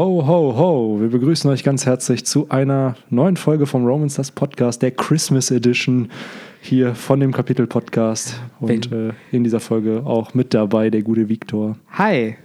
[0.00, 0.98] Ho, ho, ho.
[0.98, 5.50] Wir begrüßen euch ganz herzlich zu einer neuen Folge vom Romans das Podcast, der Christmas
[5.50, 6.08] Edition
[6.62, 8.40] hier von dem Kapitel Podcast.
[8.60, 12.36] Und äh, in dieser Folge auch mit dabei der gute Viktor Hi.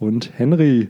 [0.00, 0.88] und Henry.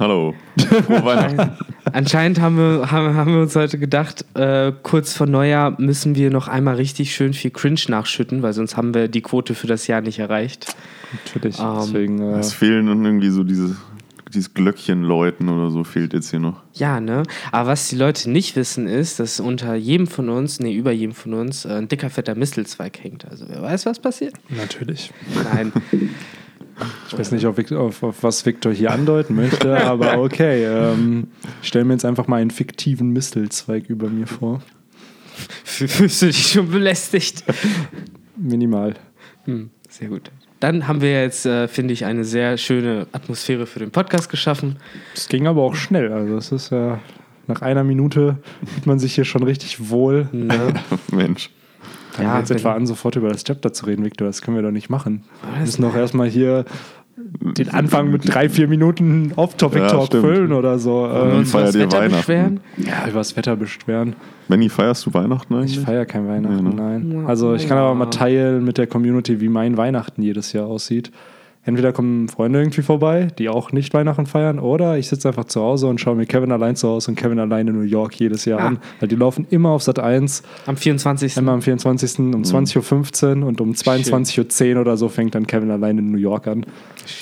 [0.00, 0.34] Hallo.
[1.92, 6.32] Anscheinend haben wir, haben, haben wir uns heute gedacht, äh, kurz vor Neujahr müssen wir
[6.32, 9.86] noch einmal richtig schön viel Cringe nachschütten, weil sonst haben wir die Quote für das
[9.86, 10.74] Jahr nicht erreicht.
[11.12, 11.60] Natürlich.
[11.60, 13.76] Ähm, Deswegen, äh, Es fehlen dann irgendwie so diese,
[14.32, 16.62] dieses Glöckchen läuten oder so fehlt jetzt hier noch.
[16.72, 17.22] Ja, ne?
[17.52, 21.14] Aber was die Leute nicht wissen, ist, dass unter jedem von uns, nee, über jedem
[21.14, 23.24] von uns, äh, ein dicker, fetter Mistelzweig hängt.
[23.24, 24.34] Also wer weiß, was passiert?
[24.48, 25.12] natürlich.
[25.52, 25.72] Nein.
[27.08, 30.64] Ich weiß nicht, auf, auf, auf was Viktor hier andeuten möchte, aber okay.
[30.64, 31.28] Ähm,
[31.62, 34.60] ich stelle mir jetzt einfach mal einen fiktiven Mistelzweig über mir vor.
[35.64, 37.44] Fühlst du dich schon belästigt?
[38.36, 38.94] Minimal.
[39.44, 40.30] Hm, sehr gut.
[40.66, 44.80] Dann haben wir jetzt, äh, finde ich, eine sehr schöne Atmosphäre für den Podcast geschaffen.
[45.14, 46.12] Es ging aber auch schnell.
[46.12, 46.98] Also es ist ja
[47.46, 48.38] nach einer Minute
[48.74, 50.28] fühlt man sich hier schon richtig wohl.
[50.32, 50.74] Ne?
[51.12, 51.50] Mensch.
[52.10, 54.26] Fangen Ja, wir jetzt etwa an, sofort über das Chapter zu reden, Victor.
[54.26, 55.22] Das können wir doch nicht machen.
[55.42, 56.64] Wir das- müssen doch erstmal hier
[57.16, 60.24] den Anfang mit drei, vier Minuten Ja, Off-Topic-Talk stimmt.
[60.24, 61.06] füllen oder so.
[61.06, 62.10] Ähm, über das Wetter Weihnachten?
[62.16, 62.60] beschweren?
[62.76, 64.16] ja, über das Wetter beschweren.
[64.48, 65.78] Benny, feierst du Weihnachten eigentlich?
[65.78, 67.00] Ich feiere kein Weihnachten, Ja, ne?
[67.00, 67.24] nein.
[67.26, 71.10] Also ich kann aber mal teilen mit der Community, wie mein Weihnachten jedes Jahr aussieht.
[71.66, 75.60] Entweder kommen Freunde irgendwie vorbei, die auch nicht Weihnachten feiern, oder ich sitze einfach zu
[75.60, 78.44] Hause und schaue mir Kevin allein zu Hause und Kevin allein in New York jedes
[78.44, 78.66] Jahr Ah.
[78.68, 78.78] an.
[79.00, 81.36] Weil die laufen immer auf Sat 1, Am 24.
[81.36, 82.18] einmal am 24.
[82.20, 82.34] Mhm.
[82.34, 86.18] um 20.15 Uhr und um 22.10 Uhr oder so fängt dann Kevin allein in New
[86.18, 86.64] York an.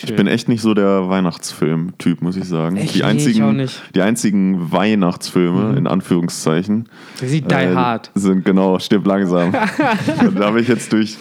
[0.02, 2.76] Ich bin echt nicht so der Weihnachtsfilm-Typ, muss ich sagen.
[2.76, 2.94] Echt?
[2.94, 3.82] Die Nee, einzigen, ich auch nicht.
[3.94, 6.88] Die einzigen Weihnachtsfilme, in Anführungszeichen,
[7.20, 8.10] Der sieht Die äh, Hard.
[8.14, 9.52] sind genau, stirb langsam.
[10.36, 11.16] da habe ich jetzt durch,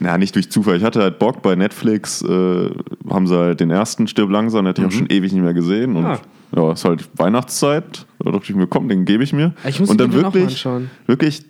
[0.00, 2.70] na nicht durch Zufall, ich hatte halt Bock bei Netflix, äh,
[3.08, 5.54] haben sie halt den ersten Stirb langsam, den hätte ich auch schon ewig nicht mehr
[5.54, 6.18] gesehen und Ah.
[6.56, 9.52] ja, ist halt Weihnachtszeit, da dachte ich mir, komm, den gebe ich mir.
[9.66, 10.66] Ich muss und dann wirklich,
[11.06, 11.44] wirklich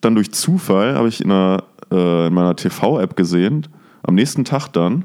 [0.00, 3.68] dann durch Zufall habe ich in, einer, äh, in meiner TV-App gesehen,
[4.02, 5.04] am nächsten Tag dann,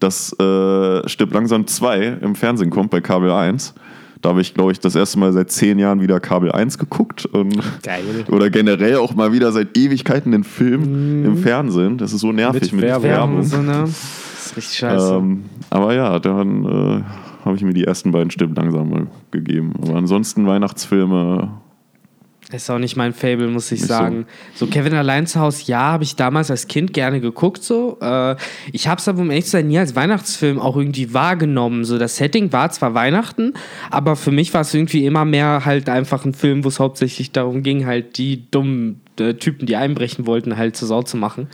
[0.00, 3.74] dass äh, Stirb langsam 2 im Fernsehen kommt bei Kabel 1.
[4.24, 7.26] Da habe ich, glaube ich, das erste Mal seit zehn Jahren wieder Kabel 1 geguckt.
[7.26, 8.02] Und Geil.
[8.30, 11.98] Oder generell auch mal wieder seit Ewigkeiten den Film im Fernsehen.
[11.98, 13.42] Das ist so nervig Mit mit, Werbung.
[13.42, 13.80] so, ne?
[13.82, 15.16] Das ist richtig scheiße.
[15.16, 17.02] Ähm, aber ja, dann äh,
[17.44, 19.74] habe ich mir die ersten beiden Stimmen langsam mal gegeben.
[19.82, 21.60] Aber ansonsten Weihnachtsfilme.
[22.52, 23.94] Ist auch nicht mein Fable, muss ich Nicht so.
[23.94, 24.26] sagen.
[24.54, 24.66] So.
[24.66, 27.62] Kevin allein zu Hause, ja, habe ich damals als Kind gerne geguckt.
[27.62, 27.98] So.
[28.00, 28.36] Äh,
[28.72, 31.84] ich habe es aber, um ehrlich zu sein, nie als Weihnachtsfilm auch irgendwie wahrgenommen.
[31.84, 33.54] So, das Setting war zwar Weihnachten,
[33.90, 37.32] aber für mich war es irgendwie immer mehr halt einfach ein Film, wo es hauptsächlich
[37.32, 41.48] darum ging, halt die dummen äh, Typen, die einbrechen wollten, halt zur Sau zu machen.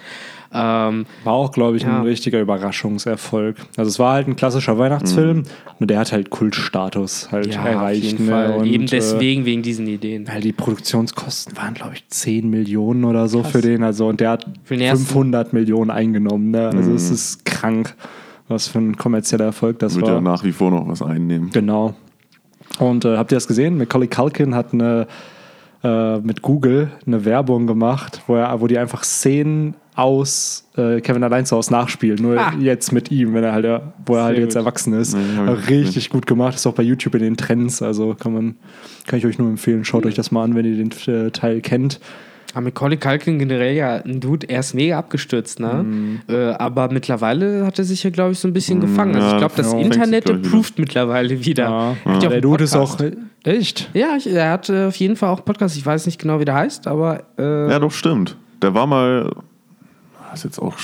[0.52, 1.98] Ähm, War auch, glaube ich, Ja.
[1.98, 3.56] ein richtiger Überraschungserfolg.
[3.76, 5.44] Also es war halt ein klassischer Weihnachtsfilm
[5.78, 8.02] und der hat halt Kultstatus halt ja, erreicht.
[8.04, 8.32] auf jeden ne?
[8.32, 8.56] Fall.
[8.56, 10.26] Und, Eben äh, deswegen, wegen diesen Ideen.
[10.26, 13.84] Weil die Produktionskosten waren, glaube ich, 10 Millionen oder so für den.
[13.84, 15.06] Also, und der hat Für den ersten.
[15.06, 16.50] 500 Millionen eingenommen.
[16.50, 16.68] Ne?
[16.74, 17.94] Also, es ist krank,
[18.48, 20.14] was für ein kommerzieller Erfolg das Wird war.
[20.14, 21.50] ja nach wie vor noch was einnehmen.
[21.52, 21.94] Genau.
[22.80, 23.78] Und äh, habt ihr das gesehen?
[23.78, 25.06] Macaulay Culkin hat eine,
[25.82, 31.22] äh, mit Google eine Werbung gemacht, wo, er, wo die einfach Szenen aus äh, Kevin
[31.24, 32.18] allein zu Hause nachspielen.
[32.22, 32.54] Nur Ah.
[32.58, 34.62] jetzt mit ihm, wenn er halt, ja- wo er halt jetzt gut.
[34.62, 35.14] erwachsen ist.
[35.16, 36.54] Ich Richtig gut gemacht.
[36.54, 37.82] Ist auch bei YouTube in den Trends.
[37.82, 38.54] Also kann man,
[39.06, 39.84] kann ich euch nur empfehlen.
[39.84, 42.00] Schaut euch das mal an, wenn ihr den äh, Teil kennt.
[42.52, 45.84] Aber Macaulay Culkin generell ja ein Dude, er ist mega abgestürzt, ne?
[45.84, 46.20] Mhm.
[46.28, 49.14] Äh, aber mittlerweile hat er sich ja, glaube ich, so ein bisschen gefangen.
[49.14, 51.64] Also ich glaube, das ja, Internet approved mittlerweile wieder.
[51.64, 51.96] Ja.
[52.04, 52.96] Er hat ja Der Dude ist auch.
[52.96, 53.16] Podcast.
[53.44, 53.90] Echt?
[53.94, 55.76] Ja, ich, er hat äh, auf jeden Fall auch einen Podcast.
[55.76, 58.36] Ich weiß nicht genau, wie der heißt, aber äh, Ja, doch, stimmt.
[58.60, 59.30] Der war mal,
[60.30, 60.74] das ist jetzt auch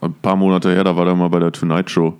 [0.00, 2.14] ein paar Monate her, da war der mal bei der Tonight Show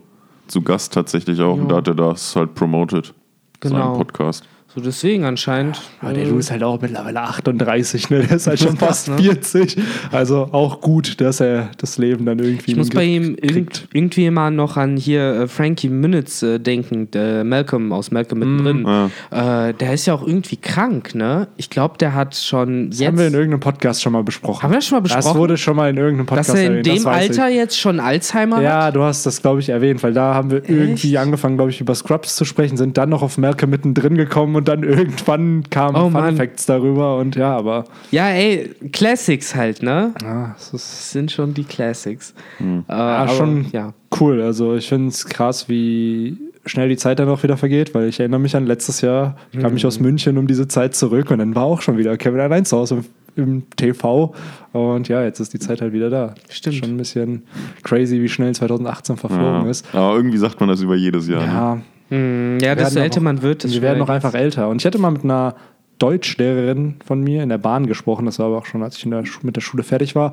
[0.49, 1.55] zu Gast tatsächlich auch.
[1.55, 1.69] Und Jo.
[1.69, 3.15] da hat er das halt promoted.
[3.61, 3.77] Genau.
[3.77, 4.45] Seinen Podcast.
[4.75, 5.81] So deswegen anscheinend.
[6.03, 8.21] Aber der äh, Dude ist halt auch mittlerweile 38, ne?
[8.21, 9.17] Der ist halt schon fast ne?
[9.19, 9.77] 40.
[10.12, 13.51] Also auch gut, dass er das Leben dann irgendwie ich muss bei ihm kriegt.
[13.51, 18.41] irgend, irgendwie immer noch an hier äh, Frankie Minutes äh, denken, der Malcolm aus Malcolm
[18.41, 18.62] Mhm.
[18.62, 19.11] mittendrin.
[19.31, 21.49] Äh, der ist ja auch irgendwie krank, ne?
[21.56, 23.09] Ich glaube, der hat schon Das jetzt.
[23.09, 24.62] haben wir in irgendeinem Podcast schon mal besprochen.
[24.62, 25.38] Haben wir das schon mal Das besprochen?
[25.41, 28.00] wurde schon mal in irgendeinem dass Podcast er in erwähnt, dem das Alter jetzt schon
[28.00, 28.65] Alzheimer Ich.
[28.65, 28.97] Ja, hat?
[28.97, 31.94] du hast das, glaube ich, erwähnt, weil da haben wir irgendwie angefangen, glaube ich, über
[31.94, 36.02] Scrubs zu sprechen, sind dann noch auf Malcolm mittendrin gekommen und dann irgendwann kamen Oh,
[36.10, 36.37] Fun Mann.
[36.37, 40.12] Facts darüber und ja, aber Ja, ey, Classics halt, ne?
[40.22, 42.34] ja, es ist Das sind schon die Classics.
[42.60, 43.94] Äh, ja, aber, schon Ja.
[44.20, 44.43] cool.
[44.43, 48.20] Also ich finde es krass, wie schnell die Zeit dann auch wieder vergeht, weil ich
[48.20, 49.88] erinnere mich an letztes Jahr, ich kam mich Mhm.
[49.88, 52.76] aus München um diese Zeit zurück und dann war auch schon wieder Kevin allein zu
[52.76, 53.02] Hause
[53.37, 54.34] im, im TV
[54.72, 56.34] und ja, jetzt ist die Zeit halt wieder da.
[56.50, 56.76] Stimmt.
[56.76, 57.44] Schon ein bisschen
[57.84, 59.70] crazy, wie schnell 2018 verflogen Ja.
[59.70, 59.87] ist.
[59.94, 61.76] Aber irgendwie sagt man das über jedes Jahr.
[61.76, 61.82] Ne?
[62.10, 64.69] Ja, Hm, ja, desto älter auch- man wird, desto Wir werden noch einfach älter.
[64.69, 65.55] Und ich hatte mal mit einer
[65.99, 68.25] Deutschlehrerin von mir in der Bahn gesprochen.
[68.26, 70.32] Das war aber auch schon, als ich in der, mit der Schule fertig war.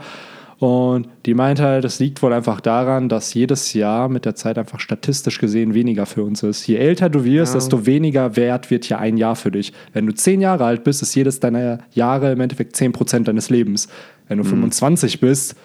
[0.58, 4.58] Und die meinte halt, das liegt wohl einfach daran, dass jedes Jahr mit der Zeit
[4.58, 6.66] einfach statistisch gesehen weniger für uns ist.
[6.66, 7.60] Je älter du wirst, Ja.
[7.60, 9.74] desto weniger wert wird ja ein Jahr für dich.
[9.92, 13.90] Wenn du zehn Jahre alt bist, ist jedes deiner Jahre im Endeffekt 10% deines Lebens.
[14.30, 15.56] Wenn du 25 bist,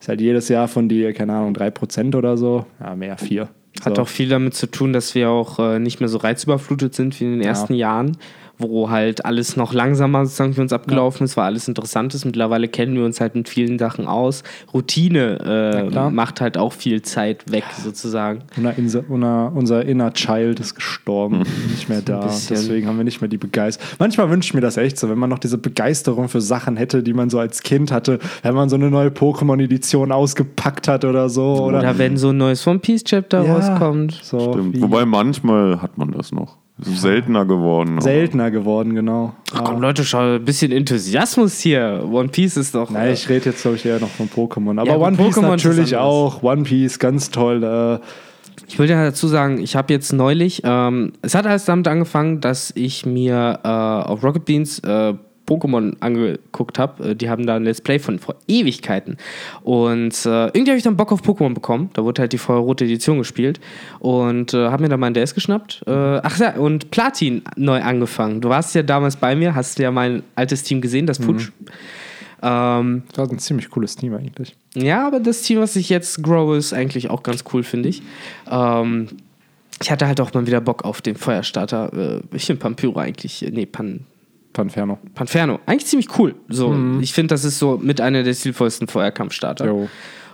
[0.00, 2.64] ist halt jedes Jahr von dir, keine Ahnung, 3% oder so.
[2.80, 3.48] Ja, mehr, 4.
[3.84, 4.02] Hat so.
[4.02, 7.24] auch viel damit zu tun, dass wir auch äh, nicht mehr so reizüberflutet sind wie
[7.24, 8.16] in den ersten Jahren,
[8.58, 12.24] wo halt alles noch langsamer sozusagen für uns abgelaufen ist, war alles Interessantes.
[12.24, 14.42] Mittlerweile kennen wir uns halt mit vielen Sachen aus.
[14.74, 18.40] Routine äh, macht halt auch viel Zeit weg sozusagen.
[18.76, 21.38] Unser, unser, unser inner Child ist gestorben,
[21.70, 22.20] nicht mehr da.
[22.20, 23.96] Deswegen haben wir nicht mehr die Begeisterung.
[23.98, 27.02] Manchmal wünsche ich mir das echt so, wenn man noch diese Begeisterung für Sachen hätte,
[27.02, 31.28] die man so als Kind hatte, wenn man so eine neue Pokémon-Edition ausgepackt hat oder
[31.28, 31.64] so.
[31.64, 34.20] Oder, Oder wenn so ein neues One Piece Chapter Ja, rauskommt.
[34.22, 36.56] So Wobei manchmal hat man das noch.
[36.80, 37.94] Seltener geworden.
[37.94, 39.34] aber- seltener geworden, genau.
[39.52, 42.04] Ach komm Leute, schau, ein bisschen Enthusiasmus hier.
[42.10, 42.90] One Piece ist doch.
[42.90, 44.78] Nein, ich rede jetzt, glaube ich, eher noch von Pokémon.
[44.78, 46.42] Aber Ja, aber One Piece Pokémon ist natürlich auch.
[46.42, 47.62] One Piece, ganz toll.
[47.64, 47.98] Äh,
[48.68, 52.40] Ich will ja dazu sagen, ich habe jetzt neulich, ähm, es hat alles damit angefangen,
[52.40, 55.14] dass ich mir äh, auf Rocket Beans äh,
[55.48, 57.10] Pokémon angeguckt habe.
[57.10, 59.16] Äh, die haben da ein Let's Play von vor Ewigkeiten.
[59.62, 61.90] Und äh, irgendwie habe ich dann Bock auf Pokémon bekommen.
[61.94, 63.60] Da wurde halt die Feuerrote Edition gespielt.
[64.00, 65.82] Und äh, habe mir dann meinen DS geschnappt.
[65.86, 68.40] Äh, ach ja, und Platin neu angefangen.
[68.40, 71.50] Du warst ja damals bei mir, hast ja mein altes Team gesehen, das Putsch.
[72.40, 74.54] Ähm, das war ein ziemlich cooles Team eigentlich.
[74.74, 78.02] ja, aber das Team, was ich jetzt grow, ist eigentlich auch ganz cool, finde ich.
[78.48, 79.08] Ähm,
[79.80, 81.92] ich hatte halt auch mal wieder Bock auf den Feuerstarter.
[81.92, 84.06] Äh, ich finde Pampyra eigentlich, äh, nee, Pan,
[84.58, 84.98] Panferno.
[85.14, 86.34] Panferno, eigentlich ziemlich cool.
[86.48, 89.66] So, ich finde, das ist so mit einer der stilvollsten Feuerkampfstarter.
[89.66, 89.88] Jo,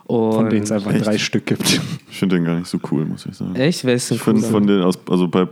[0.06, 1.04] Und von denen es einfach Echt?
[1.04, 1.80] drei Stück gibt.
[2.10, 3.54] Ich finde den gar nicht so cool, muss ich sagen.
[3.56, 3.84] Echt?
[3.84, 5.48] Wer ist denn Ich finde von den, aus, also bei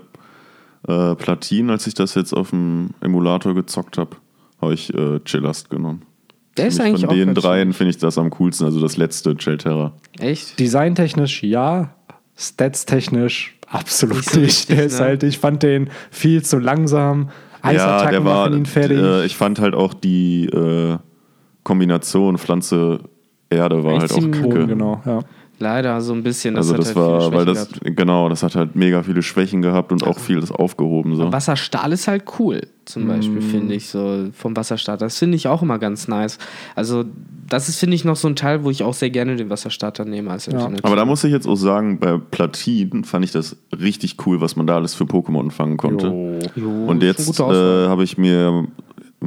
[0.88, 4.16] äh, Platin, als ich das jetzt auf dem Emulator gezockt habe,
[4.60, 6.02] habe ich äh, Chillast genommen.
[6.56, 9.36] Der ist eigentlich von auch den dreien finde ich das am coolsten, also das letzte
[9.36, 9.92] Chelterra.
[10.18, 10.28] schön.
[10.28, 10.58] Echt?
[10.58, 11.94] Designtechnisch ja,
[12.38, 14.44] Stats-technisch absolut Nicht nicht.
[14.46, 15.04] richtig, der ist ne?
[15.04, 17.30] halt, ich fand den viel zu langsam.
[17.62, 18.98] Ja, Eisattacken der war, machen ihn fertig.
[18.98, 20.96] äh, ich fand halt auch die äh,
[21.62, 24.66] Kombination Pflanze-Erde war Echt halt auch kacke.
[24.66, 25.20] genau, ja.
[25.62, 26.54] Leider so ein bisschen.
[26.54, 27.96] Das Also hat das halt war, weil das, gehabt.
[27.96, 31.14] genau, das hat halt mega viele Schwächen gehabt und auch vieles aufgehoben.
[31.14, 31.32] So.
[31.32, 33.42] Wasserstahl ist halt cool, zum Beispiel, Mm.
[33.42, 35.06] finde ich, so vom Wasserstarter.
[35.06, 36.38] Das finde ich auch immer ganz nice.
[36.74, 37.04] Also,
[37.48, 40.04] das ist, finde ich, noch so ein Teil, wo ich auch sehr gerne den Wasserstarter
[40.04, 40.84] nehme als Alternative.
[40.84, 44.56] Aber da muss ich jetzt auch sagen, bei Platin fand ich das richtig cool, was
[44.56, 46.06] man da alles für Pokémon fangen konnte.
[46.56, 48.66] Jo, Und ist eine jetzt äh, habe ich mir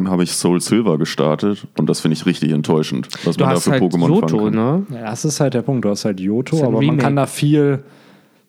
[0.09, 3.55] habe ich Soul Silver gestartet und das finde ich richtig enttäuschend, was du man da
[3.55, 4.85] hast für halt Pokémon Johto, fangen kann.
[4.91, 4.97] ne?
[5.01, 5.85] Ja, das ist halt der Punkt.
[5.85, 6.97] Du hast halt ein aber man Remake.
[6.97, 7.83] kann da viel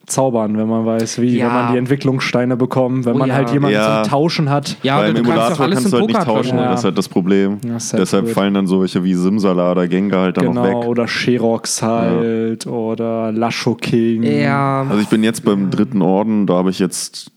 [0.07, 1.47] zaubern, wenn man weiß, wie, Ja.
[1.47, 3.35] wenn man die Entwicklungssteine bekommt, wenn Oh man ja.
[3.35, 4.05] halt jemanden Ja.
[4.05, 4.77] zum Tauschen hat.
[4.85, 6.71] Ja, Weil im du kannst Emulator doch alles kannst im du halt nicht tauschen, Ja.
[6.71, 7.59] das ist halt das Problem.
[7.63, 8.35] Das halt Deshalb blöd.
[8.37, 10.89] fallen dann solche wie Simsala oder Gengar halt dann Genau, noch weg.
[10.89, 14.23] oder Sherox halt, oder Lasho King.
[14.23, 17.33] Ja, Also ich bin jetzt beim dritten Orden, da habe ich jetzt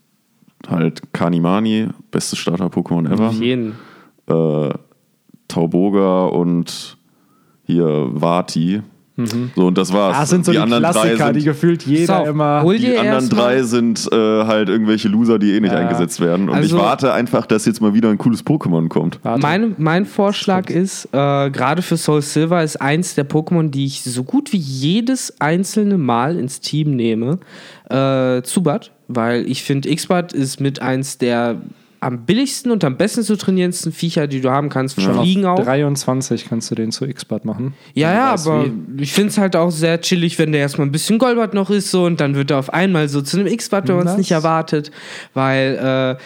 [0.69, 3.29] halt Kanimani, bestes Starter-Pokémon ever.
[3.29, 3.73] auf jeden.
[4.29, 4.69] Äh,
[5.47, 6.97] Tauboga und
[7.65, 8.81] hier Vati.
[9.53, 10.17] So, und das war's.
[10.17, 12.63] Das sind so die, anderen Klassiker, drei die sind, gefühlt jeder So, immer.
[12.73, 15.79] die anderen drei sind äh, halt irgendwelche Loser, die eh nicht Ja.
[15.79, 16.47] eingesetzt werden.
[16.47, 19.19] Und Also- ich warte einfach, dass jetzt mal wieder ein cooles Pokémon kommt.
[19.41, 24.03] Mein, mein Vorschlag ist, äh, gerade für Soul Silver ist eins der Pokémon, die ich
[24.03, 27.39] so gut wie jedes einzelne Mal ins Team nehme,
[27.89, 31.57] äh, Zubat, weil ich finde, Xbat ist mit eins der
[32.01, 35.01] am billigsten und am besten zu trainierendsten Viecher, die du haben kannst.
[35.01, 35.59] Schon Fliegen auch.
[35.63, 37.73] 23 kannst du den zu X-Bad machen.
[37.93, 39.03] Ja, ja, aber wie.
[39.03, 41.91] ich finde es halt auch sehr chillig, wenn der erstmal ein bisschen Golbert noch ist
[41.91, 44.31] so und dann wird er auf einmal so zu einem X-Bad, wenn man es nicht
[44.31, 44.91] erwartet.
[45.33, 46.23] Weil äh,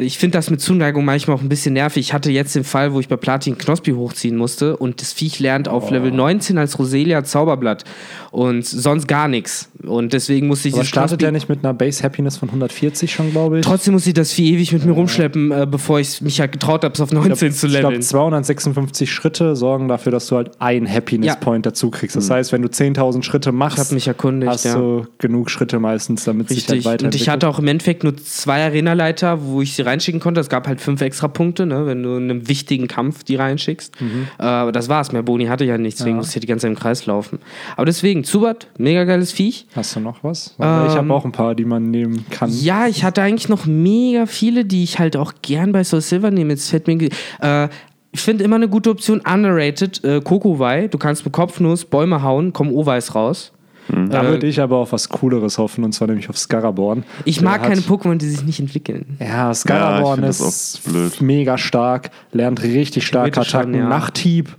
[0.00, 2.00] ich finde das mit Zuneigung manchmal auch ein bisschen nervig.
[2.06, 5.40] Ich hatte jetzt den Fall, wo ich bei Platin Knospi hochziehen musste und das Viech
[5.40, 7.84] lernt auf Level 19 als Roselia Zauberblatt
[8.30, 9.70] und sonst gar nichts.
[9.84, 13.12] Und deswegen musste ich Aber startet Knospi- der nicht mit einer Base Happiness von 140
[13.12, 13.66] schon, glaube ich?
[13.66, 16.84] Trotzdem musste ich das Vieh ewig mit mir rumschleppen, äh, bevor ich mich halt getraut
[16.84, 17.90] habe, es auf 19 zu Ich leveln.
[17.90, 21.34] glaube, 256 Schritte sorgen dafür, dass du halt ein Happiness Ja.
[21.34, 22.14] Point dazu kriegst.
[22.16, 24.74] Das heißt, wenn du 10.000 Schritte machst, Ich hab mich erkundigt, hast ja.
[24.76, 26.84] du genug Schritte meistens, damit sich halt Richtig.
[26.84, 27.14] weiterentwickelt.
[27.14, 30.40] Und ich hatte auch im Endeffekt nur zwei Arena-Leiter, wo ich sie reinschicken konnte.
[30.40, 33.96] Es gab halt fünf extra Punkte, ne, wenn du in einem wichtigen Kampf die reinschickst.
[34.38, 35.12] Äh, aber das war's.
[35.12, 36.20] Mehr Boni hatte ich ja nicht, deswegen Mhm.
[36.20, 36.22] Ja.
[36.22, 37.38] musste ich die ganze Zeit im Kreis laufen.
[37.76, 39.66] Aber deswegen, Zubat, mega geiles Viech.
[39.74, 40.54] Hast du noch was?
[40.60, 42.50] Ähm, ich habe auch ein paar, die man nehmen kann.
[42.52, 46.30] Ja, ich hatte eigentlich noch mega viele, die ich halt auch gern bei Soul Silver
[46.30, 46.50] nehme.
[46.52, 47.08] Jetzt fällt mir.
[47.40, 47.68] Äh,
[48.12, 50.86] ich finde immer eine gute Option, underrated, äh, Kokowai.
[50.88, 53.50] Du kannst mit Kopfnuss Bäume hauen, kommen Owais raus.
[53.88, 57.04] Da Äh, würde ich aber auf was Cooleres hoffen, und zwar nämlich auf Scaraborn.
[57.24, 59.16] Ich mag hat- keine Pokémon, die sich nicht entwickeln.
[59.20, 63.88] Ja, Scaraborn Ja, ist mega stark, lernt richtig starke Attacken, ja.
[63.88, 64.56] Nachthieb,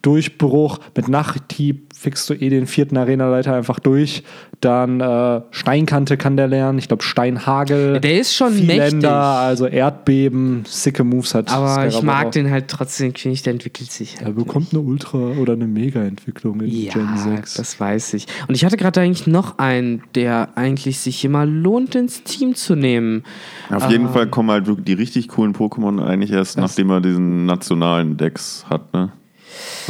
[0.00, 0.78] Durchbruch.
[0.96, 4.22] Mit Nachthieb fixst du eh den vierten Arenaleiter einfach durch.
[4.62, 6.78] Dann äh, Steinkante kann der lernen.
[6.78, 7.98] Ich glaube Steinhagel.
[8.00, 9.08] Der ist schon Vieländer, mächtig.
[9.10, 12.30] also Erdbeben, sicke Moves hat Aber ich Scaraborn mag auch.
[12.30, 14.28] den halt trotzdem nicht, der entwickelt sich halt.
[14.28, 17.54] Er bekommt eine Ultra- oder eine Mega-Entwicklung in Ja, Gen 6.
[17.54, 18.26] das weiß ich.
[18.46, 22.76] Und ich hatte gerade eigentlich noch einen, der eigentlich sich immer lohnt, ins Team zu
[22.76, 23.24] nehmen.
[23.68, 27.46] Auf jeden Fall kommen halt wirklich die richtig coolen Pokémon eigentlich erst, nachdem er diesen
[27.46, 29.10] nationalen Decks hat, ne?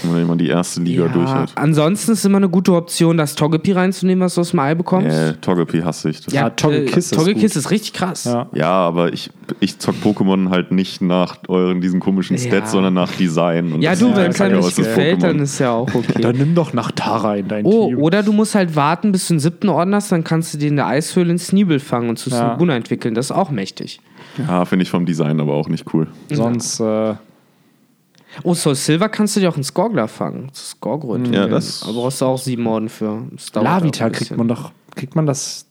[0.03, 1.53] Wenn man immer die erste Liga durch hat.
[1.57, 5.17] ansonsten ist immer eine gute Option, das Togepi reinzunehmen, was du aus dem Ei bekommst.
[5.17, 6.21] Äh, Togepi hasse ich.
[6.23, 7.57] Das Ja, Togekiss ist Togekiss gut.
[7.57, 8.25] ist richtig krass.
[8.25, 8.47] Ja.
[8.53, 12.43] Ja, aber ich, ich zock Pokémon halt nicht nach euren diesen komischen Ja.
[12.43, 13.73] Stats, sondern nach Design.
[13.75, 15.27] Und Ja, du, wenn halt es einem nicht gefällt, Pokémon.
[15.27, 16.21] dann ist ja auch okay.
[16.23, 17.99] Dann nimm doch Nachtara in dein Oh, Team.
[17.99, 20.71] oder du musst halt warten, bis du den siebten Orden hast, dann kannst du den
[20.71, 22.39] in der Eishöhle in Sneebel fangen und zu Ja.
[22.51, 23.15] Snuguna entwickeln.
[23.15, 24.01] Das ist auch mächtig.
[24.39, 26.07] Ja, finde ich vom Design aber auch nicht cool.
[26.31, 27.15] Sonst, äh,
[28.45, 30.51] Oh, Soul Silver kannst du dir auch einen Skorgler fangen.
[31.17, 31.33] Entwickeln.
[31.35, 33.23] Ja, das- Aber brauchst du auch sieben Orden für.
[33.55, 35.67] Lavita kriegt man doch, kriegt man das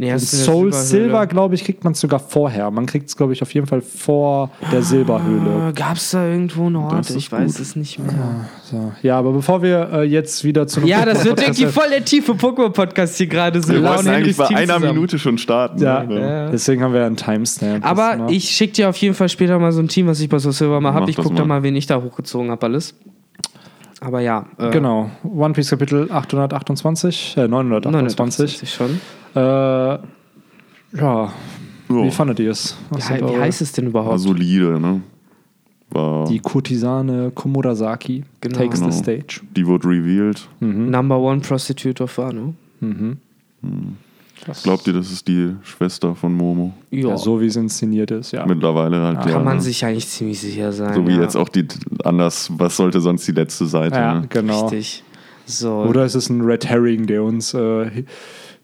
[0.00, 0.72] Nee, Soul.
[0.72, 2.70] Silver, glaube ich, kriegt man es sogar vorher.
[2.70, 5.74] Man kriegt es, glaube ich, auf jeden Fall vor der Silberhöhle.
[5.74, 7.10] Gab es da irgendwo einen Ort?
[7.10, 7.60] Ich weiß gut.
[7.60, 8.48] es nicht mehr.
[8.62, 8.92] So.
[9.02, 12.02] Ja, aber bevor wir äh, jetzt wieder zu einem Ja, das wird irgendwie voll der
[12.02, 13.74] tiefe Pokémon-Podcast hier gerade so.
[13.74, 14.94] Wir wollten eigentlich bei Team einer zusammen.
[14.94, 15.82] Minute schon starten.
[15.82, 16.48] Ja, ne?
[16.50, 17.84] deswegen haben wir einen Timestamp.
[17.84, 20.38] Aber ich schicke dir auf jeden Fall später mal so ein Team, was ich bei
[20.38, 21.10] Soul Silver mal habe.
[21.10, 21.56] Ich gucke da mal.
[21.56, 22.94] mal, wen ich da hochgezogen habe, alles.
[24.00, 24.46] Aber ja.
[24.56, 27.92] Äh, Genau, One Piece Kapitel 828, äh, 928.
[27.92, 29.00] 928 schon.
[29.34, 30.00] Äh, ja,
[30.92, 31.32] Ja.
[31.88, 32.76] wie fandet ihr es?
[32.90, 34.20] Was Wie, heißt es denn War überhaupt?
[34.20, 35.00] solide, ne?
[35.90, 38.58] War, Die die, Komodasaki Genau.
[38.58, 38.92] takes Genau.
[38.92, 39.40] the stage.
[39.66, 40.48] wurde revealed.
[40.60, 42.54] Number One Prostitute of Wano.
[44.62, 46.72] Glaubt ihr, das ist die Schwester von Momo?
[46.90, 48.46] Ja, Ja, so wie es inszeniert ist, ja.
[48.46, 49.32] Mittlerweile halt, ja.
[49.32, 50.94] kann man sich eigentlich ziemlich sicher sein.
[50.94, 51.20] So wie ja.
[51.20, 51.66] jetzt auch die,
[52.04, 53.96] anders, was sollte sonst die letzte Seite?
[53.96, 54.26] Ja, Ne?
[54.30, 54.62] genau.
[54.68, 55.04] Richtig.
[55.44, 55.82] So.
[55.82, 58.04] Oder ist es ein Red Herring, der uns, äh,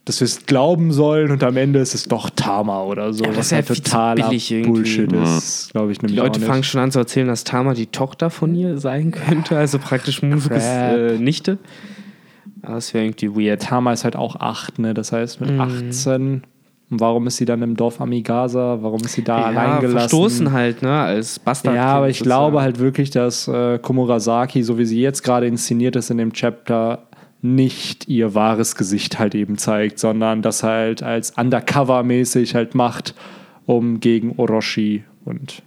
[0.07, 3.25] dass wir es glauben sollen und am Ende ist es doch Tama oder so.
[3.25, 4.63] Ja, das was ist ja halt totaler irgendwie.
[4.63, 5.37] Bullshit Ja.
[5.37, 7.89] ist, glaube ich Die nämlich Leute auch fangen schon an zu erzählen, dass Tama die
[7.89, 10.97] Tochter von ihr sein könnte, also praktisch Musukes Crap.
[10.97, 11.59] äh, Nichte.
[12.63, 13.63] Aber Das wäre irgendwie weird.
[13.63, 14.95] Tama ist halt auch 8, ne?
[14.95, 15.61] Das heißt mit Mhm.
[15.61, 16.43] 18.
[16.89, 18.79] Und warum ist sie dann im Dorf Amigasa?
[18.81, 19.99] Warum ist sie da allein gelassen?
[19.99, 21.75] verstoßen halt, ne, als Bastard.
[21.75, 25.97] Ja, aber ich glaube halt wirklich, dass äh, Komurasaki, so wie sie jetzt gerade inszeniert
[25.97, 27.06] ist in dem Chapter,
[27.55, 33.15] nicht ihr wahres Gesicht halt eben zeigt, sondern das halt als Undercover-mäßig halt macht,
[33.67, 35.63] um gegen Orochi und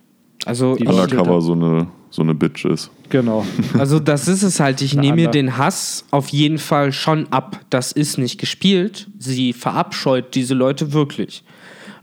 [0.45, 2.91] Also, Undercover so eine, so eine Bitch ist.
[3.09, 3.45] genau.
[3.77, 4.81] also das ist es halt.
[4.81, 7.59] Ich nehme mir den Hass auf jeden Fall schon ab.
[7.69, 9.07] Das ist nicht gespielt.
[9.17, 11.43] Sie verabscheut diese Leute wirklich.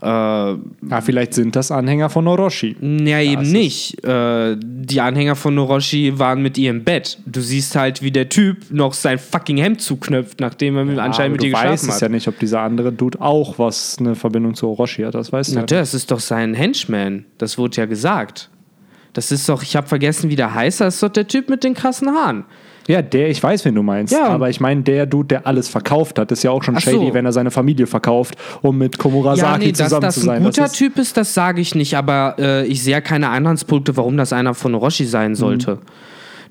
[0.01, 2.75] Äh, Ja, vielleicht sind das Anhänger von Orochi.
[2.81, 4.03] Ja, eben nicht.
[4.03, 7.17] Äh, die Anhänger von Noroshi waren mit ihr im Bett.
[7.25, 11.33] Du siehst halt, wie der Typ noch sein fucking Hemd zuknöpft, nachdem er mit- anscheinend
[11.33, 12.01] mit du ihr weißt geschlafen es hat.
[12.03, 15.15] ja nicht, ob dieser andere Dude auch was eine Verbindung zu Orochi hat.
[15.15, 15.65] Das weißt du Na, ja.
[15.65, 17.25] das ist doch sein Henchman.
[17.37, 18.49] Das wurde ja gesagt.
[19.13, 20.79] Das ist doch, ich habe vergessen, wie der heißt.
[20.81, 22.43] Das ist doch der Typ mit den krassen Haaren.
[22.87, 24.13] Ja, der, ich weiß, wen du meinst.
[24.13, 24.27] Ja.
[24.29, 26.91] Aber ich meine, der Dude, der alles verkauft hat, ist ja auch schon Ach so.
[26.91, 30.21] shady, wenn er seine Familie verkauft, um mit Komurasaki ja, nee, dass zusammen das zu
[30.21, 30.43] ein sein.
[30.43, 33.29] guter das ist, Typ ist, das sage ich nicht, aber äh, ich sehe ja keine
[33.29, 35.75] Anhaltspunkte, warum das einer von Orochi sein sollte.
[35.75, 35.79] Mhm.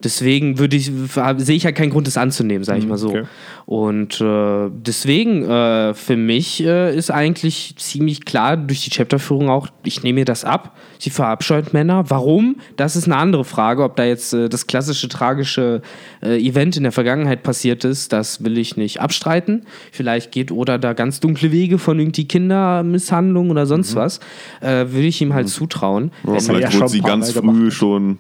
[0.03, 0.91] Deswegen würde ich,
[1.39, 3.11] sehe ich ja keinen Grund, das anzunehmen, sage ich mal so.
[3.11, 3.25] Mhm, okay.
[3.67, 9.69] Und äh, deswegen, äh, für mich äh, ist eigentlich ziemlich klar durch die Chapterführung auch,
[9.83, 10.77] ich nehme mir das ab.
[10.99, 12.05] Sie verabscheut Männer.
[12.09, 12.57] Warum?
[12.77, 13.83] Das ist eine andere Frage.
[13.83, 15.83] Ob da jetzt äh, das klassische tragische
[16.23, 19.65] äh, Event in der Vergangenheit passiert ist, das will ich nicht abstreiten.
[19.91, 23.99] Vielleicht geht Oda da ganz dunkle Wege von irgendwie Kindermisshandlung oder sonst Mhm.
[23.99, 24.21] was.
[24.61, 26.13] Äh, will ich ihm halt zutrauen.
[26.25, 27.73] Ja, vielleicht ja wurde schon sie ganz früh gemacht.
[27.73, 28.19] schon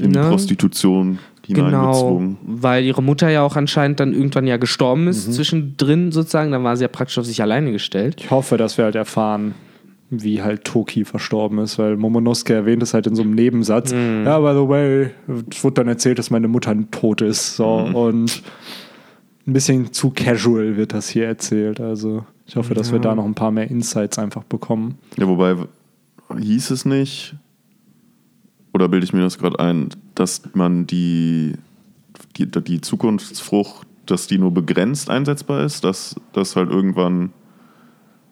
[0.00, 0.20] in Ne?
[0.28, 2.36] Prostitution Genau, hineingezwungen.
[2.44, 5.08] weil ihre Mutter ja auch anscheinend dann irgendwann ja gestorben Mhm.
[5.08, 6.52] ist, zwischendrin sozusagen.
[6.52, 8.16] Dann war sie ja praktisch auf sich alleine gestellt.
[8.20, 9.54] ich hoffe, dass wir halt erfahren,
[10.10, 13.92] wie halt Toki verstorben ist, weil Momonosuke erwähnt es halt in so einem Nebensatz.
[13.92, 14.24] Mhm.
[14.24, 15.10] Ja, by the way,
[15.50, 17.56] es wurde dann erzählt, dass meine Mutter tot ist.
[17.56, 17.94] So, Mhm.
[17.94, 18.42] und
[19.46, 21.80] ein bisschen zu casual wird das hier erzählt.
[21.80, 24.96] Also ich hoffe, dass wir da noch ein paar mehr Insights einfach bekommen.
[25.18, 25.56] Ja, wobei
[26.38, 27.34] hieß es nicht,
[28.72, 31.54] oder bilde ich mir das gerade ein, dass man die,
[32.36, 37.32] die, die Zukunftsfrucht, dass die nur begrenzt einsetzbar ist, dass das halt irgendwann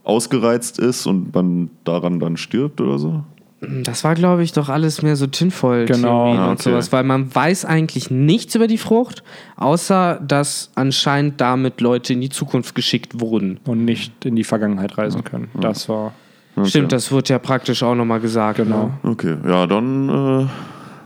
[0.05, 3.25] ausgereizt ist und man daran dann stirbt oder so?
[3.61, 6.35] Das war, glaube ich, doch alles mehr so tinfoil Genau.
[6.35, 6.71] Ah, und okay.
[6.71, 9.25] sowas, weil man weiß eigentlich nichts über die Frucht,
[9.57, 13.59] außer dass anscheinend damit Leute in die Zukunft geschickt wurden.
[13.65, 15.49] Und nicht in die Vergangenheit reisen können.
[15.59, 16.13] Das war.
[16.57, 16.69] Okay.
[16.71, 18.57] Stimmt, das wird ja praktisch auch nochmal gesagt.
[18.57, 18.91] Genau.
[19.03, 20.47] Okay, ja, dann äh,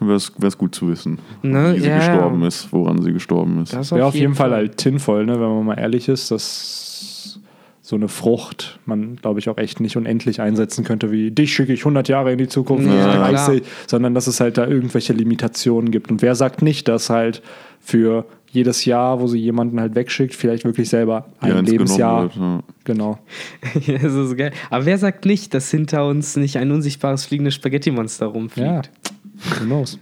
[0.07, 1.75] wäre es gut zu wissen, Ne?
[1.75, 3.73] wie sie Ja, gestorben ist, woran sie gestorben ist.
[3.75, 7.41] Das Wäre auf jeden Fall halt tinvoll, ne, wenn man mal ehrlich ist, dass
[7.83, 11.73] so eine Frucht man, glaube ich, auch echt nicht unendlich einsetzen könnte, wie dich schicke
[11.73, 13.47] ich 100 Jahre in die Zukunft, Ja, ich klar.
[13.47, 16.09] 30, sondern dass es halt da irgendwelche Limitationen gibt.
[16.09, 17.43] Und wer sagt nicht, dass halt
[17.81, 22.35] für jedes Jahr, wo sie jemanden halt wegschickt, vielleicht wirklich selber ein eins Lebensjahr.
[22.35, 23.19] wird, Genau.
[23.87, 24.53] ja, das ist geil.
[24.71, 28.67] Aber wer sagt nicht, dass hinter uns nicht ein unsichtbares fliegendes Spaghetti-Monster rumfliegt?
[28.69, 29.61] Ja.
[29.61, 29.99] Who knows?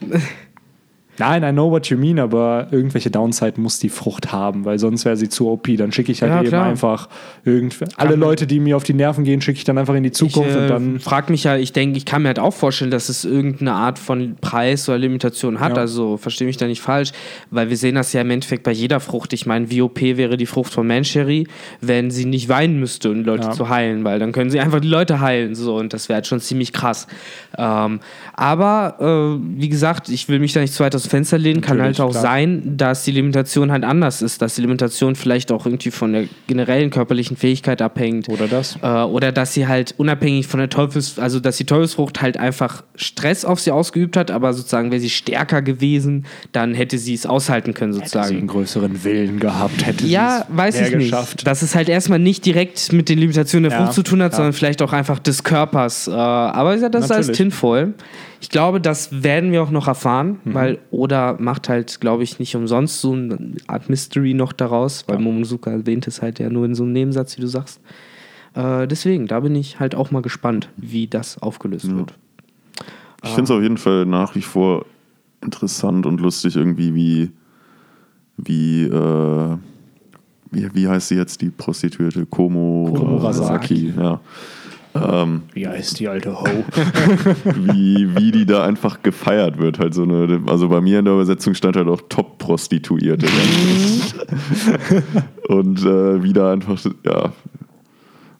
[1.18, 5.04] Nein, I know what you mean, aber irgendwelche Downside muss die Frucht haben, weil sonst
[5.04, 5.68] wäre sie zu OP.
[5.76, 6.66] Dann schicke ich halt Ja, eben klar.
[6.66, 7.08] einfach
[7.44, 10.12] irgendw alle Leute, die mir auf die Nerven gehen, schicke ich dann einfach in die
[10.12, 11.00] Zukunft ich, äh, und dann.
[11.00, 13.98] frag mich ja, ich denke, ich kann mir halt auch vorstellen, dass es irgendeine Art
[13.98, 15.76] von Preis oder Limitation hat.
[15.76, 15.82] Ja.
[15.82, 17.12] Also verstehe mich da nicht falsch,
[17.50, 19.32] weil wir sehen das ja im Endeffekt bei jeder Frucht.
[19.32, 21.46] Ich meine, VOP wäre die Frucht von Mancherry,
[21.80, 23.50] wenn sie nicht weinen müsste, um die Leute Ja.
[23.52, 25.54] zu heilen, weil dann können sie einfach die Leute heilen.
[25.54, 27.06] So, und das wäre halt schon ziemlich krass.
[27.56, 28.00] Ähm,
[28.34, 28.96] aber
[29.40, 31.98] äh, wie gesagt, ich will mich da nicht zu weit aus Fenster lehnen, kann Natürlich,
[31.98, 32.22] halt auch klar.
[32.22, 36.24] sein, dass die Limitation halt anders ist, dass die Limitation vielleicht auch irgendwie von der
[36.46, 38.28] generellen körperlichen Fähigkeit abhängt.
[38.28, 38.78] Oder das.
[38.82, 42.82] Äh, oder dass sie halt unabhängig von der Teufels, also dass die Teufelsfrucht halt einfach
[42.96, 47.26] Stress auf sie ausgeübt hat, aber sozusagen wäre sie stärker gewesen, dann hätte sie es
[47.26, 48.36] aushalten können sie sozusagen.
[48.38, 51.10] einen größeren Willen gehabt, hätte Ja, sie's weiß mehr ich nicht.
[51.10, 51.46] geschafft.
[51.46, 54.32] Dass es halt erstmal nicht direkt mit den Limitationen der Ja, Frucht zu tun hat,
[54.32, 54.36] ja.
[54.36, 56.08] sondern vielleicht auch einfach des Körpers.
[56.08, 57.38] Äh, aber ja, das ist alles Natürlich.
[58.40, 60.54] Ich glaube, das werden wir auch noch erfahren, Mhm.
[60.54, 65.18] weil Oda macht halt, glaube ich, nicht umsonst so eine Art Mystery noch daraus, weil
[65.18, 67.80] Momonosuke erwähnt es halt ja nur in so einem Nebensatz, wie du sagst.
[68.54, 72.14] Äh, deswegen, da bin ich halt auch mal gespannt, wie das aufgelöst wird.
[73.24, 74.86] Ich finde es auf jeden Fall nach wie vor
[75.42, 77.30] interessant und lustig irgendwie, wie,
[78.36, 79.56] wie, äh,
[80.52, 82.24] wie, wie heißt sie jetzt, die Prostituierte?
[82.26, 83.92] Komo Komurasaki.
[83.96, 84.20] ja.
[85.02, 86.44] Ähm, Wie heißt die alte Ho?
[87.56, 89.78] wie, wie die da einfach gefeiert wird.
[89.78, 93.26] Halt so eine, also bei mir in der Übersetzung stand halt auch Top-Prostituierte.
[95.48, 97.32] und äh, wie da einfach, ja,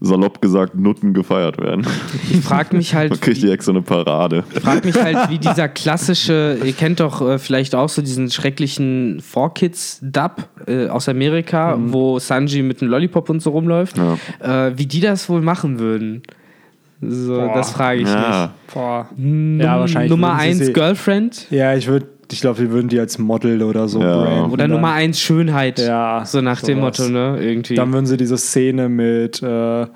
[0.00, 1.84] salopp gesagt, Nutten gefeiert werden.
[2.30, 4.44] Ich frage mich halt, Man kriegt die extra eine Parade.
[4.62, 9.20] frag mich halt, wie dieser klassische, ihr kennt doch äh, vielleicht auch so diesen schrecklichen
[9.20, 11.92] 4Kids-Dub äh, aus Amerika, Mhm.
[11.92, 13.98] wo Sanji mit einem Lollipop und so rumläuft,
[14.38, 16.22] äh, wie die das wohl machen würden.
[17.00, 17.54] So, Boah.
[17.54, 19.06] das frage ich Ja, Boah.
[19.16, 19.62] mich.
[19.64, 22.88] Ja, wahrscheinlich Nummer würden sie 1 sie- Girlfriend Ja, ich würde, ich glaube, wir würden
[22.88, 24.16] die als Model oder so Ja.
[24.24, 24.50] branden.
[24.52, 25.78] oder Nummer 1 Schönheit.
[25.78, 26.98] Ja, So nach dem sowas.
[26.98, 27.38] Motto, ne?
[27.40, 27.74] Irgendwie.
[27.76, 29.86] Dann würden sie diese Szene mit äh,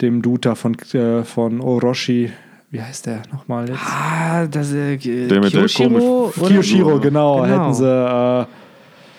[0.00, 2.30] dem Duta von, äh, von Orochi,
[2.70, 3.80] wie heißt der nochmal jetzt?
[3.84, 6.48] ah, das äh, Der mit der Kiyoshiro, komisch- oder?
[6.50, 7.46] Kiyoshiro, genau, Genau.
[7.46, 8.44] hätten sie, äh,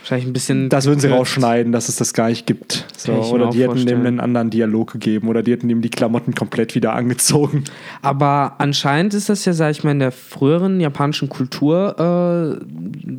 [0.01, 0.69] Wahrscheinlich ein bisschen.
[0.69, 2.85] das würden sie rausschneiden, dass es das gar nicht gibt.
[2.97, 3.99] So, oder die hätten vorstellen.
[4.03, 7.63] dem einen anderen Dialog gegeben oder die hätten ihm die Klamotten komplett wieder angezogen.
[8.01, 11.95] Aber anscheinend ist das ja, sag ich mal, in der früheren japanischen Kultur,
[12.59, 12.65] äh,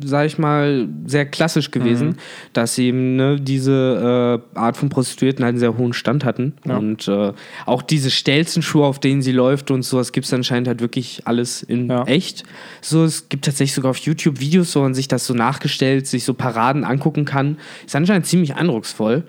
[0.05, 2.15] sag ich mal, sehr klassisch gewesen, Mhm.
[2.53, 6.53] dass sie eben ne, diese äh, Art von Prostituierten halt einen sehr hohen Stand hatten.
[6.65, 6.77] Ja.
[6.77, 7.31] Und äh,
[7.65, 11.63] auch diese Stelzenschuhe, auf denen sie läuft und sowas, gibt es anscheinend halt wirklich alles
[11.63, 12.03] in Ja.
[12.05, 12.43] echt.
[12.81, 16.23] So, es gibt tatsächlich sogar auf YouTube Videos, wo man sich das so nachgestellt, sich
[16.23, 16.33] so
[16.71, 17.57] Paraden angucken kann.
[17.85, 19.23] Ist anscheinend ziemlich eindrucksvoll.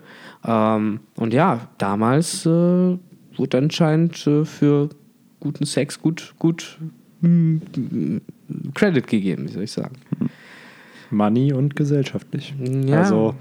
[0.45, 4.89] Ähm, und ja, damals äh, wurde anscheinend äh, für
[5.39, 6.77] guten Sex gut, gut
[7.21, 7.57] mm,
[8.73, 9.95] Credit gegeben, wie soll ich sagen.
[11.11, 12.53] Money und gesellschaftlich.
[12.85, 13.01] Ja.
[13.01, 13.35] Also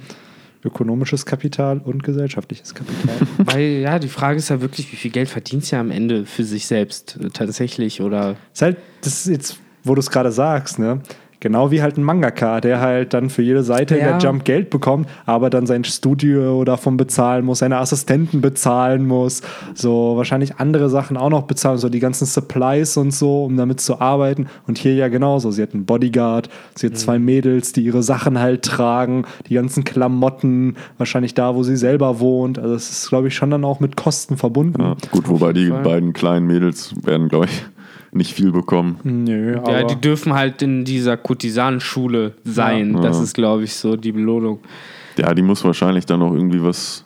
[0.64, 3.16] ökonomisches Kapital und gesellschaftliches Kapital.
[3.38, 6.44] Weil ja, die Frage ist ja wirklich, wie viel Geld verdient sie am Ende für
[6.44, 10.78] sich selbst äh, tatsächlich oder ist halt, das ist jetzt, wo du es gerade sagst,
[10.78, 11.00] ne?
[11.42, 14.16] Genau wie halt ein Mangaka, der halt dann für jede Seite in Ja.
[14.16, 19.42] der Jump Geld bekommt, aber dann sein Studio davon bezahlen muss, seine Assistenten bezahlen muss,
[19.74, 23.80] so wahrscheinlich andere Sachen auch noch bezahlen, so die ganzen Supplies und so, um damit
[23.80, 24.46] zu arbeiten.
[24.68, 25.50] Und hier ja genauso.
[25.50, 29.82] Sie hat einen Bodyguard, sie hat zwei Mädels, die ihre Sachen halt tragen, die ganzen
[29.82, 32.60] Klamotten, wahrscheinlich da, wo sie selber wohnt.
[32.60, 34.80] Also es ist, glaube ich, schon dann auch mit Kosten verbunden.
[34.80, 37.64] Ja, gut, wobei die beiden kleinen Mädels werden, glaube ich,
[38.12, 38.98] nicht viel bekommen.
[39.04, 42.94] Nö, aber ja, die dürfen halt in dieser Kurtisanenschule sein.
[42.94, 43.00] Ja.
[43.00, 43.22] Das Ja.
[43.24, 44.60] ist, glaube ich, so die Belohnung.
[45.18, 47.04] Ja, die muss wahrscheinlich dann auch irgendwie was.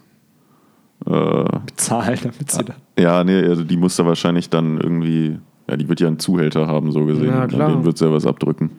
[1.05, 2.77] Äh, bezahlen, damit sie dann.
[2.99, 5.39] ja, nee, also die muss da wahrscheinlich dann irgendwie.
[5.69, 7.27] Ja, die wird ja einen Zuhälter haben, so gesehen.
[7.27, 7.69] Ja, klar.
[7.71, 8.71] Den wird sie ja was abdrücken.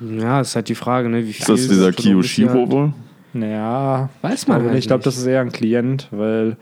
[0.00, 1.18] Ja, ist halt die Frage, ne?
[1.18, 2.92] Wie viel Ist das dieser Kiyoshiro halt- wohl?
[3.32, 5.06] Naja, Weiß man halt ich glaube, nicht.
[5.06, 6.56] das ist eher ein Klient, weil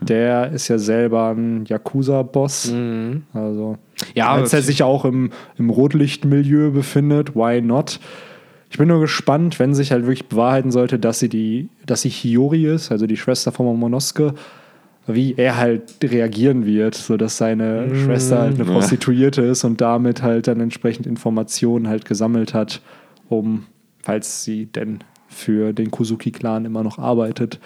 [0.00, 2.72] der ist ja selber ein Yakuza-Boss.
[2.72, 3.22] Mhm.
[3.32, 3.78] Also
[4.14, 7.34] Ja, als er sich auch im, im Rotlichtmilieu befindet.
[7.36, 8.00] Why not?
[8.70, 12.10] Ich bin nur gespannt, wenn sich halt wirklich bewahrheiten sollte, dass sie die, dass sie
[12.10, 14.34] Hiyori ist, also die Schwester von Momonosuke,
[15.06, 18.04] wie er halt reagieren wird, sodass seine Mm.
[18.04, 18.72] Schwester halt eine Ja.
[18.74, 22.82] Prostituierte ist und damit halt dann entsprechend Informationen halt gesammelt hat,
[23.30, 23.64] um,
[24.02, 24.98] falls sie denn
[25.28, 27.60] für den Kuzuki-Clan immer noch arbeitet.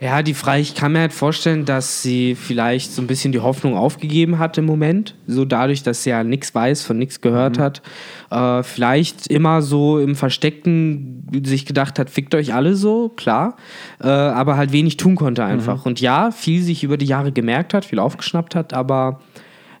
[0.00, 3.40] Ja, die Frage, ich kann mir halt vorstellen, dass sie vielleicht so ein bisschen die
[3.40, 5.14] Hoffnung aufgegeben hat im Moment.
[5.26, 7.82] So dadurch, dass sie ja nichts weiß, von nichts gehört hat.
[8.30, 13.56] Äh, vielleicht immer so im Versteckten sich gedacht hat, fickt euch alle so, klar.
[14.00, 15.86] Äh, aber halt wenig tun konnte einfach.
[15.86, 19.20] Und ja, viel sich über die Jahre gemerkt hat, viel aufgeschnappt hat, aber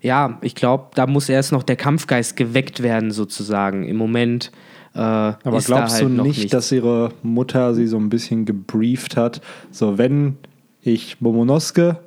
[0.00, 3.84] ja, ich glaube, da muss erst noch der Kampfgeist geweckt werden, sozusagen.
[3.84, 4.52] Im Moment.
[4.98, 6.50] Äh, Aber ist glaubst da halt du noch nicht, nichts.
[6.50, 9.40] dass ihre Mutter sie so ein bisschen gebrieft hat?
[9.70, 10.38] So, wenn
[10.82, 11.98] ich Momonosuke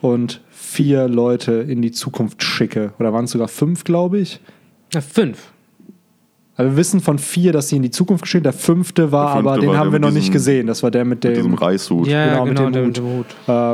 [0.00, 4.40] und vier Leute in die Zukunft schicke, oder waren es sogar fünf, glaube ich?
[4.92, 5.51] Na, fünf.
[6.54, 8.44] Also wir wissen von vier, dass sie in die Zukunft geschickt.
[8.44, 10.66] Der fünfte war, Der fünfte aber den war haben wir mit noch nicht diesem- gesehen.
[10.66, 11.54] Das war der mit Mit diesem dem.
[11.54, 12.06] Reishut.
[12.06, 12.86] Ja, Genau, genau, mit dem der Hut.
[12.88, 13.26] mit dem Hut.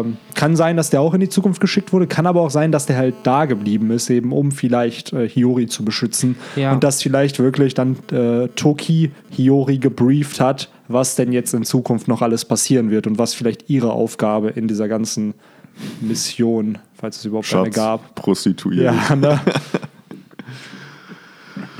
[0.06, 2.06] Ähm, kann sein, dass der auch in die Zukunft geschickt wurde.
[2.06, 5.66] Kann aber auch sein, dass der halt da geblieben ist, eben um vielleicht äh, Hiyori
[5.66, 6.36] zu beschützen.
[6.54, 6.72] Ja.
[6.72, 12.06] Und dass vielleicht wirklich dann äh, Toki Hiyori gebrieft hat, was denn jetzt in Zukunft
[12.06, 15.34] noch alles passieren wird und was vielleicht ihre Aufgabe in dieser ganzen
[16.00, 18.14] Mission, falls es überhaupt eine Schatz, gab.
[18.14, 18.94] Prostituiert.
[19.08, 19.40] Ja, ne?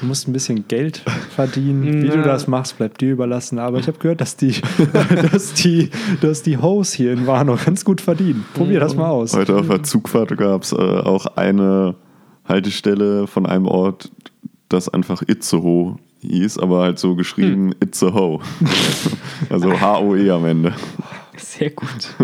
[0.01, 0.99] Du musst ein bisschen Geld
[1.35, 2.03] verdienen.
[2.03, 3.59] Wie du das machst, bleibt dir überlassen.
[3.59, 4.55] Aber ich habe gehört, dass die,
[5.33, 8.45] dass die, dass die Hoes hier in Wano ganz gut verdienen.
[8.55, 9.35] Probier das mal aus.
[9.35, 11.97] Heute auf der Zugfahrt gab es äh, auch eine
[12.45, 14.11] Haltestelle von einem Ort,
[14.69, 18.41] das einfach Itzehoe hieß, aber halt so geschrieben Itzehoe.
[19.51, 20.75] also H-O-E am Ende.
[21.37, 22.15] Sehr gut.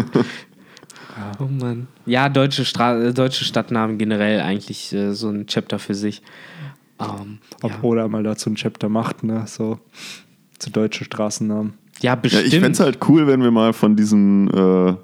[1.40, 1.88] oh Mann.
[2.06, 6.22] Ja, deutsche, Stra äh, deutsche Stadtnamen generell eigentlich äh, so ein Chapter für sich.
[7.20, 7.76] Ähm, Ob ja.
[7.82, 9.42] Oda mal dazu ein Chapter macht, ne?
[9.46, 9.78] So
[10.58, 11.74] zu deutsche Straßennamen.
[12.00, 12.46] ja, Ja, bestimmt.
[12.46, 14.94] ich fände es halt cool, wenn wir mal von diesem, äh,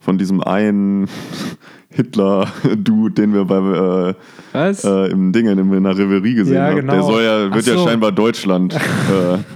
[0.00, 1.08] von diesem einen
[1.90, 3.56] Hitler-Dude, den wir bei,
[4.10, 4.14] äh,
[4.52, 4.84] Was?
[4.84, 6.76] äh, im Dingen in der Reverie gesehen Ja, haben.
[6.76, 6.92] genau.
[6.94, 7.86] Der soll ja, wird Ach ja so.
[7.86, 8.78] scheinbar Deutschland äh,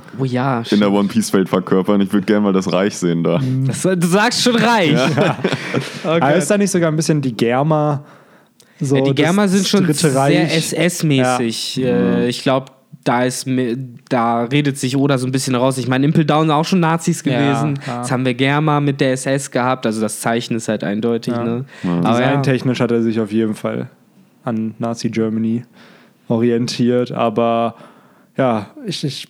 [0.18, 2.00] oh ja, in der One Piece-Welt verkörpern.
[2.00, 3.40] Ich würde gerne mal das Reich sehen da.
[3.66, 4.96] das, du sagst schon reich.
[6.04, 8.04] Aber Ah, ist da nicht sogar ein bisschen die Germa?
[8.80, 10.50] So Ja, die Germa sind schon sehr?
[10.56, 11.82] SS-mäßig.
[11.82, 12.66] Äh, ich glaube,
[13.04, 13.46] da ist
[14.08, 15.78] da redet sich Oda so ein bisschen raus.
[15.78, 17.78] Ich meine, Impel Down sind auch schon Nazis Ja, gewesen.
[17.86, 17.98] ja.
[17.98, 19.86] Jetzt haben wir Germa mit der SS gehabt.
[19.86, 21.32] Also das Zeichen ist halt eindeutig.
[21.34, 21.42] Ja.
[21.44, 21.64] Ne?
[21.84, 23.88] Aber ja, Designtechnisch hat er sich auf jeden Fall
[24.44, 25.64] an Nazi Germany
[26.28, 27.74] orientiert, aber
[28.36, 29.26] ja, ich, ich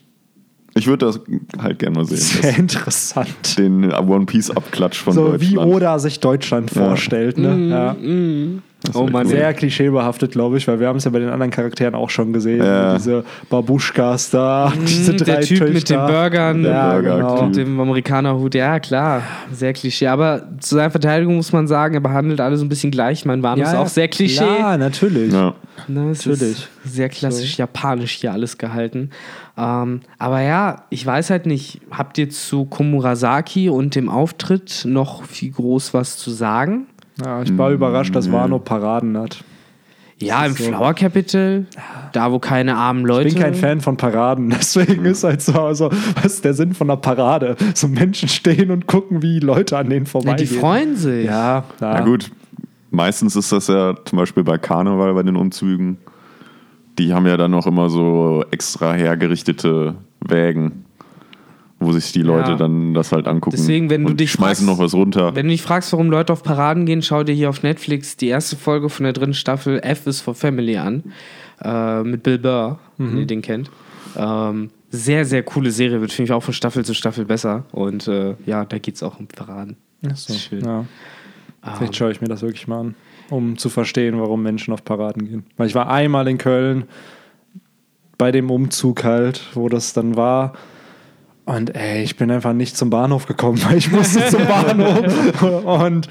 [0.75, 1.21] Ich würde das
[1.61, 2.17] halt gerne mal sehen.
[2.43, 3.57] sehr interessant.
[3.59, 5.53] den One Piece-Abklatsch von So Deutschland.
[5.53, 7.39] wie Oda sich Deutschland vorstellt.
[7.39, 7.69] Ne?
[7.71, 7.97] Ja.
[8.95, 11.95] Oh Mann, Sehr klischeebehaftet, glaube ich, weil wir haben es ja bei den anderen Charakteren
[11.95, 12.65] auch schon gesehen.
[12.65, 12.95] Ja.
[12.95, 15.75] Diese Babuschkas da, diese Mhm, drei der Typ Töchter.
[15.75, 17.41] mit den Burgern Ja, Burger genau.
[17.43, 20.07] und dem Amerikanerhut, ja klar, sehr Klischee.
[20.07, 23.25] Aber zu seiner Verteidigung muss man sagen, er behandelt alle so ein bisschen gleich.
[23.25, 24.45] Mein ist Ja, auch sehr Klischee.
[24.45, 25.33] Ja, natürlich.
[25.33, 25.55] Ja.
[25.87, 26.43] Ne, es Natürlich.
[26.53, 29.11] Ist sehr klassisch japanisch hier alles gehalten.
[29.57, 35.23] Ähm, aber ja, ich weiß halt nicht, habt ihr zu Komurasaki und dem Auftritt noch
[35.25, 36.88] viel groß was zu sagen?
[37.25, 39.45] Ja, ich war überrascht, dass Wano Paraden hat.
[40.21, 40.65] Ja, im so.
[40.65, 41.67] Flower Capital,
[42.13, 43.29] da wo keine armen Leute.
[43.29, 46.75] Ich bin kein Fan von Paraden, deswegen ist halt so, also, was ist der Sinn
[46.75, 47.57] von einer Parade?
[47.75, 50.49] So Menschen stehen und gucken, wie Leute an denen Ja, vorbeigehen.
[50.49, 51.27] die freuen sich.
[51.27, 51.65] Ja, ja.
[51.81, 52.31] Na gut,
[52.91, 55.99] meistens ist das ja zum Beispiel bei Karneval, bei den Umzügen.
[56.99, 60.85] Die haben ja dann noch immer so extra hergerichtete Wägen,
[61.81, 62.57] wo sich die Leute Ja.
[62.57, 63.57] dann das halt angucken.
[63.57, 65.35] Deswegen, wenn du und dich schmeißen fragst- noch was runter.
[65.37, 68.29] Wenn du dich fragst, warum Leute auf Paraden gehen, schau dir hier auf Netflix die
[68.29, 71.05] erste Folge von der dritten Staffel F is for Family an.
[71.63, 73.71] Äh, mit Bill Burr, wenn ihr den kennt.
[74.17, 77.65] Ähm, sehr, sehr coole Serie, wird finde ich auch von Staffel zu Staffel besser.
[77.73, 79.77] Und äh, ja, da geht es auch um Paraden.
[80.11, 80.65] Ach so, Schön.
[80.65, 80.85] Ja.
[81.77, 82.95] Vielleicht schaue ich mir das wirklich mal an,
[83.29, 85.45] um zu verstehen, warum Menschen auf Paraden gehen.
[85.57, 86.85] Weil ich war einmal in Köln
[88.17, 90.55] bei dem Umzug halt, wo das dann war.
[91.49, 95.43] Und ey, ich bin einfach nicht zum Bahnhof gekommen, weil ich musste zum Bahnhof.
[95.65, 96.09] Und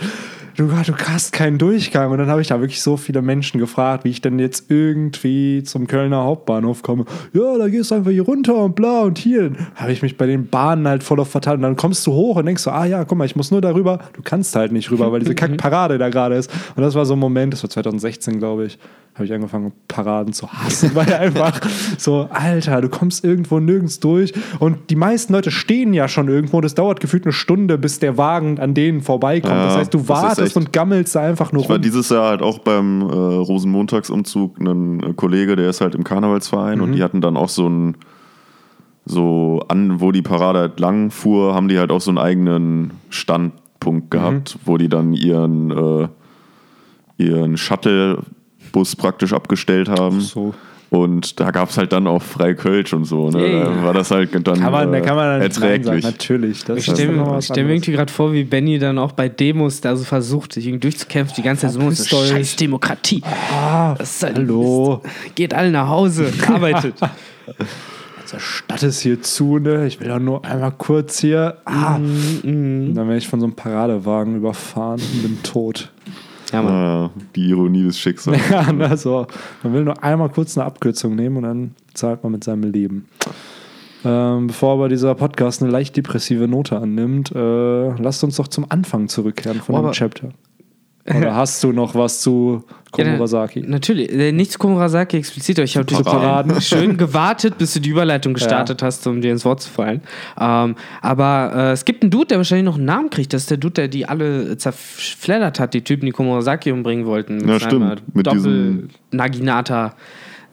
[0.57, 2.11] du, du hast keinen Durchgang.
[2.11, 5.63] Und dann habe ich da wirklich so viele Menschen gefragt, wie ich denn jetzt irgendwie
[5.63, 7.05] zum Kölner Hauptbahnhof komme.
[7.33, 9.53] Ja, da gehst du einfach hier runter und bla und hier.
[9.75, 11.57] Habe ich mich bei den Bahnen halt voll auf verteilt.
[11.57, 13.61] Und dann kommst du hoch und denkst so, ah ja, guck mal, ich muss nur
[13.61, 13.99] darüber.
[14.13, 16.51] Du kannst halt nicht rüber, weil diese Kackparade da gerade ist.
[16.75, 18.79] Und das war so ein Moment, das war 2016, glaube ich,
[19.17, 21.59] habe ich angefangen, Paraden zu hassen, weil einfach
[21.97, 24.31] so, Alter, du kommst irgendwo nirgends durch.
[24.59, 26.61] Und die meisten Leute stehen ja schon irgendwo.
[26.61, 29.55] Das dauert gefühlt eine Stunde, bis der Wagen an denen vorbeikommt.
[29.55, 31.81] Ja, das heißt, du wartest echt- und gammelst da einfach nur Ich war rum.
[31.83, 36.77] dieses Jahr halt auch beim äh, Rosenmontagsumzug ein äh, Kollege, der ist halt im Karnevalsverein
[36.79, 36.83] Mhm.
[36.83, 37.95] und die hatten dann auch so ein
[39.05, 42.91] so an, wo die Parade halt lang fuhr, haben die halt auch so einen eigenen
[43.09, 44.59] Standpunkt gehabt, Mhm.
[44.65, 46.07] wo die dann ihren äh,
[47.19, 50.19] ihren Shuttlebus praktisch abgestellt haben.
[50.21, 50.53] so.
[50.89, 53.29] Und da gab es halt dann auch frei Kölsch und so.
[53.29, 53.61] Ne?
[53.61, 55.85] Da war das halt dann Kann man, da äh, kann man dann erträglich.
[55.85, 56.63] sagen, natürlich.
[56.63, 59.27] Das Ich ist stelle mir, stell mir irgendwie gerade vor, wie Benny dann auch bei
[59.27, 63.21] Demos da so versucht, sich irgendwie durchzukämpfen, die ganze Zeit so, so scheiß Demokratie.
[63.53, 65.01] Ah, Das ist halt hallo.
[65.03, 65.35] Mist.
[65.35, 66.95] Geht alle nach Hause, arbeitet.
[68.31, 69.87] Der Stadt ist hier zu, ne?
[69.87, 71.57] Ich will doch nur einmal kurz hier.
[71.65, 71.97] Ah.
[71.97, 72.41] Mhm,
[72.89, 75.89] Und dann werde ich von so einem Paradewagen überfahren und bin tot.
[76.51, 76.73] Ja, Mann.
[76.73, 78.39] Ah, die Ironie des Schicksals.
[78.51, 79.27] Ja, ne, so.
[79.63, 83.07] Man will nur einmal kurz eine Abkürzung nehmen und dann zahlt man mit seinem Leben.
[84.05, 88.65] Ähm, bevor aber dieser Podcast eine leicht depressive Note annimmt, äh, lasst uns doch zum
[88.69, 90.29] Anfang zurückkehren von Oh, dem Chapter.
[91.15, 92.63] Oder hast du noch was zu
[92.97, 93.61] Ja, Komurasaki?
[93.65, 96.59] Natürlich, äh, nicht zu Komurasaki explizit, aber ich habe Zu Paraden.
[96.61, 100.01] schön gewartet, bis du die Überleitung gestartet hast, um dir ins Wort zu fallen.
[100.39, 103.33] Ähm, aber äh, es gibt einen Dude, der wahrscheinlich noch einen Namen kriegt.
[103.33, 107.39] Das ist der Dude, der die alle zerfleddert hat, die Typen, die Komurasaki umbringen wollten.
[107.47, 108.15] Ja, seiner stimmt.
[108.15, 109.93] Mit diesem- Doppel-Naginata.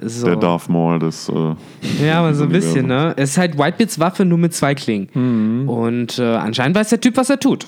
[0.00, 0.26] So.
[0.26, 1.28] Der Darth Maul des.
[1.28, 3.14] Äh, Ja, aber so ein bisschen, ne?
[3.16, 5.08] Es ist halt Whitebeards Waffe nur mit zwei Klingen.
[5.14, 5.68] Mhm.
[5.68, 7.66] Und äh, anscheinend weiß der Typ, was er tut.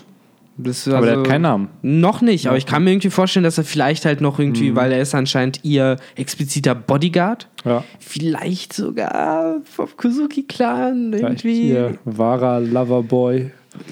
[0.58, 1.68] Das Aber der also- hat keinen Namen.
[1.82, 4.76] Noch nicht, aber ich kann mir irgendwie vorstellen, dass er vielleicht halt noch irgendwie, Mhm.
[4.76, 7.84] weil er ist anscheinend ihr expliziter Bodyguard, Ja.
[8.00, 11.68] vielleicht sogar vom Kuzuki-Clan irgendwie.
[11.70, 13.50] ihr wahrer Loverboy.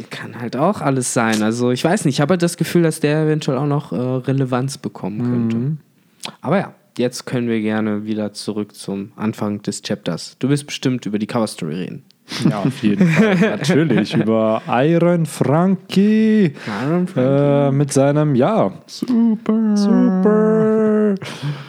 [0.08, 1.42] Kann halt auch alles sein.
[1.42, 3.96] Also ich weiß nicht, ich habe halt das Gefühl, dass der eventuell auch noch äh,
[3.96, 5.56] Relevanz bekommen könnte.
[5.56, 5.78] Mhm.
[6.40, 10.36] Aber ja, jetzt können wir gerne wieder zurück zum Anfang des Chapters.
[10.38, 12.02] Du wirst bestimmt über die Cover-Story reden.
[12.48, 13.36] Ja, auf jeden Fall.
[13.58, 14.14] Natürlich.
[14.16, 16.52] Über Iron Frankie.
[16.86, 19.76] Iron Äh, mit seinem, ja, Super.
[19.76, 21.14] super,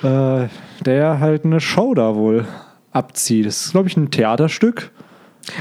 [0.03, 0.47] äh,
[0.85, 2.45] der halt eine Show da wohl
[2.91, 3.45] abzieht.
[3.45, 4.91] Das ist, glaube ich, ein Theaterstück.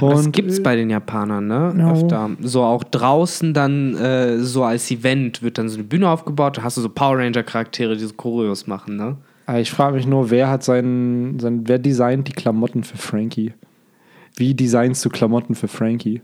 [0.01, 1.75] Das Und, gibt's bei den Japanern, ne?
[1.77, 1.93] Ja.
[1.93, 2.31] Öfter.
[2.41, 6.63] So auch draußen dann äh, so als Event wird dann so eine Bühne aufgebaut, da
[6.63, 9.17] hast du so Power Ranger-Charaktere, die so Choreos machen, ne?
[9.47, 13.53] äh, ich frage mich nur, wer hat sein, sein, wer designt die Klamotten für Frankie?
[14.37, 16.23] Wie designst du Klamotten für Frankie?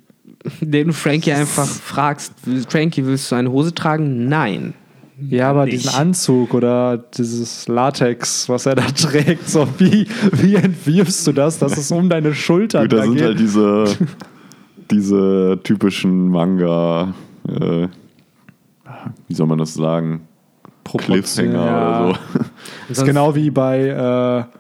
[0.60, 2.32] Den du Frankie einfach fragst,
[2.68, 4.28] Frankie, willst du eine Hose tragen?
[4.28, 4.74] Nein.
[5.28, 5.84] Ja, aber Nicht.
[5.84, 11.58] diesen Anzug oder dieses Latex, was er da trägt, so wie, wie entwirfst du das,
[11.58, 13.24] dass es um deine Schultern Gut, da sind geht?
[13.24, 13.84] halt diese,
[14.90, 17.12] diese typischen Manga,
[17.46, 17.88] äh,
[19.28, 20.22] wie soll man das sagen?
[20.84, 22.06] Cliffhanger Ja.
[22.06, 22.38] oder so.
[22.88, 23.88] Das ist genau wie bei,
[24.50, 24.59] äh,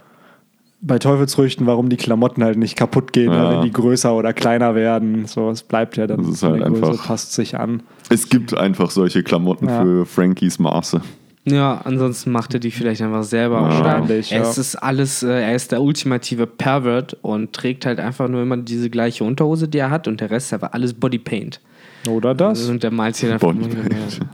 [0.82, 3.50] bei Teufelsfrüchten, warum die Klamotten halt nicht kaputt gehen, Ja.
[3.50, 5.26] wenn die größer oder kleiner werden.
[5.26, 6.18] So, es bleibt ja dann.
[6.22, 7.82] Das ist halt der Größe, einfach- passt sich an.
[8.08, 9.82] Es gibt einfach solche Klamotten Ja.
[9.82, 11.00] für Frankies Maße.
[11.46, 13.62] Ja, ansonsten macht er die vielleicht einfach selber.
[13.62, 14.60] Wahrscheinlich, es ja.
[14.60, 18.90] ist alles, äh, er ist der ultimative Pervert und trägt halt einfach nur immer diese
[18.90, 21.60] gleiche Unterhose, die er hat und der Rest ist einfach alles Bodypaint.
[22.08, 22.68] Oder das?
[22.68, 24.20] Und der malt sich einfach Bodypaint.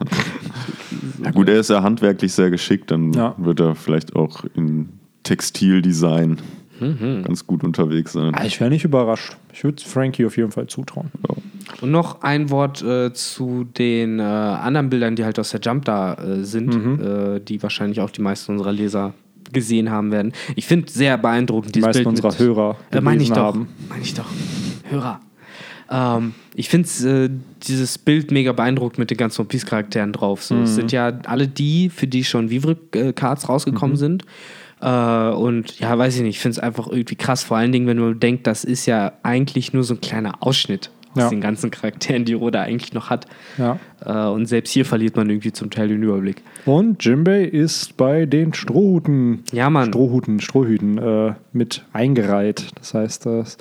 [1.25, 3.35] Ja gut, er ist ja handwerklich sehr geschickt, dann Ja.
[3.39, 4.91] wird er vielleicht auch in
[5.27, 6.39] Textildesign
[6.79, 7.23] Mhm.
[7.23, 8.35] ganz gut unterwegs sein.
[8.35, 9.37] Ah, Ich wäre nicht überrascht.
[9.55, 11.11] Ich würde Frankie auf jeden Fall zutrauen.
[11.81, 15.87] Und noch ein Wort äh, zu den äh, anderen Bildern, die halt aus der Jump
[15.87, 17.01] da äh, sind, Mhm.
[17.37, 19.15] äh, die wahrscheinlich auch die meisten unserer Leser
[19.53, 20.33] gesehen haben werden.
[20.55, 23.37] Ich finde sehr beeindruckend Die dieses meisten Bild unserer mit, Hörer Äh, meine ich doch.
[23.37, 23.69] haben.
[23.89, 24.27] Meine ich doch.
[24.91, 25.21] Hörer.
[25.91, 27.31] Ähm, ich finde äh,
[27.67, 30.43] dieses Bild mega beeindruckend mit den ganzen One Piece Charakteren drauf.
[30.43, 30.63] So, Mhm.
[30.65, 33.99] Es sind ja alle die, für die schon Vivre-Cards rausgekommen Mhm.
[34.01, 34.25] sind.
[34.81, 37.43] Äh, und ja, weiß ich nicht, ich finde es einfach irgendwie krass.
[37.43, 40.91] Vor allen Dingen, wenn man denkt, das ist ja eigentlich nur so ein kleiner Ausschnitt
[41.15, 41.29] aus Ja.
[41.31, 43.25] den ganzen Charakteren, die Roda eigentlich noch hat.
[43.57, 43.79] Ja.
[44.05, 46.43] Äh, und selbst hier verliert man irgendwie zum Teil den Überblick.
[46.67, 49.87] Und Jimbei ist bei den Strohhuten, Ja, Mann.
[49.89, 52.67] Strohhuten, Strohhüten äh, mit eingereiht.
[52.75, 53.57] Das heißt, es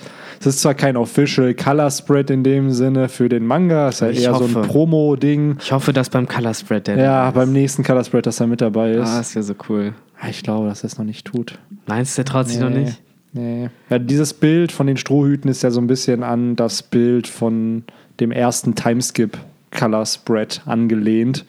[0.45, 4.17] ist zwar kein Official Color Spread in dem Sinne für den Manga, es ist halt
[4.17, 4.59] Ich eher so hoffe.
[4.61, 5.55] ein Promo-Ding.
[5.61, 7.35] Ich hoffe, dass beim Color Spread der Ja, dabei ist.
[7.35, 9.07] beim nächsten Color Spread, dass er mit dabei ist.
[9.07, 9.93] Ah, ist ja so cool.
[10.29, 11.59] Ich glaube, dass er es noch nicht tut.
[11.87, 13.01] Meinst du, der traut sich noch nicht?
[13.33, 13.69] Nee.
[13.89, 17.83] Ja, dieses Bild von den Strohhüten ist ja so ein bisschen an das Bild von
[18.19, 19.37] dem ersten Timeskip
[19.71, 21.45] Color Spread angelehnt.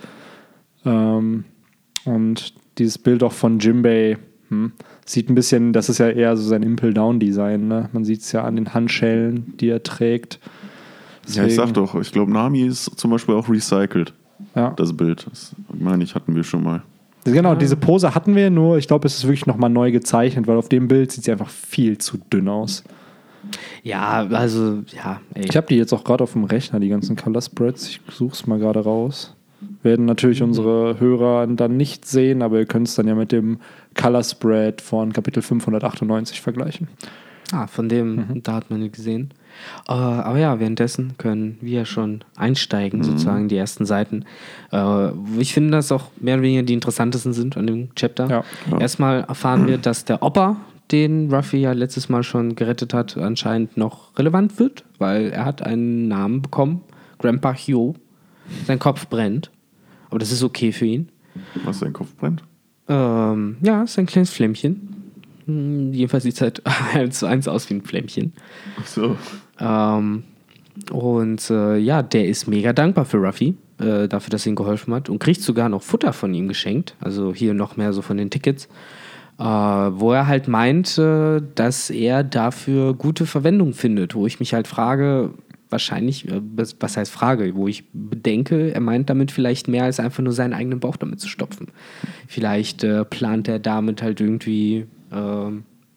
[0.85, 1.45] Ähm,
[2.05, 4.73] und dieses Bild auch von Jimbei hm,
[5.05, 7.69] sieht ein bisschen, das ist ja eher so sein Impel-Down-Design.
[7.69, 7.89] Ne?
[7.93, 10.41] Man sieht es ja an den Handschellen, die er trägt.
[11.29, 14.13] Ja, ich sag Deswegen- doch, ich glaube, Nami ist zum Beispiel auch recycelt,
[14.55, 14.71] Ja.
[14.77, 15.27] das Bild.
[15.31, 16.83] Das meine ich, hatten wir schon mal.
[17.33, 20.57] Genau, diese Pose hatten wir, nur ich glaube, es ist wirklich nochmal neu gezeichnet, weil
[20.57, 22.85] auf dem Bild sieht sie einfach viel zu dünn aus.
[23.83, 25.45] Ja, also, ja, ey.
[25.45, 27.89] Ich habe die jetzt auch gerade auf dem Rechner, die ganzen Color Spreads.
[27.89, 29.35] Ich suche es mal gerade raus.
[29.83, 33.59] Werden natürlich unsere Hörer dann nicht sehen, aber ihr könnt es dann ja mit dem
[33.95, 36.89] Color Spread von Kapitel 598 vergleichen.
[37.53, 39.31] Ah, von dem, da hat man gesehen.
[39.89, 44.25] Äh, aber ja, währenddessen können wir schon einsteigen, sozusagen, die ersten Seiten.
[44.73, 48.29] Äh, ich finde, dass auch mehr oder weniger die interessantesten sind an dem Chapter.
[48.29, 48.79] Ja.
[48.79, 50.57] Erstmal erfahren wir, dass der Opa,
[50.93, 55.63] den Ruffy ja letztes Mal schon gerettet hat, anscheinend noch relevant wird, weil er hat
[55.63, 56.83] einen Namen bekommen,
[57.19, 57.95] Grandpa Hugh.
[58.67, 59.51] Sein Kopf brennt,
[60.09, 61.09] aber das ist okay für ihn.
[61.65, 62.45] Was dein Kopf brennt?
[62.89, 65.06] Ähm, ja, ist ein kleines Flämmchen.
[65.47, 66.63] Hm, Jedenfalls sieht es halt
[66.95, 68.33] eins zu eins aus wie ein Flämmchen.
[68.81, 69.17] Ach so.
[69.59, 70.25] Ähm,
[70.91, 74.93] und äh, ja, der ist mega dankbar für Ruffy, äh, dafür, dass er ihm geholfen
[74.95, 76.95] hat und kriegt sogar noch Futter von ihm geschenkt.
[77.01, 78.69] Also hier noch mehr so von den Tickets.
[79.39, 84.15] Äh, wo er halt meint, äh, dass er dafür gute Verwendung findet.
[84.15, 85.35] Wo ich mich halt frage,
[85.71, 86.41] wahrscheinlich, äh,
[86.81, 90.55] was heißt Frage, wo ich bedenke, er meint damit vielleicht mehr als einfach nur seinen
[90.55, 91.69] eigenen Bauch damit zu stopfen.
[92.27, 94.87] Vielleicht äh, plant er damit halt irgendwie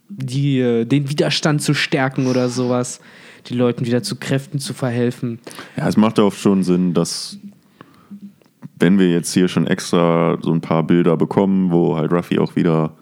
[0.10, 3.00] die, äh, den Widerstand zu stärken oder sowas,
[3.48, 5.40] die Leuten wieder zu Kräften zu verhelfen.
[5.78, 7.38] Ja, es macht auch schon Sinn, dass
[8.80, 12.56] wenn wir jetzt hier schon extra so ein paar Bilder bekommen, wo halt Ruffy auch
[12.56, 12.94] wieder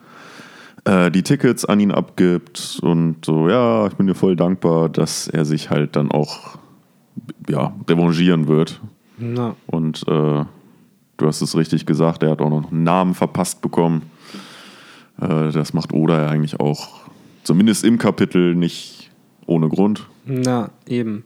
[0.85, 5.27] äh, die Tickets an ihn abgibt und so, ja, ich bin dir voll dankbar, dass
[5.27, 6.57] er sich halt dann auch
[7.47, 8.81] ja, revanchieren wird.
[9.17, 10.45] Na, Und äh,
[11.17, 14.03] du hast es richtig gesagt, er hat auch noch einen Namen verpasst bekommen.
[15.21, 16.89] Äh, das macht Oda ja eigentlich auch,
[17.43, 19.09] zumindest im Kapitel, nicht
[19.45, 20.07] ohne Grund.
[20.25, 21.23] na, eben.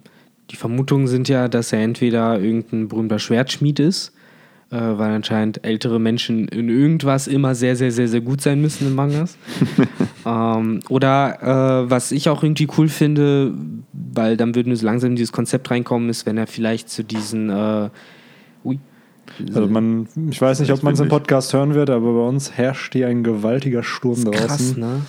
[0.52, 4.14] Die Vermutungen sind ja, dass er entweder irgendein berühmter Schwertschmied ist,
[4.70, 8.88] äh, weil anscheinend ältere Menschen in irgendwas immer sehr, sehr, sehr, sehr gut sein müssen
[8.88, 9.38] in Mangas.
[10.26, 13.54] ähm, oder äh, was ich auch irgendwie cool finde,
[13.94, 17.06] weil dann würden wir so langsam in dieses Konzept reinkommen, ist, wenn er vielleicht zu
[17.06, 17.90] diesen äh,
[19.48, 21.10] Also man, ich weiß nicht, ob man es im.
[21.10, 24.34] Podcast hören wird, aber bei uns herrscht hier ein gewaltiger Sturm draußen.
[24.48, 25.02] Krass, ne?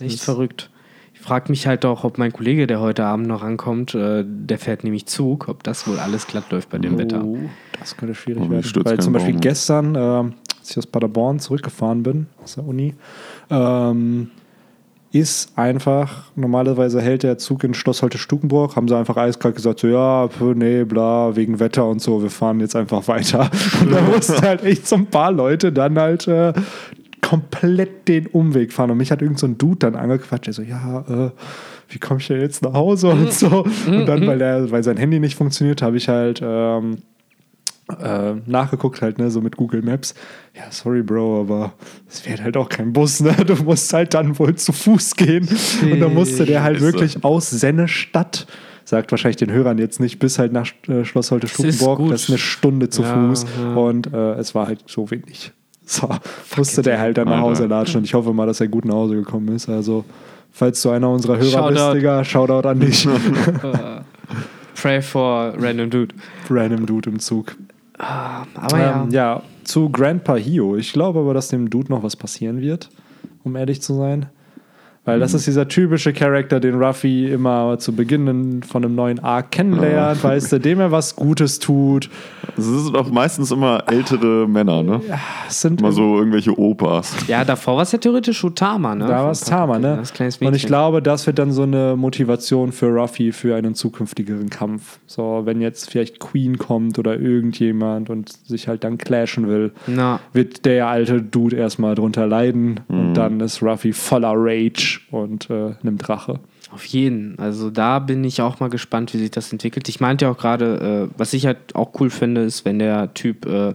[0.00, 0.70] Echt ist- verrückt.
[1.14, 4.58] Ich frage mich halt auch, ob mein Kollege, der heute Abend noch ankommt, äh, der
[4.58, 7.24] fährt nämlich Zug, ob das wohl alles glatt läuft bei dem Wetter.
[7.24, 7.38] Oh,
[7.78, 8.70] das könnte schwierig Oh, werden.
[8.84, 12.92] Weil zum Beispiel Baum, gestern, äh, als ich aus Paderborn zurückgefahren bin, aus der Uni,
[13.48, 14.30] ähm,
[15.14, 19.86] ist einfach, normalerweise hält der Zug in Schloss Holte-Stukenburg, haben sie einfach eiskalt gesagt, so
[19.86, 23.48] ja, nee, bla, wegen Wetter und so, wir fahren jetzt einfach weiter.
[23.80, 26.52] Und da mussten halt echt so ein paar Leute dann halt äh,
[27.22, 28.90] komplett den Umweg fahren.
[28.90, 31.30] Und mich hat irgend so ein Dude dann angequatscht, der so, ja, äh,
[31.90, 33.64] wie komme ich denn jetzt nach Hause und so.
[33.86, 36.98] Und dann, weil, der, weil sein Handy nicht funktioniert, habe ich halt ähm,
[38.00, 40.14] äh, nachgeguckt, halt, ne, so mit Google Maps.
[40.56, 41.72] Ja, sorry, Bro, aber
[42.08, 43.34] es fährt halt auch kein Bus, ne?
[43.46, 45.48] Du musst halt dann wohl zu Fuß gehen.
[45.82, 48.46] Und dann musste der halt wirklich aus Sennestadt,
[48.84, 51.98] sagt wahrscheinlich den Hörern jetzt nicht, bis halt nach äh, Schloss ist Holte-Stukenburg.
[51.98, 52.12] gut.
[52.12, 53.46] Das ist eine Stunde zu Ja, Fuß.
[53.62, 53.74] ja.
[53.74, 55.52] Und äh, es war halt so wenig.
[55.86, 56.08] So,
[56.56, 57.40] musste der halt dann nach.
[57.40, 59.68] Hause latschen und ich hoffe mal, dass er gut nach Hause gekommen ist.
[59.68, 60.04] Also,
[60.50, 61.74] falls du einer unserer Hörer Shoutout.
[61.74, 63.06] bist, Digga, Shoutout an dich.
[64.80, 66.14] Pray for Random Dude.
[66.50, 67.54] Random Dude im Zug.
[67.98, 69.02] Aber ja.
[69.02, 70.76] Ähm, ja, zu Grandpa Hio.
[70.76, 72.90] Ich glaube aber, dass dem Dude noch was passieren wird,
[73.44, 74.26] um ehrlich zu sein.
[75.06, 75.20] Weil Mhm.
[75.20, 80.24] das ist dieser typische Charakter, den Ruffy immer zu Beginn von einem neuen Arc kennenlernt,
[80.24, 82.08] weißt du, dem er was Gutes tut.
[82.56, 85.00] Es sind auch meistens immer ältere Männer, ne?
[85.48, 87.14] Es sind Immer so irgendwelche Opas.
[87.28, 89.06] Ja, davor war es ja theoretisch schon Tama, ne?
[89.06, 89.98] Da war es Tama, ne?
[90.00, 94.48] Das Und ich glaube, das wird dann so eine Motivation für Ruffy für einen zukünftigeren
[94.48, 95.00] Kampf.
[95.06, 100.20] So, wenn jetzt vielleicht Queen kommt oder irgendjemand und sich halt dann clashen will, Na,
[100.32, 105.74] wird der alte Dude erstmal drunter leiden und dann ist Ruffy voller Rage und äh,
[105.82, 106.40] nimmt Rache.
[106.70, 107.38] Auf jeden.
[107.38, 109.88] Also da bin ich auch mal gespannt, wie sich das entwickelt.
[109.88, 113.14] Ich meinte ja auch gerade, äh, was ich halt auch cool finde, ist, wenn der
[113.14, 113.74] Typ äh,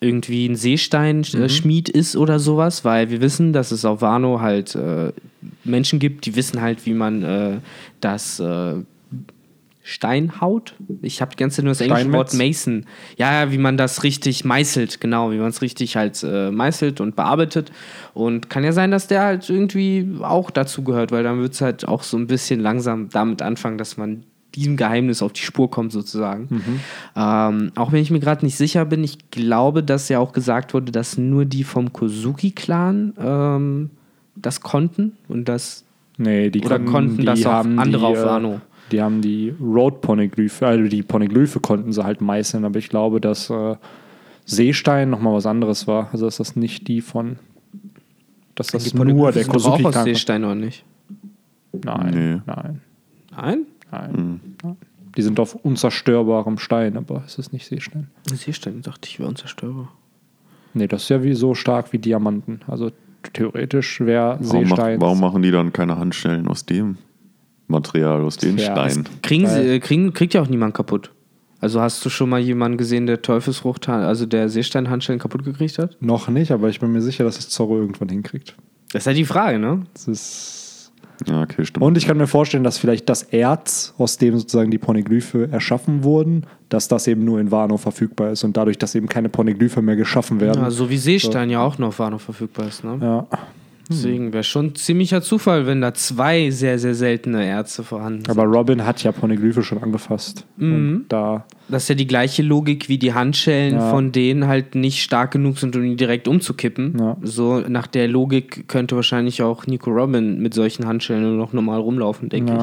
[0.00, 5.12] irgendwie ein Seesteinschmied ist oder sowas, weil wir wissen, dass es auf Wano halt äh,
[5.64, 7.58] Menschen gibt, die wissen halt, wie man äh,
[8.00, 8.42] das
[9.86, 10.74] äh, Stein haut.
[11.02, 12.34] Ich habe die ganze Zeit nur das englische Wort?
[12.34, 12.86] Mason.
[13.16, 17.00] Ja, ja, wie man das richtig meißelt, genau, wie man es richtig halt äh, meißelt
[17.00, 17.72] und bearbeitet.
[18.12, 21.60] Und kann ja sein, dass der halt irgendwie auch dazu gehört, weil dann wird es
[21.60, 25.70] halt auch so ein bisschen langsam damit anfangen, dass man diesem Geheimnis auf die Spur
[25.70, 26.48] kommt, sozusagen.
[27.14, 30.72] Ähm, auch wenn ich mir gerade nicht sicher bin, ich glaube, dass ja auch gesagt
[30.72, 33.90] wurde, dass nur die vom Kozuki-Clan ähm,
[34.34, 35.84] das konnten und das
[36.18, 38.60] Nee, die Oder konnten das auch andere auf Wano?
[38.92, 43.50] Die haben die Road-Poneglyphe, also die Poneglyphe konnten sie halt meißeln, aber ich glaube, dass
[43.50, 43.76] äh,
[44.44, 46.08] Seestein nochmal was anderes war.
[46.12, 47.36] Also dass das nicht die von.
[48.54, 50.84] Dass das Die nur der doch auch aus Seestein oder nicht?
[51.72, 52.40] Nein, Nee.
[52.46, 52.80] nein,
[53.36, 53.66] Nein?
[53.90, 54.40] nein.
[55.16, 58.08] Die sind auf unzerstörbarem Stein, aber es ist nicht Seestein.
[58.32, 59.88] Seestein, dachte ich, wäre unzerstörbar.
[60.74, 62.60] Nee, das ist ja wie so stark wie Diamanten.
[62.66, 62.90] Also
[63.32, 65.00] theoretisch wäre Warum, mach, Seestein.
[65.00, 66.98] warum machen die dann keine Handschellen aus dem
[67.68, 69.08] Material, aus den Tja, Steinen?
[69.22, 71.10] Kriegen sie, äh, kriegen, kriegt ja auch niemand kaputt.
[71.60, 75.96] Also hast du schon mal jemanden gesehen, der Teufelsfrucht, also der Seesteinhandschellen kaputt gekriegt hat?
[76.00, 78.54] Noch nicht, aber ich bin mir sicher, dass es Zorro irgendwann hinkriegt.
[78.92, 79.82] Das ist halt die Frage, ne?
[79.94, 80.92] Das ist
[81.26, 81.82] Ja, okay, stimmt.
[81.84, 86.04] Und ich kann mir vorstellen, dass vielleicht das Erz, aus dem sozusagen die Poneglyphe erschaffen
[86.04, 89.80] wurden, dass das eben nur in Wano verfügbar ist und dadurch, dass eben keine Poneglyphe
[89.80, 90.62] mehr geschaffen werden.
[90.62, 92.98] Ja, so wie Seestein ja auch noch auf Wano verfügbar ist, ne?
[93.00, 93.26] ja.
[93.88, 98.30] Deswegen wäre schon ein ziemlicher Zufall, wenn da zwei sehr, sehr seltene Ärzte vorhanden sind.
[98.30, 100.44] Aber Robin hat ja Poneglyphe schon angefasst.
[100.56, 101.04] Mhm.
[101.08, 103.90] Da, Das ist ja die gleiche Logik wie die Handschellen, Ja.
[103.90, 106.96] von denen halt nicht stark genug sind, um ihn direkt umzukippen.
[106.98, 107.16] Ja.
[107.22, 111.80] So nach der Logik könnte wahrscheinlich auch Nico Robin mit solchen Handschellen nur noch normal
[111.80, 112.58] rumlaufen, denke ich.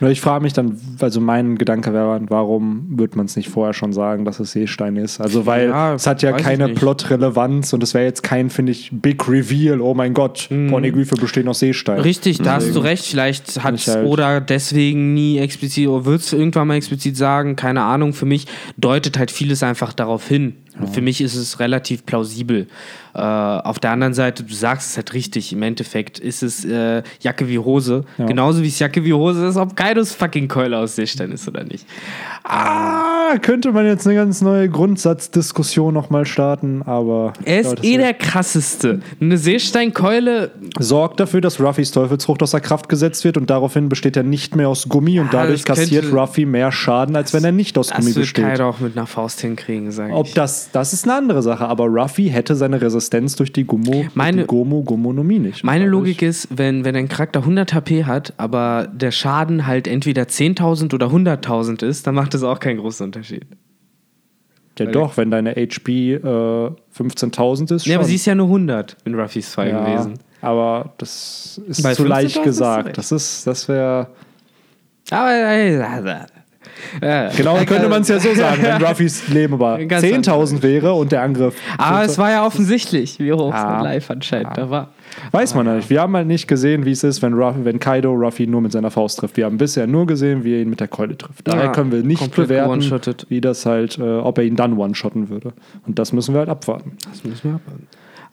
[0.00, 3.72] Nur ich frage mich dann, also mein Gedanke wäre, warum wird man es nicht vorher
[3.72, 5.20] schon sagen, dass es Seestein ist?
[5.20, 6.68] Also, weil Ja, es hat ja keine.
[6.68, 9.80] Plot-Relevanz und es wäre jetzt kein, finde ich, Big Reveal.
[9.80, 11.96] Oh mein Gott, Poneglyphe bestehen aus Seestein.
[11.96, 12.02] Mhm.
[12.02, 13.04] Richtig, da hast du recht.
[13.06, 17.56] Vielleicht hat Ich halt- oder deswegen nie explizit oder wird es irgendwann mal explizit sagen,
[17.56, 18.12] keine Ahnung.
[18.12, 20.54] Für mich deutet halt vieles einfach darauf hin.
[20.78, 22.66] Und Für mich ist es relativ plausibel.
[23.14, 27.02] Äh, auf der anderen Seite, du sagst es halt richtig, im Endeffekt ist es äh,
[27.20, 28.04] Jacke wie Hose.
[28.18, 28.26] Ja.
[28.26, 31.64] Genauso wie es Jacke wie Hose ist, ob Kaidos fucking Keule aus Seestein ist oder
[31.64, 31.86] nicht.
[32.44, 37.32] Ah, könnte man jetzt eine ganz neue Grundsatzdiskussion nochmal starten, aber.
[37.44, 39.00] Er Ja, ist das eh wird- der krasseste.
[39.20, 44.22] Eine Seesteinkeule, sorgt dafür, dass Ruffys Teufelsfrucht außer Kraft gesetzt wird und daraufhin besteht er
[44.22, 47.52] nicht mehr aus Gummi und Ja, dadurch das kassiert Ruffy mehr Schaden, als wenn er
[47.52, 48.44] nicht aus das Gummi wird besteht.
[48.44, 50.34] Kaido auch mit einer Faust hinkriegen, sage Ob ich.
[50.34, 54.42] das, das ist eine andere Sache, aber Ruffy hätte seine Resistenz durch die Gummo, Meine-
[54.42, 55.64] die Gomu Gomonomie nicht.
[55.64, 60.22] Meine Logik ist, wenn, wenn ein Charakter 100 HP hat, aber der Schaden halt entweder
[60.28, 63.46] 10.000 oder 100.000 ist, dann macht das auch keinen großen Unterschied.
[64.78, 67.86] Ja, doch, wenn deine HP äh, 15.000 ist.
[67.86, 68.08] Ja, aber schon.
[68.10, 70.18] sie ist ja nur 100 in Ruffys Fall ja, gewesen.
[70.42, 72.86] Aber das ist Bei zu 15.000 leicht gesagt.
[72.88, 72.98] recht.
[72.98, 74.08] Das ist, das wäre.
[75.10, 76.26] Aber
[77.00, 80.92] äh, Genau, könnte man es ja so sagen, wenn Ruffys Leben aber Ganz 10.000 wäre
[80.94, 81.54] und der Angriff.
[81.78, 83.74] Aber es war ja offensichtlich, wie hoch es Ah.
[83.76, 84.88] dann live anscheinend da war.
[85.30, 85.88] Weiß man ja nicht.
[85.88, 88.72] Wir haben halt nicht gesehen, wie es ist, wenn, Ruff, wenn Kaido Ruffy nur mit
[88.72, 89.36] seiner Faust trifft.
[89.36, 91.46] Wir haben bisher nur gesehen, wie er ihn mit der Keule trifft.
[91.48, 92.82] Daher Ja, können wir nicht bewerten,
[93.28, 95.52] wie das halt, äh, ob er ihn dann one-shotten würde.
[95.86, 96.96] Und das müssen wir halt abwarten.
[97.10, 97.86] Das müssen wir abwarten.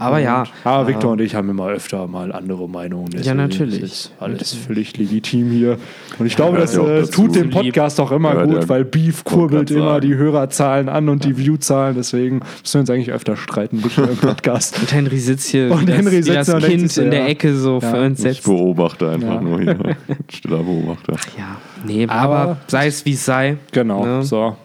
[0.04, 0.44] Aber ja.
[0.64, 3.10] Aber äh, Victor und ich haben immer öfter mal andere Meinungen.
[3.12, 3.82] Deswegen natürlich.
[3.82, 5.78] Ist alles völlig legitim hier.
[6.20, 7.50] Und ich glaube, Ja, das ja, auch äh, tut dem.
[7.50, 11.96] Podcast auch immer Ja, gut, weil Beef kurbelt immer die Hörerzahlen an und die Viewzahlen.
[11.96, 14.80] Deswegen müssen wir uns eigentlich öfter streiten Victor, im Podcast.
[14.80, 17.02] Und Henry sitzt hier Und wie das, Henry sitzt das da und denkt Kind so,
[17.02, 17.28] in der ja.
[17.28, 17.90] Ecke so Ja.
[17.92, 18.44] für uns Ich setzt.
[18.46, 19.42] beobachte einfach Ja.
[19.42, 19.78] nur hier.
[20.32, 21.14] Stiller Beobachter.
[21.38, 23.58] Ja, nee, Aber- aber, sei es wie es sei.
[23.72, 24.24] Genau, Ne?
[24.24, 24.56] so.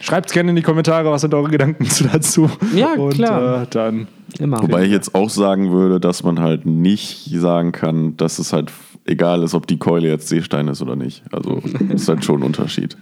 [0.00, 2.50] Schreibt gerne in die Kommentare, was sind eure Gedanken zu dazu.
[2.74, 3.62] Ja, und, klar.
[3.62, 4.08] Äh, dann
[4.38, 4.62] Immer.
[4.62, 8.72] Wobei ich jetzt auch sagen würde, dass man halt nicht sagen kann, dass es halt
[9.04, 11.22] egal ist, ob die Keule jetzt Seestein ist oder nicht.
[11.32, 12.96] Also das ist halt schon ein Unterschied.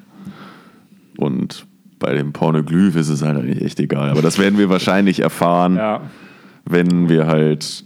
[1.19, 1.67] Und
[1.99, 4.11] bei dem Pornoglyph ist es halt eigentlich echt egal.
[4.11, 6.03] Aber das werden wir wahrscheinlich erfahren, ja.
[6.65, 7.85] wenn wir halt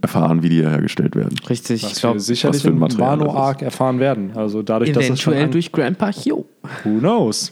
[0.00, 1.36] erfahren, wie die hergestellt werden.
[1.48, 4.32] Richtig, Was ich glaube, sicherlich was im Wano Arc erfahren werden.
[4.36, 6.44] Also dadurch, dass es eventuell durch Grandpa Hugh.
[6.84, 7.50] Who knows?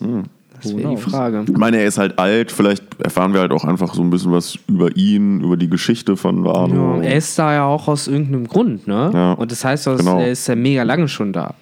[0.62, 0.96] Das wäre die?
[0.96, 1.44] Frage.
[1.48, 4.32] Ich meine, er ist halt alt, vielleicht erfahren wir halt auch einfach so ein bisschen
[4.32, 6.96] was über ihn, über die Geschichte von Wano.
[6.96, 9.10] Ja, er ist da ja auch aus irgendeinem Grund, ne?
[9.12, 9.32] Ja.
[9.32, 10.18] Und das heißt, dass Genau.
[10.20, 11.54] er ist ja mega lange schon da.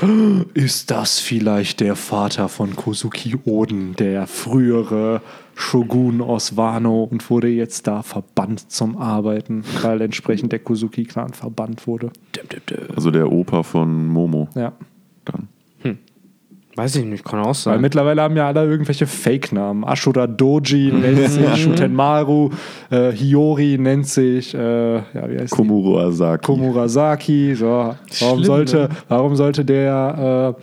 [0.54, 5.20] Ist das vielleicht der Vater von Kosuki Oden, der frühere
[5.54, 11.86] Shogun aus Wano und wurde jetzt da verbannt zum Arbeiten, weil entsprechend der Kosuki-Clan verbannt
[11.86, 12.10] wurde?
[12.96, 14.48] Also der Opa von Momo.
[14.54, 14.72] Ja.
[15.26, 15.48] Dann.
[16.80, 17.80] Weiß ich nicht, kann auch Weil sein.
[17.82, 19.84] mittlerweile haben ja alle irgendwelche Fake-Namen.
[19.84, 22.48] Ashura Doji nennt sich Shutenmaru,
[22.88, 25.56] äh, Hiyori nennt sich, äh, ja, wie heißt die?
[25.56, 26.46] Komuro Asaki.
[26.46, 27.54] Komurasaki.
[27.54, 27.66] So.
[27.66, 28.88] Warum, Schlimm, sollte, ne?
[29.08, 30.62] warum sollte der, äh,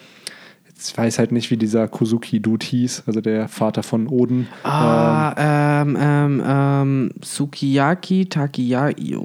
[0.87, 4.47] jetzt weiß halt nicht, wie dieser Kosuki-Dude hieß, also der Vater von Oden.
[4.63, 5.33] Ah,
[5.81, 9.17] ähm, ähm, ähm, Sukiyaki, Takiyaki,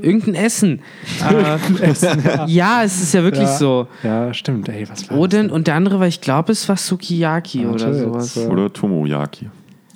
[0.00, 0.80] irgendein Essen.
[1.30, 1.58] äh,
[2.46, 2.82] ja.
[2.84, 3.56] es ist ja wirklich Ja.
[3.58, 3.86] so.
[4.02, 4.68] Ja, stimmt.
[4.68, 7.92] Ey, was war Oden und der andere war, ich glaube, es war Sukiyaki Warte, oder
[7.94, 8.36] jetzt, sowas.
[8.36, 9.50] äh, Oder Tomoyaki.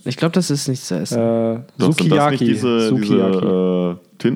[0.05, 1.19] Ich glaube, das ist nicht zu essen.
[1.19, 1.59] das?
[1.59, 2.31] Äh, Doch, sind das Sukiyaki.
[2.45, 3.41] nicht diese, Sukiyaki.
[3.41, 4.29] diese äh,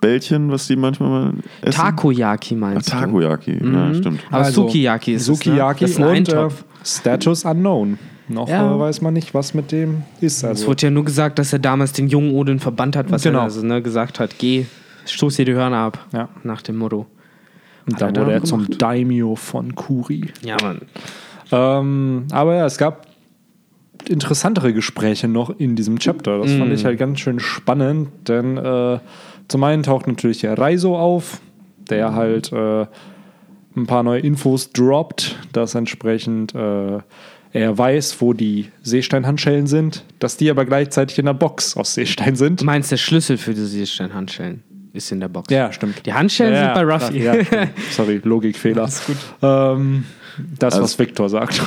[0.00, 1.32] Tintenfisch-Bällchen, was die manchmal mal
[1.62, 1.80] essen?
[1.80, 2.96] Takoyaki Ah, meinst du?
[2.96, 4.20] Takoyaki, ja, stimmt.
[4.30, 6.06] Aber Also, Sukiyaki ist Sukiyaki es, ne?
[6.06, 6.54] Das ist ein und äh.
[6.84, 7.98] Status Unknown.
[8.28, 8.74] Noch Ja.
[8.74, 10.38] äh, weiß man nicht, was mit dem ist.
[10.38, 13.22] Es Also, wurde ja nur gesagt, dass er damals den jungen Odin verbannt hat, was
[13.22, 13.40] Genau.
[13.40, 14.66] er also, ne, gesagt hat, geh,
[15.06, 16.28] stoß dir die Hörner ab, Ja.
[16.44, 17.06] nach dem Motto.
[17.86, 18.80] Und dann wurde er zum gemacht.
[18.80, 20.26] Daimyo von Kuri.
[20.42, 20.82] Ja, Mann.
[21.50, 23.08] Ähm, aber ja, es gab
[24.08, 26.38] interessantere Gespräche noch in diesem Chapter.
[26.38, 28.98] Das fand ich halt ganz schön spannend, denn äh,
[29.50, 31.40] zum einen taucht natürlich der Reiso auf,
[31.90, 32.86] der halt äh,
[33.76, 36.98] ein paar neue Infos droppt, dass entsprechend äh,
[37.52, 42.36] er weiß, wo die Seesteinhandschellen sind, dass die aber gleichzeitig in der Box aus Seestein
[42.36, 42.60] sind.
[42.60, 45.52] Du meinst, der Schlüssel für die Seestern-Handschellen ist in der Box.
[45.52, 46.04] Ja, stimmt.
[46.06, 47.22] Die Handschellen Ja, sind bei Ruffy.
[47.24, 47.34] Ja.
[47.90, 48.82] Sorry, Logikfehler.
[48.82, 49.16] Alles gut.
[49.42, 50.04] Ähm,
[50.58, 51.60] das, Also- was Victor sagt.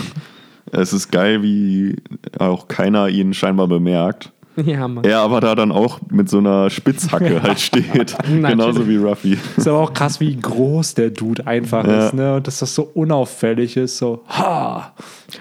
[0.72, 1.98] Es ist geil, wie
[2.40, 4.33] auch keiner ihn scheinbar bemerkt.
[4.66, 5.04] ja, Mann.
[5.04, 8.16] Er aber da dann auch mit so einer Spitzhacke halt steht.
[8.28, 9.38] Genauso wie Ruffy.
[9.58, 12.08] Ist aber auch krass, wie groß der Dude einfach Ja.
[12.08, 12.36] ist, ne?
[12.36, 14.94] Und dass das so unauffällig ist, so, ha!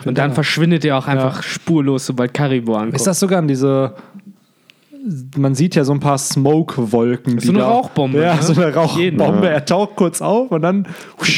[0.04, 2.94] Und dann verschwindet er auch einfach spurlos, sobald Karibo ankommt.
[2.96, 3.94] Ist das sogar an diese.
[5.36, 7.40] Man sieht ja so ein paar Smoke-Wolken.
[7.40, 8.42] So eine da- Rauchbombe, Ja, ne?
[8.42, 9.46] so eine Rauchbombe.
[9.46, 9.52] Ja.
[9.52, 10.86] Er taucht kurz auf und dann.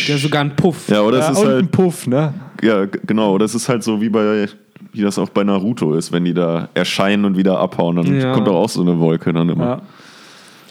[0.06, 0.88] ja sogar ein Puff.
[0.90, 2.34] Ja, oder ja, es ist und ein halt, Puff, ne?
[2.62, 4.46] ja, genau, das ist halt so wie bei,
[4.94, 8.32] wie das auch bei Naruto ist, wenn die da erscheinen und wieder abhauen, dann Ja.
[8.32, 9.64] kommt doch auch so eine Wolke dann immer.
[9.64, 9.82] Ja.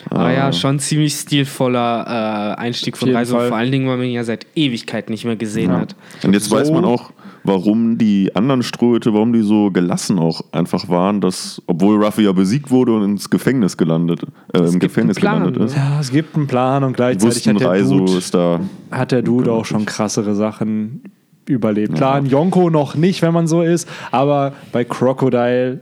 [0.10, 3.48] Aber ja, schon ziemlich stilvoller äh, Einstieg von Reiso, Fall.
[3.48, 5.80] vor allen Dingen, weil man ihn ja seit Ewigkeit nicht mehr gesehen Ja.
[5.80, 5.96] hat.
[6.24, 7.12] Und jetzt So- weiß man auch,
[7.46, 12.34] warum die anderen Strohhüte, warum die so gelassen auch einfach waren, dass, obwohl Ruffy ja
[12.34, 15.78] besiegt wurde und ins Gefängnis gelandet, äh, im Gefängnis Plan, gelandet ist.
[15.78, 18.60] ja, es gibt einen Plan und gleichzeitig Wussten hat der, Reiso Dude, ist da.
[18.92, 21.02] hat der Dude auch schon krassere Sachen
[21.48, 21.96] überlebt.
[21.96, 25.82] Klar, ein Yonko noch nicht, wenn man so ist, aber bei Crocodile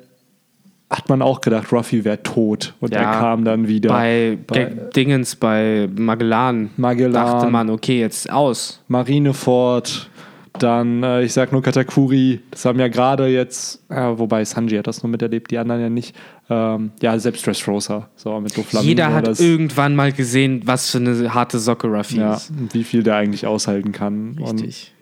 [0.90, 3.90] hat man auch gedacht, Ruffy wäre tot und er Ja, kam dann wieder.
[3.90, 7.14] Bei, Bei- Ge- Dingens, bei Magellan, Magellan.
[7.14, 8.84] dachte man, okay, jetzt aus.
[8.90, 10.10] Marineford,
[10.60, 14.86] dann, äh, ich sag nur Katakuri, das haben ja gerade jetzt, äh, wobei Sanji hat
[14.88, 16.14] das nur miterlebt, die anderen ja nicht.
[16.50, 18.90] Ähm, ja, selbst Dressrosa, so mit Doflamingo.
[18.90, 22.50] Jeder hat das, irgendwann mal gesehen, was für eine harte Socke Ruffy ja, ist.
[22.50, 24.38] und wie viel der eigentlich aushalten kann.
[24.38, 24.94] Richtig.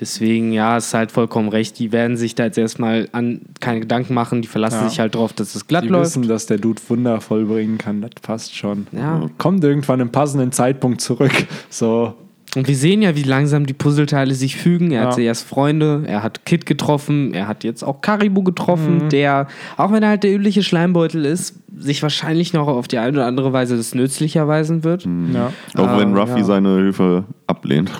[0.00, 1.78] Deswegen, ja, ist halt vollkommen recht.
[1.78, 4.40] Die werden sich da jetzt erstmal an keine Gedanken machen.
[4.42, 4.88] Die verlassen Ja.
[4.88, 6.06] sich halt drauf, dass es glatt die läuft.
[6.16, 8.86] wissen, dass der Dude Wunder vollbringen kann, das passt schon.
[8.92, 9.28] Ja.
[9.38, 11.30] Kommt irgendwann im passenden Zeitpunkt zurück.
[11.68, 12.14] So,
[12.56, 14.90] Und wir sehen ja, wie langsam die Puzzleteile sich fügen.
[14.90, 15.10] Er Ja.
[15.10, 19.08] hat erst Freunde, er hat Kid getroffen, er hat jetzt auch Karibu getroffen, Mhm.
[19.10, 19.46] der,
[19.76, 23.26] auch wenn er halt der übliche Schleimbeutel ist, sich wahrscheinlich noch auf die eine oder
[23.26, 25.06] andere Weise das nützlich erweisen wird.
[25.32, 25.52] ja.
[25.76, 26.44] Auch wenn Ah, Ruffy ja.
[26.44, 27.92] seine Hilfe ablehnt.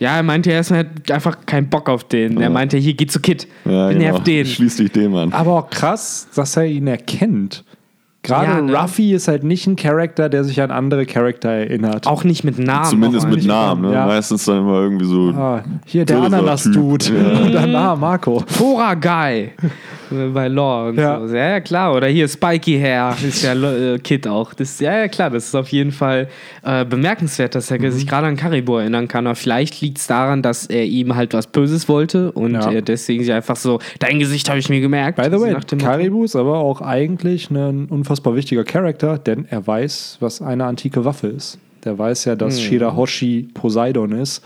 [0.00, 2.40] Ja, er meinte erstmal, er hat einfach keinen Bock auf den.
[2.40, 3.46] Er meinte, hier, geh zu Kid.
[3.66, 4.46] Ja, Nerv den.
[4.46, 5.32] Schließ dich dem an.
[5.32, 7.64] Aber auch krass, dass er ihn erkennt.
[8.22, 8.74] Gerade Ja, ne?
[8.76, 12.06] Ruffy ist halt nicht ein Charakter, der sich an andere Charakter erinnert.
[12.06, 12.84] Auch nicht mit Namen.
[12.84, 13.46] Zumindest mit.
[13.46, 13.82] Namen.
[13.88, 13.94] Ne?
[13.94, 14.06] Ja.
[14.06, 15.30] Meistens dann immer irgendwie so.
[15.30, 17.06] Ah, hier der Ananas-Dude.
[17.06, 17.16] Typ.
[17.52, 18.44] Dann, ah, Marco.
[18.58, 19.52] Tora Guy
[20.34, 21.26] bei Law und Ja.
[21.26, 21.34] so.
[21.34, 21.94] Ja, ja, klar.
[21.94, 24.52] Oder hier Spiky Hair ist ja äh, Kid auch.
[24.52, 25.30] Das, ja, ja, klar.
[25.30, 26.28] Das ist auf jeden Fall
[26.62, 27.90] äh, bemerkenswert, dass er Mhm.
[27.90, 29.26] sich gerade an Karibo erinnern kann.
[29.26, 32.70] Aber vielleicht liegt es daran, dass er ihm halt was Böses wollte und Ja.
[32.70, 35.16] er deswegen sich einfach so, dein Gesicht habe ich mir gemerkt.
[35.16, 35.90] By the way, nach dem Motto.
[35.90, 41.04] Karibu ist aber auch eigentlich ein unfassbar wichtiger Charakter, denn er weiß, was eine antike
[41.04, 41.58] Waffe ist.
[41.84, 44.42] Der weiß ja, dass Shirahoshi Poseidon ist.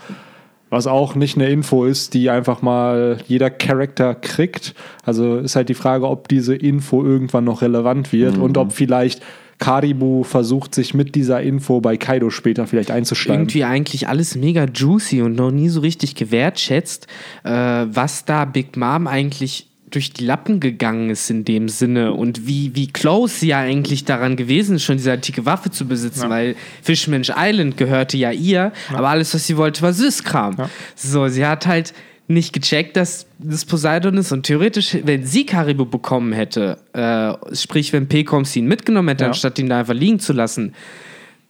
[0.69, 4.73] Was auch nicht eine Info ist, die einfach mal jeder Charakter kriegt.
[5.03, 9.21] Also ist halt die Frage, ob diese Info irgendwann noch relevant wird und ob vielleicht
[9.59, 13.43] Karibu versucht, sich mit dieser Info bei Kaido später vielleicht einzuschlagen.
[13.43, 17.07] irgendwie eigentlich alles mega juicy und noch nie so richtig gewertschätzt,
[17.43, 22.45] äh, was da Big Mom eigentlich durch die Lappen gegangen ist in dem Sinne und
[22.47, 26.29] wie, wie close sie ja eigentlich daran gewesen ist, schon diese antike Waffe zu besitzen,
[26.29, 30.57] weil Fishman's Island gehörte ja ihr, aber alles, was sie wollte, war Süßkram.
[30.95, 31.93] So, sie hat halt
[32.27, 37.93] nicht gecheckt, dass das Poseidon ist und theoretisch, wenn sie Karibu bekommen hätte, äh, sprich,
[37.93, 39.29] wenn Pekoms ihn mitgenommen hätte, Ja.
[39.29, 40.73] anstatt ihn da einfach liegen zu lassen,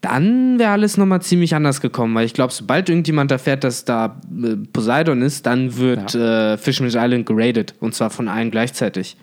[0.06, 4.22] dann wäre alles nochmal ziemlich anders gekommen, weil ich glaube, sobald irgendjemand erfährt, dass da
[4.43, 9.18] äh, Poseidon ist, dann wird äh, Fishman's Island geradet und zwar von allen gleichzeitig.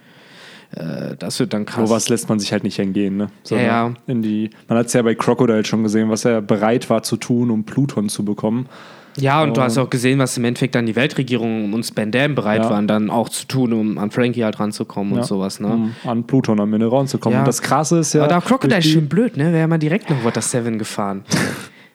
[0.74, 1.88] Äh, das wird dann krass.
[1.88, 3.28] Sowas lässt man sich halt nicht entgehen, ne?
[3.42, 3.94] Sondern Ja, ja.
[4.06, 7.16] In die, man hat es ja bei Crocodile schon gesehen, was er bereit war zu
[7.16, 8.68] tun, um Pluton zu bekommen.
[9.16, 12.62] Ja, und du hast auch gesehen, was im Endeffekt dann die Weltregierung und Spandam bereit
[12.64, 12.70] Ja.
[12.70, 15.20] waren, dann auch zu tun, um an Frankie halt ranzukommen Ja.
[15.20, 15.60] und sowas.
[15.60, 15.68] Ne?
[15.68, 17.34] um an Pluton am Ende ranzukommen.
[17.34, 17.40] Ja.
[17.40, 18.22] Und das Krasse ist ja.
[18.24, 19.52] Aber da Crocodile die- schön blöd, ne?
[19.52, 21.24] Wäre mal direkt noch Water 7 gefahren.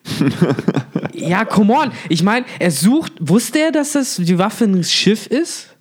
[1.12, 1.90] ja, come on.
[2.08, 3.12] Ich meine, er sucht.
[3.20, 5.74] Wusste er, dass das die Waffe ein Schiff ist?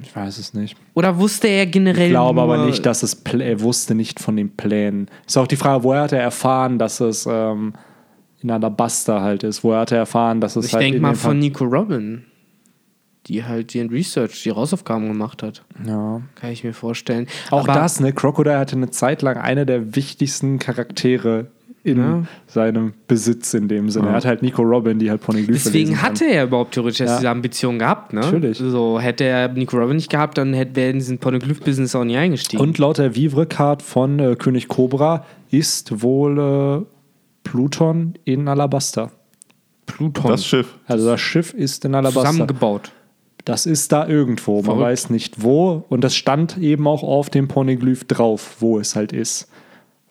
[0.00, 0.76] Ich weiß es nicht.
[0.94, 2.06] Oder wusste er generell.
[2.06, 3.14] Ich glaube aber nicht, dass es.
[3.38, 5.08] Er wusste nicht von den Plänen.
[5.26, 7.72] Ist auch die Frage, woher hat er erfahren, dass es ähm,
[8.42, 9.62] in Alabasta halt ist?
[9.64, 10.82] Woher hat er erfahren, dass es Ich halt.
[10.84, 12.24] denke in mal von Nico Robin,
[13.26, 15.62] die halt ihren Research, die Hausaufgaben gemacht hat.
[15.86, 16.22] Ja.
[16.36, 17.26] Kann ich mir vorstellen.
[17.50, 18.12] Auch Aber- das, ne?
[18.12, 21.48] Crocodile hatte eine Zeit lang eine der wichtigsten Charaktere
[21.82, 22.22] in Ja.
[22.46, 24.08] seinem Besitz in dem Sinne.
[24.08, 27.16] Er hat halt Nico Robin, die halt Poneglyphe Deswegen hatte er überhaupt theoretisch Ja.
[27.16, 28.20] diese Ambition gehabt, ne?
[28.20, 28.58] Natürlich.
[28.58, 32.16] So, hätte er Nico Robin nicht gehabt, dann hätte wäre in diesen Poneglyph-Business auch nie
[32.18, 32.62] eingestiegen.
[32.62, 36.38] Und laut der Vivre-Card von äh, König Cobra ist wohl
[36.86, 36.86] äh,
[37.44, 39.10] Pluton in Alabasta.
[39.86, 40.76] Pluton Das Schiff.
[40.86, 42.30] Also das Schiff ist in Alabasta.
[42.30, 42.92] zusammengebaut.
[43.44, 44.56] Das ist da irgendwo.
[44.56, 44.82] Man Verrückt.
[44.82, 45.84] weiß nicht wo.
[45.88, 49.48] Und das stand eben auch auf dem Poneglyph drauf, wo es halt ist.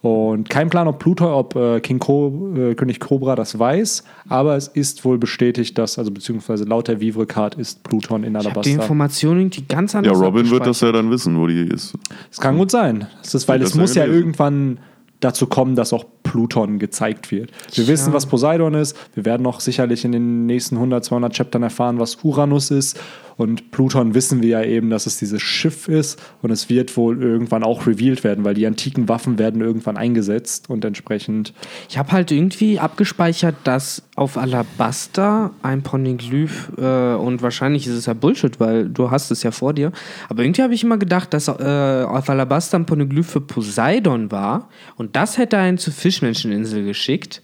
[0.02, 4.56] Und kein Plan, ob Pluton, ob äh, King Co äh, König Cobra das weiß, aber
[4.56, 8.44] es ist wohl bestätigt, dass, also beziehungsweise laut der Vivre-Card ist Pluton in Ich habe
[8.44, 8.72] die Alabasta.
[8.72, 11.94] Information irgendwie ganz Ja, anders Robin wird das ja dann wissen, wo die ist.
[12.32, 13.08] Es kann gut sein.
[13.22, 14.80] Das ist, weil es muss ja irgendwann
[15.20, 17.52] dazu kommen, dass auch Pluton gezeigt wird.
[17.76, 17.88] Wir Tja.
[17.88, 18.96] wissen, was Poseidon ist.
[19.14, 23.00] Wir werden noch sicherlich in den nächsten 100, 200 Chaptern erfahren, was Uranus ist.
[23.40, 26.22] Und Pluton wissen wir ja eben, dass es dieses Schiff ist.
[26.42, 30.70] Und es wird wohl irgendwann auch revealed werden, weil die antiken Waffen werden irgendwann eingesetzt
[30.70, 31.54] und entsprechend.
[31.88, 38.08] Ich habe halt irgendwie abgespeichert, dass auf Alabaster ein Poneglyph äh, und wahrscheinlich ist es
[38.08, 39.94] ja Bullshit, weil du hast es ja vor dir.
[40.28, 44.68] Aber irgendwie habe ich immer gedacht, dass äh, auf Alabaster ein Poneglyph für Poseidon war
[44.98, 47.42] und das hätte einen zur Fischmenscheninsel geschickt.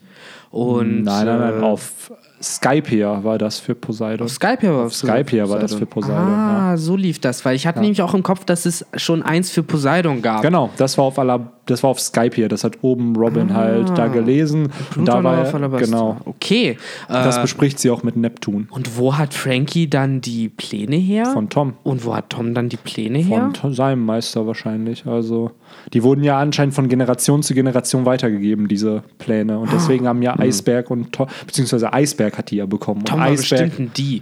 [0.52, 4.28] Und nein, nein, nein, äh, auf Skypia war das für Poseidon.
[4.30, 7.80] Skype war Auf Skype war das für Poseidon, Ah, so lief das, weil ich hatte
[7.80, 10.42] nämlich auch im Kopf, dass es schon eins für Poseidon gab.
[10.42, 12.48] Genau, das war auf Ala das war auf Skype hier.
[12.48, 14.70] Das hat oben Robin halt da gelesen.
[14.96, 16.18] und da war er, genau.
[16.26, 16.78] Okay.
[17.08, 18.68] Das äh, bespricht sie auch mit Neptun.
[18.70, 21.26] und wo hat Frankie dann die Pläne her?
[21.28, 21.74] Von Tom.
[21.84, 23.42] Und wo hat Tom dann die Pläne her?
[23.42, 25.06] Von Tom- seinem Meister wahrscheinlich.
[25.06, 25.52] Also,
[25.94, 29.60] die wurden ja anscheinend von Generation zu Generation weitergegeben, diese Pläne.
[29.60, 33.04] Und deswegen haben ja Eisberg und Tom, beziehungsweise Eisberg hat die ja bekommen.
[33.06, 34.22] Tom und war Eisberg, bestimmt ein Die.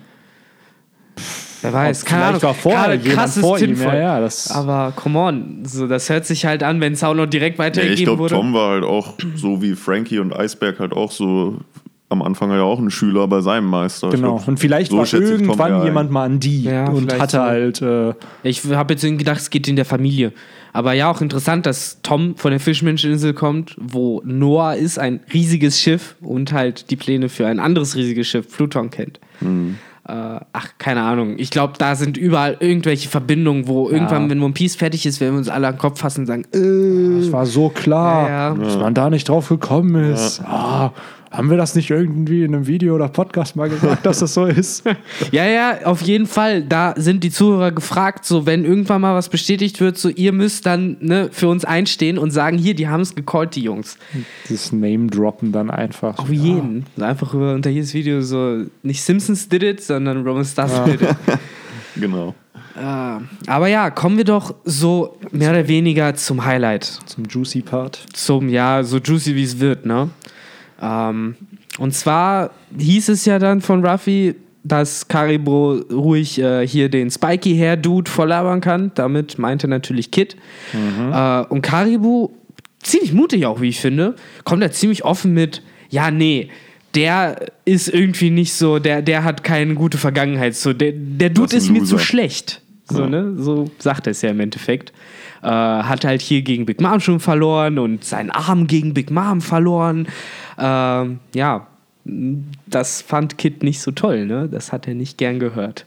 [1.64, 2.42] Wer weiß, Ob keine vielleicht Ahnung.
[2.44, 6.46] war vorher krasses vor ihm, ja, ja, das- Aber come on, so, das hört sich
[6.46, 8.36] halt an, wenn es auch noch direkt Ja, weitergegeben ich glaube, wurde.
[8.36, 11.58] Tom war halt auch so wie Frankie und Eisberg halt auch so
[12.10, 14.10] am Anfang ja auch ein Schüler bei seinem Meister.
[14.10, 14.36] Ich Genau.
[14.36, 17.38] glaub, und vielleicht so war ich Tom irgendwann jemand mal an die Ja, und hatte
[17.38, 17.42] so.
[17.44, 17.82] halt.
[17.82, 20.32] Äh, Ich habe jetzt irgendwie gedacht, es geht in der Familie.
[20.74, 25.80] Aber ja, auch interessant, dass Tom von der Fischmenscheninsel kommt, wo Noah ist, ein riesiges
[25.80, 29.20] Schiff und halt die Pläne für ein anderes riesiges Schiff, Pluton, kennt.
[29.42, 29.78] Mhm.
[30.06, 30.12] Äh,
[30.52, 31.36] ach, keine Ahnung.
[31.38, 35.36] Ich glaube, da sind überall irgendwelche Verbindungen, wo irgendwann, wenn One Piece fertig ist, werden
[35.36, 38.50] wir uns alle an den Kopf fassen und sagen, äh, Es war so klar, Ja,
[38.50, 38.54] ja.
[38.56, 40.42] dass man da nicht drauf gekommen ist.
[40.46, 40.92] Ah,
[41.34, 44.46] haben wir das nicht irgendwie in einem Video oder Podcast mal gesagt, dass das so
[44.46, 44.84] ist?
[45.32, 46.64] Ja, ja, auf jeden Fall.
[46.64, 50.66] Da sind die Zuhörer gefragt, so wenn irgendwann mal was bestätigt wird, so ihr müsst
[50.66, 53.98] dann ne, für uns einstehen und sagen, hier, die haben es gecallt, die Jungs.
[54.48, 56.20] Dieses Name-Droppen dann einfach.
[56.20, 56.86] Auf jeden.
[57.00, 61.16] Einfach über unter jedes Video so, nicht Simpsons did it, sondern Roman Stars did it.
[61.96, 62.34] Genau.
[62.76, 66.86] Äh, aber ja, kommen wir doch so mehr oder weniger zum Highlight.
[67.06, 68.04] Zum Juicy Part.
[68.14, 70.10] Zum, ja, so juicy wie es wird, ne?
[70.84, 71.36] Ähm,
[71.78, 77.56] und zwar hieß es ja dann von Ruffy, dass Karibo ruhig äh, hier den Spiky
[77.58, 78.92] Hair Dude volllabern kann.
[78.96, 80.36] Damit meinte natürlich Kid.
[80.74, 82.32] Äh, und Karibo,
[82.82, 86.50] ziemlich mutig auch, wie ich finde, kommt da ziemlich offen mit, ja, nee,
[86.96, 90.56] der ist irgendwie nicht so, der, der hat keine gute Vergangenheit.
[90.56, 92.62] So, der, der Dude ist ist mir zu schlecht.
[92.86, 93.10] So, Ja.
[93.10, 93.34] ne?
[93.38, 94.94] so sagt er es ja im Endeffekt.
[95.44, 99.42] Äh, hat halt hier gegen Big Mom schon verloren und seinen Arm gegen Big Mom
[99.42, 100.08] verloren.
[100.58, 101.68] Ähm, ja,
[102.66, 104.48] das fand Kid nicht so toll, ne?
[104.50, 105.86] Das hat er nicht gern gehört.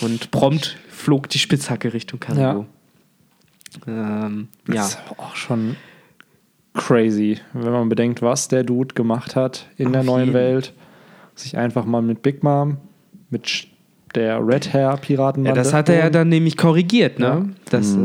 [0.00, 2.66] Und prompt flog die Spitzhacke Richtung Karibo.
[3.86, 4.74] Ähm, ja.
[4.74, 5.76] Das ist auch schon
[6.74, 10.34] crazy, wenn man bedenkt, was der Dude gemacht hat in der Auf neuen jeden.
[10.34, 10.72] Welt.
[11.36, 12.78] Sich einfach mal mit Big Mom,
[13.30, 13.68] mit
[14.16, 15.44] der Red Hair Piraten.
[15.44, 17.50] ja, das hat er ja dann nämlich korrigiert, ne?
[17.70, 17.98] Das, äh,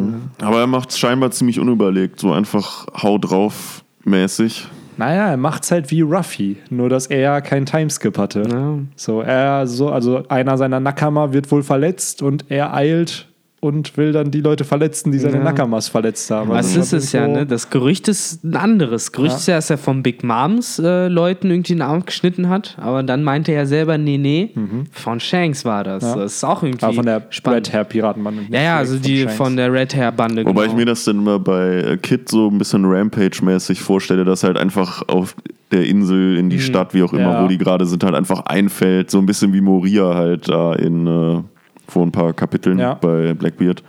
[0.43, 4.67] Aber er macht es scheinbar ziemlich unüberlegt, so einfach hau drauf mäßig.
[4.97, 8.43] Naja, er macht's halt wie Ruffy, nur dass er keinen Timeskip hatte.
[8.51, 8.77] ja.
[8.95, 13.27] So, er so, also einer seiner Nakama wird wohl verletzt und er eilt
[13.61, 15.43] und will dann die Leute verletzen, die seine Ja.
[15.43, 16.49] Nakamas verletzt haben.
[16.49, 17.45] Was Also ist es ja, ne?
[17.45, 19.11] Das Gerücht ist ein anderes.
[19.11, 19.37] Gerücht Ja.
[19.37, 23.03] ist ja, dass er von Big Moms äh, Leuten irgendwie den Arm geschnitten hat, aber
[23.03, 24.49] dann meinte er selber, nee, nee,
[24.91, 26.03] von Shanks war das.
[26.03, 26.09] Mhm.
[26.09, 26.15] Ja.
[26.17, 27.67] Das ist auch irgendwie Aber von der spannend.
[27.67, 28.41] Red Hair Piratenbande.
[28.49, 29.35] Ja, ja, also die Shanks.
[29.35, 30.43] von der Red Hair Bande.
[30.45, 30.79] Wobei ich genau.
[30.79, 35.07] mir das dann immer bei äh, Kid so ein bisschen Rampage-mäßig vorstelle, dass halt einfach
[35.07, 35.35] auf
[35.71, 37.43] der Insel, in die Stadt, wie auch immer, Ja.
[37.43, 39.09] wo die gerade sind, halt einfach einfällt.
[39.11, 41.43] So ein bisschen wie Moria halt da in äh,
[41.91, 42.93] vor ein paar Kapiteln Ja.
[42.95, 43.83] bei Blackbeard.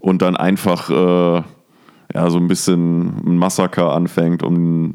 [0.00, 1.42] Und dann einfach äh,
[2.14, 4.92] ja, so ein bisschen ein Massaker anfängt, um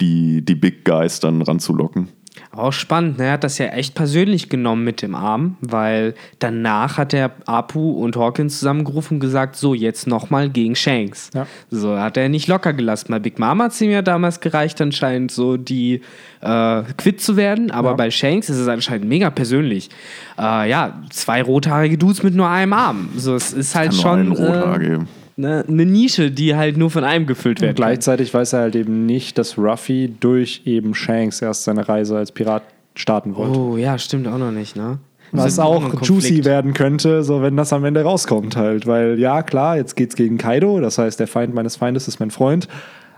[0.00, 2.08] die, die Big Guys dann ranzulocken.
[2.50, 3.24] Auch spannend, ne?
[3.26, 7.92] Er hat das ja echt persönlich genommen mit dem Arm, weil danach hat er Apu
[7.92, 11.30] und Hawkins zusammengerufen und gesagt, so, jetzt nochmal gegen Shanks.
[11.34, 11.46] Ja.
[11.70, 13.08] So, hat er nicht locker gelassen.
[13.10, 16.00] Bei Big Mama hat es ihm ja damals gereicht, anscheinend so die
[16.40, 17.96] äh, quitt zu werden, aber Ja.
[17.96, 19.90] bei Shanks ist es anscheinend mega persönlich.
[20.38, 23.10] Äh, ja, zwei rothaarige Dudes mit nur einem Arm.
[23.16, 25.08] So, es ist halt Kann nur schon einen Rothaar äh, geben.
[25.36, 27.74] Ne, eine Nische, die halt nur von einem gefüllt kann.
[27.74, 32.32] gleichzeitig weiß er halt eben nicht, dass Ruffy durch eben Shanks erst seine Reise als
[32.32, 32.62] Pirat
[32.94, 33.58] starten wollte.
[33.58, 34.98] Oh, ja, stimmt auch noch nicht, ne?
[35.34, 38.86] Was auch juicy werden könnte, so wenn das am Ende rauskommt halt.
[38.86, 42.30] Weil ja, klar, jetzt geht's gegen Kaido, das heißt, der Feind meines Feindes ist mein
[42.30, 42.68] Freund.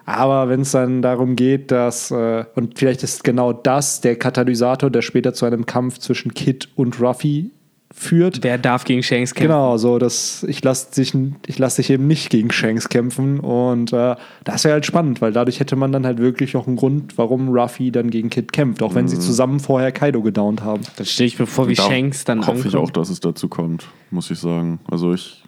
[0.06, 4.90] Aber wenn es dann darum geht, dass, äh, und vielleicht ist genau das der Katalysator,
[4.90, 7.50] der später zu einem Kampf zwischen Kid und Ruffy
[7.96, 8.42] führt.
[8.42, 9.48] Wer darf gegen Shanks kämpfen?
[9.52, 11.14] Genau, so dass ich lasse dich,
[11.46, 15.32] ich lass dich eben nicht gegen Shanks kämpfen und äh, das wäre halt spannend, weil
[15.32, 18.82] dadurch hätte man dann halt wirklich auch einen Grund, warum Ruffy dann gegen Kid kämpft,
[18.82, 20.82] auch wenn sie zusammen vorher Kaido gedownt haben.
[20.96, 22.96] Dann stelle ich mir vor, wie Da Shanks dann hoffe ich auch, ankommt.
[22.96, 24.80] dass es dazu kommt, muss ich sagen.
[24.90, 25.42] Also ich.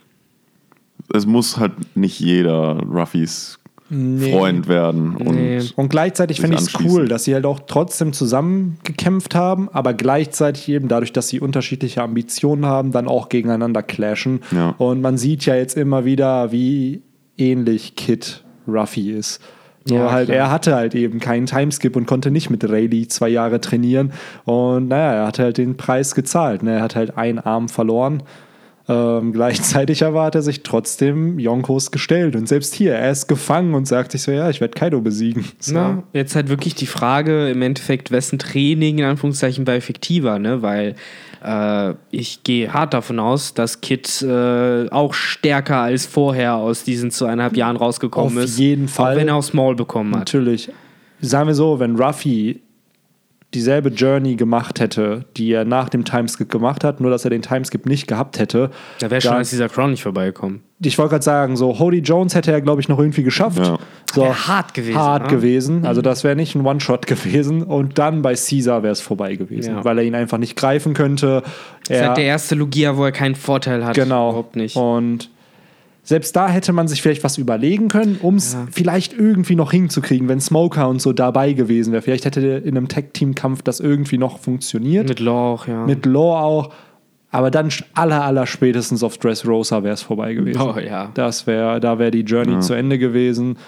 [1.13, 3.59] Es muss halt nicht jeder Ruffys
[3.89, 5.15] Freund werden.
[5.17, 5.61] Und Nee.
[5.77, 9.95] Und gleichzeitig finde ich es cool, dass sie halt auch trotzdem zusammen gekämpft haben, aber
[9.95, 14.41] gleichzeitig eben dadurch, dass sie unterschiedliche Ambitionen haben, dann auch gegeneinander clashen.
[14.51, 14.75] Ja.
[14.79, 17.03] Und man sieht ja jetzt immer wieder, wie
[17.37, 19.41] ähnlich Kid Ruffy ist.
[19.89, 20.39] Nur Ja, halt, klar.
[20.39, 24.13] er hatte halt eben keinen Timeskip und konnte nicht mit Rayleigh zwei Jahre trainieren.
[24.45, 26.63] Und naja, er hat halt den Preis gezahlt.
[26.63, 26.77] Ne?
[26.77, 28.23] Er hat halt einen Arm verloren.
[28.89, 32.37] Ähm, gleichzeitig aber hat er sich trotzdem Yonkos gestellt.
[32.37, 35.45] Und selbst hier, er ist gefangen und sagt sich so, ja, ich werde Kaido besiegen.
[35.59, 35.75] So.
[35.75, 40.63] Na, jetzt halt wirklich die Frage im Endeffekt, wessen Training in Anführungszeichen war effektiver, ne?
[40.63, 40.95] Weil
[41.45, 47.11] äh, ich gehe hart davon aus, dass Kid äh, auch stärker als vorher aus diesen
[47.11, 48.59] zweieinhalb Jahren rausgekommen Auf ist.
[48.59, 49.15] jeden Fall.
[49.15, 50.21] Auch wenn er auch Small bekommen hat.
[50.21, 50.71] Natürlich.
[51.21, 52.61] Sagen wir so, wenn Ruffy
[53.55, 57.43] dieselbe Journey gemacht hätte, die er nach dem Timeskip gemacht hat, nur dass er den
[57.43, 58.71] Timeskip nicht gehabt hätte.
[58.99, 60.61] Da wäre schon als dieser Crown nicht vorbeigekommen.
[60.83, 63.59] ich wollte gerade sagen, so Hody Jones hätte er, glaube ich, noch irgendwie geschafft.
[63.59, 63.79] Ja.
[64.13, 65.29] So, hart gewesen, Hart ne?
[65.29, 65.87] gewesen.
[65.87, 67.63] Also das wäre nicht ein One-Shot gewesen.
[67.63, 69.85] Und dann bei Caesar wäre es vorbei gewesen, Ja.
[69.85, 71.43] weil er ihn einfach nicht greifen könnte.
[71.43, 73.95] Das ist Er, halt der erste Lugia, wo er keinen Vorteil hat.
[73.95, 74.31] genau.
[74.31, 74.77] Überhaupt nicht.
[74.77, 75.31] Und
[76.07, 80.29] selbst da hätte man sich vielleicht was überlegen können, um es vielleicht irgendwie noch hinzukriegen,
[80.29, 82.01] wenn Smoker und so dabei gewesen wäre.
[82.01, 85.09] Vielleicht hätte in einem Tag-Team-Kampf das irgendwie noch funktioniert.
[85.09, 85.85] Mit Law auch, ja.
[85.85, 86.73] Mit Law auch.
[87.33, 90.61] Aber dann aller, aller spätestens auf Dressrosa wäre es vorbei gewesen.
[90.63, 91.11] Oh, ja.
[91.15, 93.59] Das wäre, da wäre die Journey zu Ende gewesen.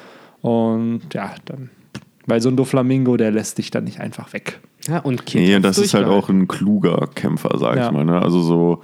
[0.41, 1.71] Und ja, dann.
[2.27, 4.61] Weil so ein Doflamingo, der lässt dich dann nicht einfach weg.
[4.87, 7.87] ja und Kid Nee, und das ist halt auch ein kluger Kämpfer, sag Ja.
[7.87, 8.05] ich mal.
[8.05, 8.23] Ne?
[8.23, 8.83] Also so.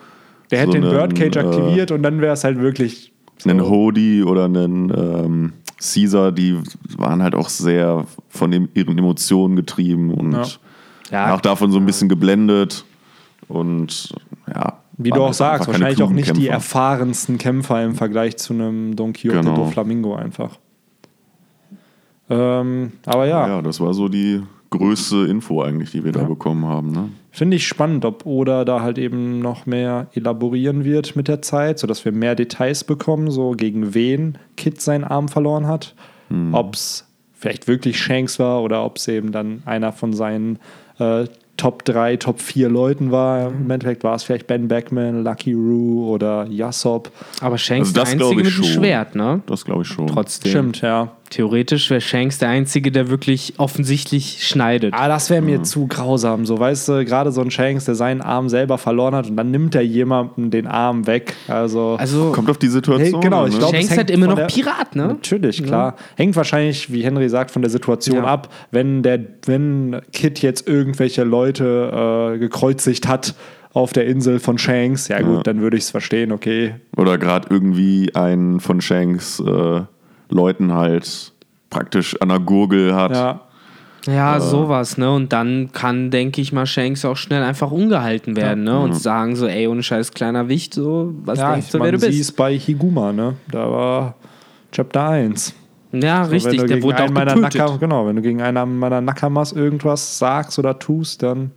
[0.50, 3.12] Der hätte so den einen, Birdcage äh, aktiviert und dann wäre es halt wirklich.
[3.38, 3.50] So.
[3.50, 6.58] einen Hody oder einen ähm, Caesar, die
[6.96, 11.28] waren halt auch sehr von dem, ihren Emotionen getrieben und Ja.
[11.28, 11.34] Ja.
[11.34, 12.84] auch davon so ein bisschen geblendet.
[13.48, 14.14] Und
[14.48, 14.78] ja.
[14.96, 16.52] Wie du auch sagst, wahrscheinlich auch nicht die Kämpfer.
[16.52, 19.56] erfahrensten Kämpfer im Vergleich zu einem Don Quixote Genau.
[19.56, 20.58] do Flamingo einfach.
[22.30, 24.42] Ähm, aber ja, Ja, das war so die
[24.78, 26.92] größte Info eigentlich, die wir da bekommen haben.
[26.92, 27.08] Ne?
[27.34, 31.80] finde ich spannend, ob Oda da halt eben noch mehr elaborieren wird mit der Zeit,
[31.80, 35.94] sodass wir mehr Details bekommen, so gegen wen Kid seinen Arm verloren hat.
[36.52, 40.58] Ob es vielleicht wirklich Shanks war oder ob es eben dann einer von seinen
[40.98, 43.48] äh, Top 3, Top 4 Leuten war.
[43.48, 47.10] Im Endeffekt war es vielleicht Ben Beckman, Lucky Roo oder Yasop.
[47.40, 48.82] Aber Shanks Also der das Einzige glaube ich mit dem schon.
[48.82, 49.42] Schwert, ne?
[49.46, 50.06] Das glaube ich schon.
[50.06, 50.50] Trotzdem.
[50.50, 51.12] Stimmt, ja.
[51.34, 54.94] Theoretisch wäre Shanks der Einzige, der wirklich offensichtlich schneidet.
[54.96, 56.46] Ah, das wäre mir zu grausam.
[56.46, 59.50] So, weißt du, gerade so ein Shanks, der seinen Arm selber verloren hat und dann
[59.50, 61.34] nimmt er jemandem den Arm weg.
[61.48, 63.20] Also, Also, Kommt auf die Situation.
[63.20, 63.58] Hey, genau, ich ne?
[63.58, 65.08] glaub, es Shanks hat immer noch der- Pirat, ne?
[65.08, 65.96] natürlich, klar.
[66.16, 68.24] Hängt wahrscheinlich, wie Henry sagt, von der Situation Ja.
[68.26, 68.52] ab.
[68.70, 73.34] Wenn der, wenn Kid jetzt irgendwelche Leute äh, gekreuzigt hat
[73.72, 75.42] auf der Insel von Shanks, ja gut, Ja.
[75.42, 76.76] dann würde ich es verstehen, okay.
[76.96, 79.80] Oder gerade irgendwie einen von Shanks äh,
[80.34, 81.32] Leuten halt
[81.70, 83.12] praktisch an der Gurgel hat.
[83.12, 83.40] Ja,
[84.06, 85.10] Ja, sowas, ne?
[85.14, 88.78] Und dann kann, denke ich mal, Shanks auch schnell einfach ungehalten werden, ne?
[88.78, 91.92] Und sagen so, ey, ohne scheiß kleiner Wicht, so, was ja denkst du, wer man
[91.92, 92.36] du sieht es bist?
[92.36, 93.36] bei Higuma, ne?
[93.50, 94.14] Da war
[94.72, 95.54] Chapter 1.
[95.92, 97.60] Ja, So, richtig, wenn du der gegen wurde auch einen meiner getötet.
[97.60, 101.52] Naka, genau, wenn du gegen einen meiner Nakamas irgendwas sagst oder tust, dann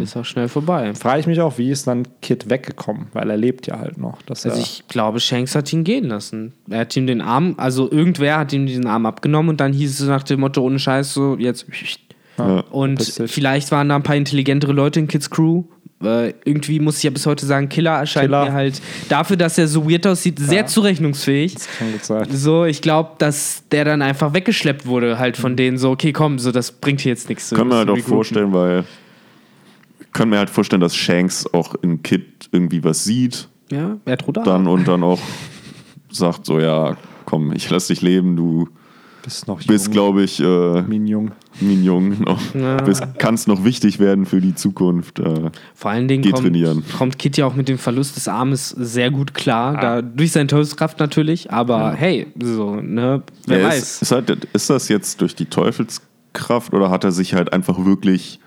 [0.00, 0.94] Ist auch schnell vorbei.
[0.94, 4.22] frage ich mich auch, wie ist dann Kid weggekommen, weil er lebt ja halt noch.
[4.22, 6.52] Dass Also er, ich glaube, Shanks hat ihn gehen lassen.
[6.70, 10.00] Er hat ihm den Arm, also irgendwer hat ihm diesen Arm abgenommen und dann hieß
[10.00, 11.66] es nach dem Motto, ohne Scheiß, so jetzt.
[12.38, 12.60] Ja.
[12.70, 15.64] Und vielleicht waren da ein paar intelligentere Leute in Kids Crew,
[16.04, 18.44] Äh, irgendwie muss ich ja bis heute sagen, Killer erscheint Killer.
[18.44, 20.66] mir halt dafür, dass er so weird aussieht, sehr Ja.
[20.66, 21.54] zurechnungsfähig.
[21.54, 22.26] Das kann gut sein.
[22.32, 25.40] So, ich glaube, dass der dann einfach weggeschleppt wurde, halt Mhm.
[25.40, 27.48] von denen so, okay, komm, so, das bringt hier jetzt nichts.
[27.48, 28.84] Können wir halt auch vorstellen, weil
[30.16, 34.38] können mir halt vorstellen, dass Shanks auch in Kid irgendwie was sieht Ja, er droht
[34.46, 35.20] dann und dann auch
[36.10, 36.96] sagt so, ja,
[37.26, 38.68] komm, ich lass dich leben, du
[39.22, 41.32] Bist noch bist, jung, glaube ich, äh, Minjung.
[41.60, 42.76] Mignon noch, Ja.
[42.76, 45.18] bist, kannst noch wichtig werden für die Zukunft.
[45.18, 46.84] Äh, Vor allen Dingen Geh kommt, trainieren.
[46.96, 50.46] kommt Kit ja auch mit dem Verlust des Armes sehr gut klar, da, durch seine
[50.48, 53.78] Teufelskraft natürlich, aber hey, so, ne, wer ja, weiß.
[53.78, 57.84] Ist, ist, halt, ist das jetzt durch die Teufelskraft oder hat er sich halt einfach
[57.84, 58.38] wirklich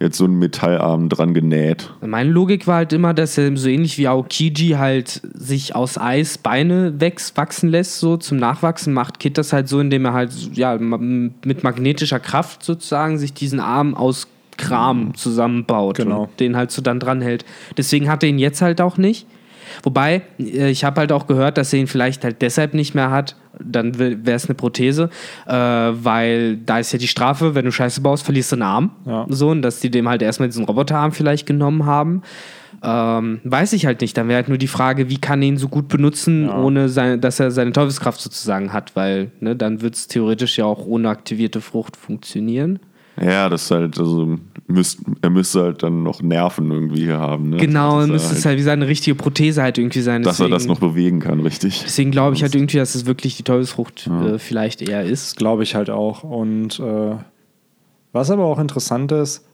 [0.00, 1.90] jetzt so einen Metallarm dran genäht?
[2.00, 6.38] Meine Logik war halt immer, dass er so ähnlich wie Aokiji halt sich aus Eis
[6.38, 10.32] Beine wächst, wachsen lässt, so zum Nachwachsen, macht Kit das halt so, indem er halt
[10.54, 16.22] ja, mit magnetischer Kraft sozusagen sich diesen Arm aus Kram zusammenbaut Genau.
[16.24, 17.44] und den halt so dann dranhält.
[17.76, 19.26] Deswegen hat er ihn jetzt halt auch nicht.
[19.82, 23.10] Wobei, äh, ich habe halt auch gehört, dass er ihn vielleicht halt deshalb nicht mehr
[23.10, 25.10] hat, dann wäre es eine Prothese,
[25.46, 28.90] äh, weil da ist ja die Strafe, wenn du Scheiße baust, verlierst du einen Arm.
[29.06, 29.26] Ja.
[29.28, 32.22] So, und dass die dem halt erstmal diesen Roboterarm vielleicht genommen haben.
[32.82, 34.16] Ähm, weiß ich halt nicht.
[34.16, 36.58] Dann wäre halt nur die Frage, wie kann er ihn so gut benutzen, Ja.
[36.62, 40.64] ohne seine, dass er seine Teufelskraft sozusagen hat, weil ne, dann wird es theoretisch ja
[40.64, 42.78] auch ohne aktivierte Frucht funktionieren.
[43.20, 44.38] Ja, das ist halt, also
[44.68, 47.50] müsst, er müsste halt dann noch Nerven irgendwie hier haben.
[47.50, 47.56] Ne?
[47.56, 50.22] Genau, er müsste es halt wie seine richtige Prothese halt irgendwie sein.
[50.22, 51.82] dass er das Deswegen- noch bewegen kann, richtig.
[51.84, 55.36] Deswegen glaube ich halt irgendwie, dass es wirklich die Teufelsfrucht äh, vielleicht eher ist.
[55.36, 56.22] Glaube ich halt auch.
[56.22, 57.16] Und äh,
[58.12, 59.44] was aber auch interessant ist,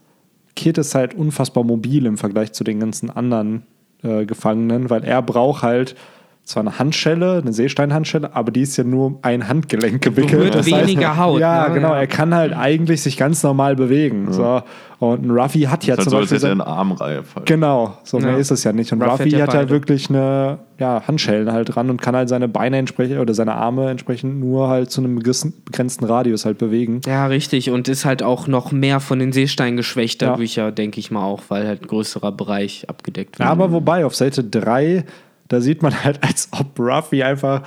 [0.56, 3.64] Kid ist halt unfassbar mobil im Vergleich zu den ganzen anderen
[4.02, 5.96] äh, Gefangenen, weil er braucht halt
[6.44, 10.54] zwar eine Handschelle, eine Seesteinhandschelle, aber die ist ja nur um ein Handgelenk gewickelt.
[10.54, 11.74] Das weniger Haut, Ja, ne?
[11.74, 11.94] genau.
[11.94, 12.00] Ja.
[12.00, 14.30] Er kann halt eigentlich sich ganz normal bewegen.
[14.30, 14.62] So.
[14.98, 16.38] Und ein Ruffy hat ja Das zum als Beispiel.
[16.40, 17.34] sein- einen Armreif.
[17.34, 17.46] Halt.
[17.46, 18.26] Genau, so Ja.
[18.26, 18.92] mehr ist es ja nicht.
[18.92, 22.14] Und Ruff Ruffy hat ja hat halt wirklich eine ja, Handschellen halt dran und kann
[22.16, 26.58] halt seine Beine entsprechend oder seine Arme entsprechend nur halt zu einem begrenzten- Radius halt
[26.58, 27.00] bewegen.
[27.06, 27.70] Ja, richtig.
[27.70, 30.30] Und ist halt auch noch mehr von den Seesteinen geschwächt Ja.
[30.30, 33.48] dadurch ja, denke ich mal auch, weil halt ein größerer Bereich abgedeckt wird.
[33.48, 35.04] Aber wobei, auf Seite 3,
[35.48, 37.62] da sieht man halt, als ob Ruffy einfach,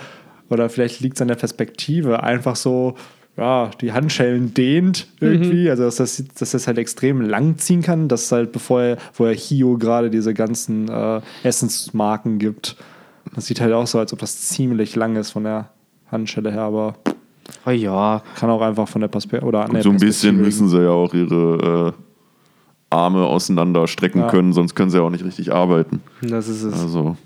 [0.49, 2.95] oder vielleicht liegt es an der Perspektive, einfach so,
[3.35, 5.69] ja, die Handschellen dehnt irgendwie.
[5.69, 9.25] Also, dass das, dass das halt extrem lang ziehen kann, dass halt, bevor er, wo
[9.25, 12.75] er Hio gerade diese ganzen äh, Essensmarken gibt.
[13.35, 15.69] Das sieht halt auch so, als ob das ziemlich lang ist von der
[16.09, 16.95] Handschelle her, aber
[17.65, 20.69] oh ja, kann auch einfach von der Perspektive oder an der so ein bisschen müssen
[20.69, 22.01] sie ja auch ihre äh,
[22.89, 24.27] Arme auseinander strecken Ja.
[24.29, 26.01] können, sonst können sie ja auch nicht richtig arbeiten.
[26.21, 26.73] das ist es.
[26.81, 27.17] Also,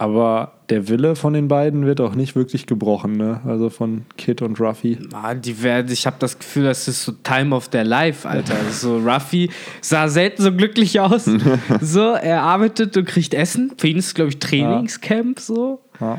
[0.00, 3.42] Aber der Wille von den beiden wird auch nicht wirklich gebrochen, ne?
[3.44, 4.96] Also von Kid und Ruffy.
[5.12, 8.54] Ah, die werden, ich habe das Gefühl, das ist so Time of their Life, Alter.
[8.70, 9.50] So Ruffy
[9.82, 11.26] sah selten so glücklich aus.
[11.82, 13.72] so, er arbeitet und kriegt Essen.
[13.76, 15.82] Für ihn ist es, glaube ich, Trainingscamp so.
[16.00, 16.18] Ja.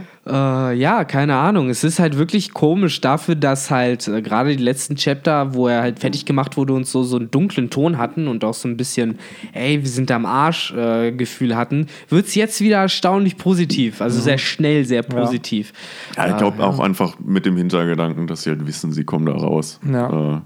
[0.71, 1.69] Äh, ja, keine Ahnung.
[1.69, 5.81] Es ist halt wirklich komisch dafür, dass halt äh, gerade die letzten Chapter, wo er
[5.81, 8.77] halt fertig gemacht wurde und so, so einen dunklen Ton hatten und auch so ein
[8.77, 9.17] bisschen,
[9.53, 14.01] ey, wir sind am Arsch äh, Gefühl hatten, wird es jetzt wieder erstaunlich positiv.
[14.01, 15.73] Also sehr schnell, sehr positiv.
[16.15, 19.33] ja, ich glaube auch einfach mit dem Hintergedanken, dass sie halt wissen, sie kommen da
[19.33, 19.79] raus.
[19.89, 20.35] Ja.
[20.35, 20.41] Äh,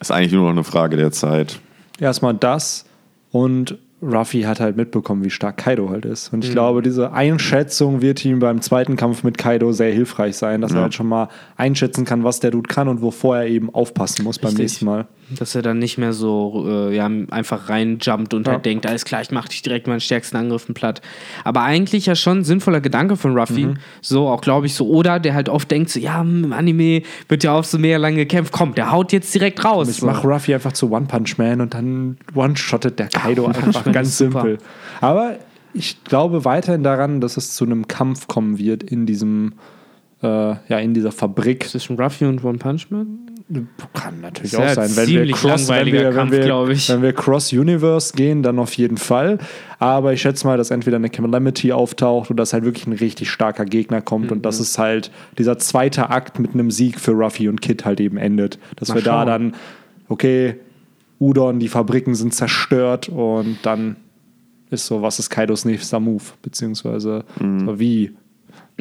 [0.00, 1.60] ist eigentlich nur noch eine Frage der Zeit.
[1.98, 2.86] Erstmal das
[3.30, 6.32] und Ruffy hat halt mitbekommen, wie stark Kaido halt ist.
[6.32, 10.60] Und ich glaube, diese Einschätzung wird ihm beim zweiten Kampf mit Kaido sehr hilfreich sein,
[10.62, 10.82] dass er Ja.
[10.84, 14.38] halt schon mal einschätzen kann, was der Dude kann und wovor er eben aufpassen muss
[14.38, 14.62] beim Richtig.
[14.64, 15.06] nächsten Mal.
[15.38, 18.54] Dass er dann nicht mehr so äh, ja, einfach reinjumpt und Ja.
[18.54, 21.00] halt denkt, alles klar, ich mach dich direkt meinen stärksten Angriffen platt.
[21.44, 23.66] Aber eigentlich ja schon ein sinnvoller Gedanke von Ruffy.
[23.66, 23.74] Mhm.
[24.00, 27.44] So, auch glaube ich, so Oda, der halt oft denkt, so, ja, im Anime wird
[27.44, 28.52] ja oft so mega lange gekämpft.
[28.52, 29.88] Komm, der haut jetzt direkt raus.
[29.88, 30.06] Ich so.
[30.06, 34.18] mache Ruffy einfach zu One Punch Man und dann one-shottet der Kaido Punch einfach ganz
[34.18, 34.58] simpel.
[35.00, 35.36] Aber
[35.72, 39.52] ich glaube weiterhin daran, dass es zu einem Kampf kommen wird in diesem,
[40.22, 41.68] äh, ja, in dieser Fabrik.
[41.68, 43.29] Zwischen Ruffy und One Punch Man?
[43.94, 44.90] Kann natürlich auch sein.
[44.90, 46.88] ein Wenn wir, cross, wenn, wir, wenn, Kampf, wir, glaub ich.
[46.88, 49.38] wenn wir Cross-Universe gehen, dann auf jeden Fall.
[49.80, 53.28] Aber ich schätze mal, dass entweder eine Calamity auftaucht oder dass halt wirklich ein richtig
[53.30, 54.42] starker Gegner kommt und Mhm.
[54.42, 58.18] dass es halt dieser zweite Akt mit einem Sieg für Ruffy und Kid halt eben
[58.18, 58.58] endet.
[58.76, 59.26] Dass Mal wir da schauen.
[59.26, 59.54] dann,
[60.08, 60.54] okay,
[61.18, 63.96] Udon, die Fabriken sind zerstört und dann
[64.70, 66.22] ist so, was ist Kaidos nächster Move?
[66.42, 68.12] Beziehungsweise so wie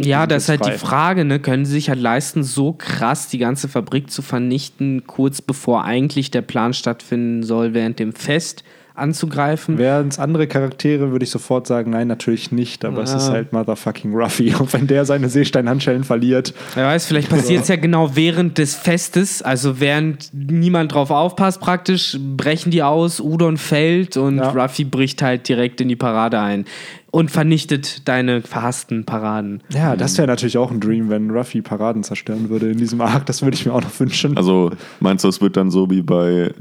[0.04, 0.72] Ja, das ist halt die.
[0.78, 1.40] Frage, ne?
[1.40, 6.32] Können sie sich halt leisten, so krass die ganze Fabrik zu vernichten, kurz bevor eigentlich
[6.32, 8.64] der Plan stattfinden soll während dem Fest?
[9.00, 9.78] anzugreifen.
[9.78, 12.84] Wären es andere Charaktere, würde ich sofort sagen, nein, natürlich nicht.
[12.84, 13.18] Aber es Ja.
[13.18, 14.54] ist halt Motherfucking Ruffy.
[14.60, 18.76] Und wenn der seine Seesteinhandschellen verliert, Wer weiß, vielleicht passiert es ja genau während des
[18.76, 24.50] Festes, also während niemand drauf aufpasst praktisch, brechen die aus, Udon fällt und Ja.
[24.50, 26.66] Ruffy bricht halt direkt in die Parade ein
[27.12, 29.62] und vernichtet deine verhassten Paraden.
[29.74, 33.26] ja, das wäre natürlich auch ein Dream, wenn Ruffy Paraden zerstören würde in diesem Arc.
[33.26, 34.38] Das würde ich mir auch noch wünschen.
[34.38, 36.54] Also meinst du, es wird dann so wie bei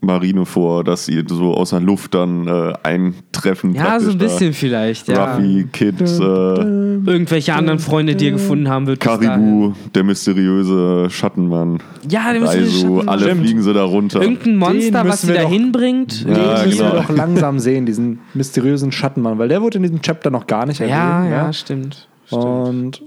[0.00, 3.74] Marineford, dass sie so aus der Luft dann äh, eintreffen?
[3.74, 4.24] Ja, so ein da?
[4.26, 5.34] bisschen vielleicht, ja.
[5.34, 11.78] Ruffy, Kid, äh, Irgendwelche anderen Freunde, die ihr gefunden haben, wird Karibu, der mysteriöse Schattenmann,
[12.08, 13.40] Ja, der müsste Raizu, alle Stimmt.
[13.42, 14.22] fliegen sie da runter.
[14.22, 16.24] Irgendein Monster, was sie da hinbringt.
[16.26, 16.92] Ja, Den müssen genau.
[16.94, 20.66] wir doch langsam sehen, diesen mysteriösen Schattenmann, weil der wurde in diesem Chapter noch gar
[20.66, 20.86] nicht Ja,
[21.24, 21.32] erwähnt.
[21.32, 22.08] ja, stimmt.
[22.26, 22.44] stimmt.
[22.44, 23.02] Und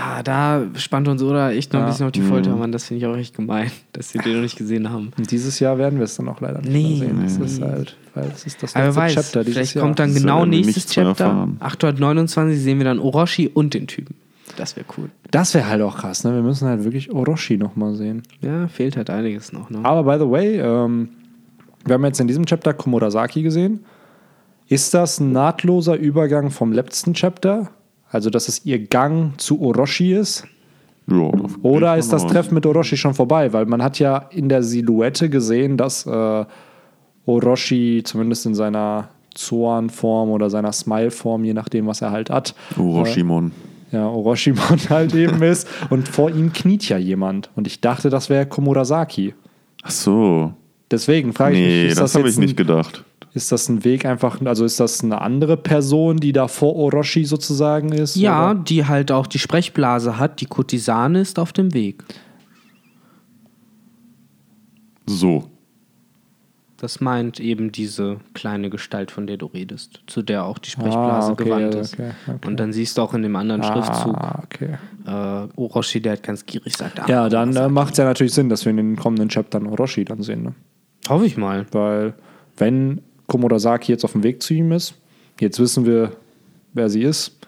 [0.00, 1.90] Ah, da spannt uns oder echt noch ein Ja.
[1.90, 2.70] bisschen auf die Folter, Mann.
[2.70, 5.10] Das finde ich auch echt gemein, dass sie den noch nicht gesehen haben.
[5.30, 7.20] dieses Jahr werden wir es dann auch leider nicht Nee, mehr sehen.
[7.22, 7.44] Das nee.
[7.46, 9.84] ist halt, weil es ist das Aber letzte weiß, Chapter dieses vielleicht Jahr.
[9.84, 11.24] kommt dann Das genau nächstes Chapter.
[11.24, 11.56] erfahren.
[11.60, 14.14] 829 sehen wir dann Orochi und den Typen.
[14.56, 15.10] Das wäre cool.
[15.30, 16.32] Das wäre halt auch krass, ne?
[16.34, 18.22] Wir müssen halt wirklich Orochi nochmal sehen.
[18.40, 19.68] Ja, fehlt halt einiges noch.
[19.70, 19.80] Ne?
[19.82, 21.08] Aber by the way, ähm,
[21.84, 23.80] wir haben jetzt in diesem Chapter Komodasaki gesehen.
[24.68, 27.70] Ist das ein nahtloser Übergang vom letzten Chapter?
[28.10, 30.44] Also, dass es ihr Gang zu Orochi ist?
[31.10, 31.30] Ja,
[31.62, 32.26] Oder ist das.
[32.26, 33.52] Treffen mit Orochi schon vorbei?
[33.52, 36.44] Weil man hat ja in der Silhouette gesehen, dass äh,
[37.26, 43.52] Orochi zumindest in seiner Zoan-Form oder seiner Smile-Form, je nachdem, was er halt hat, Orochimon.
[43.92, 45.68] ja, Orochimon halt eben ist.
[45.90, 47.50] Und vor ihm kniet ja jemand.
[47.56, 49.34] Und ich dachte, das wäre Komodasaki.
[49.82, 50.52] Ach so.
[50.90, 53.04] Deswegen frage ich Nee, mich, ist das, das, habe ich nicht gedacht.
[53.38, 57.24] Ist das ein Weg einfach, also ist das eine andere Person, die da vor Orochi
[57.24, 58.16] sozusagen ist?
[58.16, 58.60] Ja, Oder?
[58.60, 60.40] die halt auch die Sprechblase hat.
[60.42, 62.04] Die Kurtisane ist auf dem Weg.
[65.06, 65.44] So.
[66.80, 71.28] Das meint eben diese kleine Gestalt, von der du redest, zu der auch die Sprechblase
[71.30, 71.94] Ah, okay, gewandt ist.
[71.94, 72.46] okay, okay.
[72.46, 74.78] Und dann siehst du auch in dem anderen Schriftzug, Ah, okay.
[75.04, 78.32] äh, Orochi, der halt ganz gierig sagt, ah, Ja, dann äh, macht es ja natürlich
[78.32, 80.42] Sinn, dass wir in den kommenden Chaptern Orochi dann sehen.
[80.44, 80.54] Ne?
[81.08, 81.66] Hoffe ich mal.
[81.72, 82.14] Weil,
[82.56, 84.94] wenn Komodasaki jetzt auf dem Weg zu ihm ist,
[85.40, 86.12] jetzt wissen wir,
[86.74, 87.38] wer sie ist,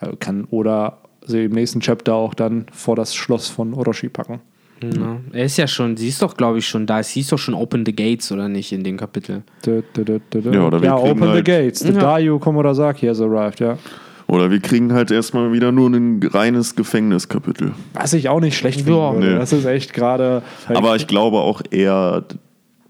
[0.00, 4.40] also kann Oda sie im nächsten Chapter auch dann vor das Schloss von Orochi packen.
[4.82, 5.18] Ja.
[5.32, 7.02] Er ist ja schon, sie ist doch, glaube ich, schon da.
[7.02, 9.42] Sie ist doch schon Open the Gates, oder nicht, in dem Kapitel.
[9.64, 10.18] Dö, dö, dö.
[10.52, 11.80] Ja, oder wir ja kriegen open the halt- gates.
[11.80, 12.00] The Ja.
[12.00, 13.78] Dayu Komodasaki has arrived, ja.
[14.26, 17.72] Oder wir kriegen halt erstmal wieder nur ein reines Gefängniskapitel.
[17.94, 18.98] Was ich auch nicht schlecht finde.
[18.98, 19.12] Ja.
[19.12, 19.34] Nee.
[19.38, 20.42] Das ist echt gerade.
[20.66, 22.24] halt Aber ich glaube auch eher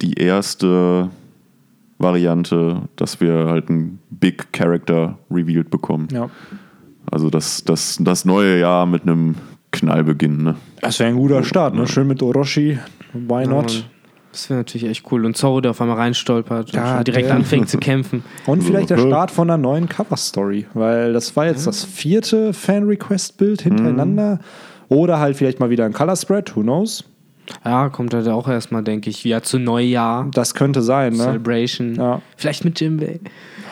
[0.01, 1.11] die erste
[1.99, 6.09] Variante, dass wir halt einen Big Character revealed bekommen.
[6.12, 6.28] Ja.
[7.11, 9.36] Also das, das, das neue Jahr mit einem
[9.72, 10.42] Knall beginnen.
[10.42, 10.57] Ne?
[10.80, 11.86] Das wäre ein guter Start, ne?
[11.86, 12.78] Schön mit Orochi.
[13.12, 13.84] Why not?
[14.32, 15.24] Das wäre natürlich echt cool.
[15.24, 18.24] Und Zoro, der auf einmal reinstolpert und Ja, schon direkt der- anfängt zu kämpfen.
[18.47, 19.07] Und vielleicht der Ja.
[19.07, 24.40] Start von einer neuen Cover-Story, weil das war jetzt das vierte Fan-Request-Bild hintereinander.
[24.88, 27.05] Oder halt vielleicht mal wieder ein Color-Spread, who knows?
[27.64, 30.28] Ja, kommt halt auch erstmal, denke ich, wieder zu Neujahr.
[30.32, 31.18] Das könnte sein, ne?
[31.24, 31.95] Celebration.
[31.95, 32.22] Ja.
[32.36, 33.20] Vielleicht mit Jimbei.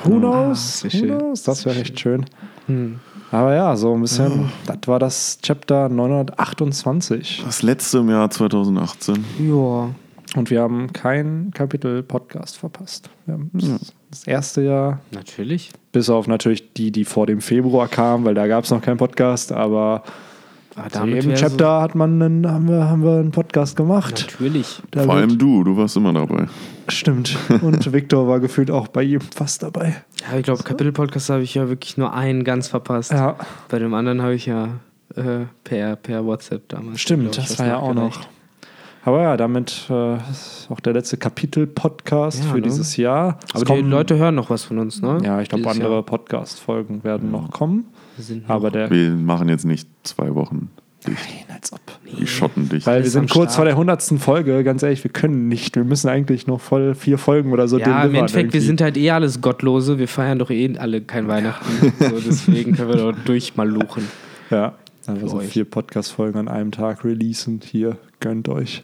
[0.05, 0.81] Who Ah, knows?
[0.83, 1.43] das wär who knows?
[1.45, 2.27] Das wäre echt schön.
[2.67, 3.01] Hm.
[3.31, 7.43] Aber ja, so ein bisschen, das war das Chapter 928.
[7.45, 9.25] Das letzte im Jahr 2018.
[9.41, 9.91] Ja.
[10.35, 13.11] Und wir haben keinen Kapitel-Podcast verpasst.
[13.27, 15.71] Wir haben das- das erste Jahr, Natürlich.
[15.93, 18.97] bis auf natürlich die, die vor dem Februar kamen, weil da gab es noch keinen
[18.99, 20.03] Podcast, aber
[20.93, 24.27] Damit jedem wär Chapter hat man einen, haben, wir, haben wir einen Podcast So, gemacht.
[24.31, 24.81] natürlich.
[24.91, 26.47] Da Vor allem du, du warst immer dabei.
[26.89, 27.37] Stimmt.
[27.63, 29.97] Und Victor war gefühlt auch bei jedem fast dabei.
[30.31, 33.13] Ja, ich glaube, Kapitel-Podcast habe ich ja wirklich nur einen ganz verpasst.
[33.13, 33.37] Ja,
[33.69, 34.69] Bei dem anderen habe ich ja
[35.15, 37.01] äh, per, per WhatsApp damals.
[37.01, 38.21] stimmt, ich, das was war ja auch noch.
[39.05, 42.63] Aber ja, damit äh, ist auch der letzte Kapitel-Podcast Ja, für ne?
[42.63, 43.39] dieses Jahr.
[43.49, 45.19] Es Aber die kommen- Leute hören noch was von uns, ne?
[45.25, 46.03] Ja, ich glaube, andere.
[46.05, 47.87] Podcast-Folgen werden noch kommen.
[48.19, 48.91] Sind Aber der.
[48.91, 50.71] Wir machen jetzt nicht zwei Wochen
[51.07, 51.19] dicht.
[51.49, 51.81] Nein, als ob.
[52.05, 52.87] Wir schotten dich.
[52.87, 53.57] Weil wir sind kurz Start.
[53.57, 54.03] vor der 100.
[54.19, 55.77] Folge, ganz ehrlich, wir können nicht.
[55.77, 58.61] Wir müssen eigentlich noch voll vier Folgen oder so Ja, im Endeffekt, wir irgendwie.
[58.61, 59.99] sind halt eh alles Gottlose.
[59.99, 61.93] Wir feiern doch eh alle kein Weihnachten.
[61.99, 64.07] so, deswegen können wir doch durchmaluchen.
[64.51, 64.75] Ja,
[65.07, 65.49] also so euch.
[65.49, 67.61] vier Podcast-Folgen an einem Tag releasen.
[67.65, 68.83] Hier, gönnt euch.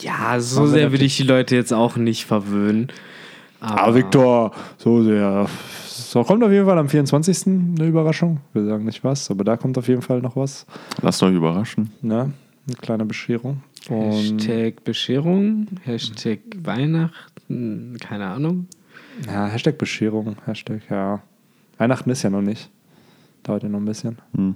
[0.00, 2.88] Ja, so wir sehr will ich die Leute jetzt auch nicht verwöhnen.
[3.60, 5.46] Aber, Aber Victor, so sehr.
[6.06, 7.46] So kommt auf jeden Fall am 24.
[7.46, 8.38] eine Überraschung.
[8.52, 10.64] Wir sagen nicht was, aber da kommt auf jeden Fall noch was.
[11.02, 11.90] Lasst euch überraschen.
[12.00, 12.32] Ne?
[12.68, 13.62] Eine kleine Bescherung.
[13.88, 18.68] Und Hashtag Bescherung, Hashtag Weihnachten, keine Ahnung.
[19.26, 21.22] ja, Hashtag Bescherung, Hashtag, ja.
[21.76, 22.70] Weihnachten ist ja noch nicht.
[23.42, 24.18] Dauert ja noch ein bisschen.
[24.36, 24.54] Hm.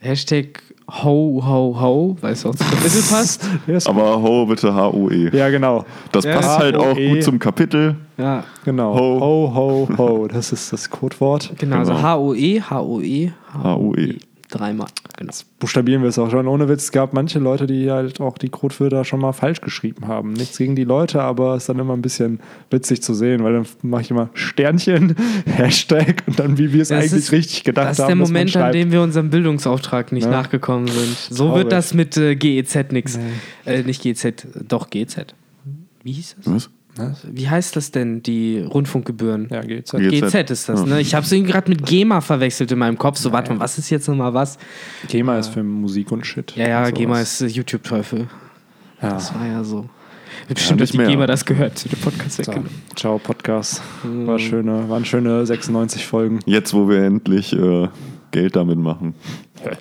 [0.00, 3.44] Hashtag ho, ho, ho, weil es auch zum Kapitel passt.
[3.86, 5.30] Aber ho, bitte H-O-E.
[5.36, 5.84] ja, genau.
[6.10, 6.34] Das Ja.
[6.36, 7.96] passt halt auch gut zum Kapitel.
[8.18, 8.94] Ja, Genau.
[8.94, 9.20] Ho.
[9.20, 10.26] Ho, ho, ho.
[10.28, 11.52] Das ist das Codewort.
[11.58, 11.76] genau.
[11.76, 12.02] Also Genau.
[12.02, 13.30] H-O-E, H-O-E,
[13.62, 14.14] H-O-E.
[14.50, 15.32] Dreimal, genau.
[15.60, 16.48] Buchstabieren wir es auch schon.
[16.48, 20.08] Ohne Witz, es gab manche Leute, die halt auch die Codewörter schon mal falsch geschrieben
[20.08, 20.32] haben.
[20.32, 22.40] Nichts gegen die Leute, aber es ist dann immer ein bisschen
[22.70, 25.14] witzig zu sehen, weil dann mache ich immer Sternchen,
[25.46, 28.08] Hashtag und dann, wie wir es Das eigentlich ist- richtig gedacht Das ist haben.
[28.08, 30.30] der Moment, an dem wir unserem Bildungsauftrag nicht Ja.
[30.30, 31.16] nachgekommen sind.
[31.30, 31.62] So Traurig.
[31.64, 33.18] wird das mit äh, GEZ nix.
[33.66, 35.26] Äh, nicht GEZ, doch GEZ.
[36.02, 36.52] Wie hieß das?
[36.54, 36.70] Was?
[37.24, 39.48] Wie heißt das denn, die Rundfunkgebühren?
[39.50, 39.60] Ja.
[39.62, 41.00] Ge- GZ ist das, ne?
[41.00, 43.18] Ich habe es irgendwie gerade mit GEMA verwechselt in meinem Kopf.
[43.18, 44.58] So, warte mal, was ist jetzt nochmal was?
[45.08, 46.54] GEMA ist für Musik und Shit.
[46.56, 48.28] Ja, ja, GEMA ist äh, YouTube-Teufel.
[49.02, 49.10] Ja.
[49.14, 49.88] Das war ja so.
[50.48, 51.06] Bestimmt, nicht dass die mehr.
[51.08, 52.42] GEMA das gehört, zu dem Podcast So.
[52.42, 52.70] weggenommen.
[52.96, 53.82] Ciao, Podcast.
[54.02, 56.38] War schöne, waren schöne 96 Folgen.
[56.46, 57.88] Jetzt, wo wir endlich äh,
[58.30, 59.14] Geld damit machen.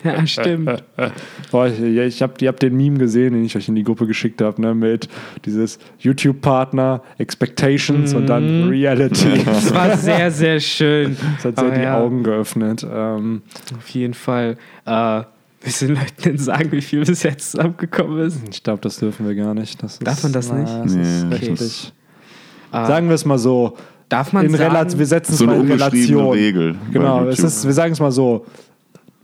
[0.03, 0.83] Ja, stimmt.
[1.51, 4.07] Boah, ich, ich habe ihr habt den Meme gesehen, den ich euch in die Gruppe
[4.07, 5.07] geschickt habe, ne, mit
[5.45, 9.39] dieses YouTube-Partner, Expectations und dann Reality.
[9.45, 11.15] Das war sehr, sehr schön.
[11.37, 12.85] Das hat sehr Aber die ja, Augen geöffnet.
[12.91, 13.41] Ähm,
[13.77, 14.57] Auf jeden Fall.
[14.85, 15.21] Äh,
[15.61, 18.41] willst du den Leuten denn sagen, wie viel bis jetzt zusammengekommen ist?
[18.49, 19.81] ich glaube, das dürfen wir gar nicht.
[19.81, 20.73] Das ist, Darf man das na, nicht?
[20.73, 21.35] Das ist Nee.
[21.35, 21.93] rechtlich.
[22.71, 23.77] Äh, Sagen wir es mal so.
[24.09, 26.31] Darf man In sagen, wir setzen es So eine mal in Relation.
[26.33, 26.75] Regel.
[26.91, 28.45] Genau, es ist, wir sagen es mal so.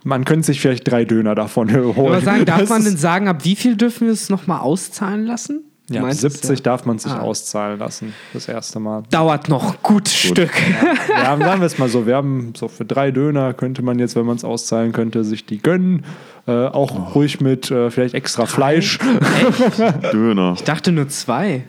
[0.03, 1.97] Man könnte sich vielleicht drei Döner davon holen.
[1.97, 5.25] aber sagen, darf Das man denn sagen, ab wie viel dürfen wir es nochmal auszahlen
[5.25, 5.61] lassen?
[5.89, 6.63] Ja, ab meintest 70 ja.
[6.63, 7.19] darf man sich Ah.
[7.19, 8.13] auszahlen lassen.
[8.33, 9.03] Das erste Mal.
[9.11, 10.49] Dauert noch ein gutes Stück.
[11.09, 12.07] Ja, haben- sagen wir es mal so.
[12.07, 15.45] Wir haben so für drei Döner könnte man jetzt, wenn man es auszahlen könnte, sich
[15.45, 16.03] die gönnen.
[16.47, 18.99] Äh, auch ruhig mit äh, vielleicht extra Fleisch.
[19.59, 20.13] Echt?
[20.13, 20.53] Döner.
[20.55, 21.63] Ich dachte nur zwei.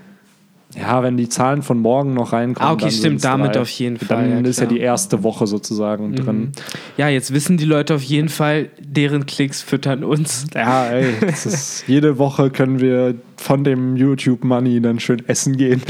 [0.75, 2.69] Ja, wenn die Zahlen von morgen noch reinkommen.
[2.69, 3.61] Ah, okay, dann stimmt, damit drei.
[3.61, 4.73] auf jeden Fall, Dann ja, ist ja klar.
[4.73, 4.75] Mhm.
[4.77, 6.53] die erste Woche sozusagen drin.
[6.97, 10.47] Ja, jetzt wissen die Leute auf jeden Fall, deren Klicks füttern uns.
[10.55, 15.57] Ja, ey, das ist, jede Woche können wir von dem YouTube Money dann schön essen
[15.57, 15.81] gehen.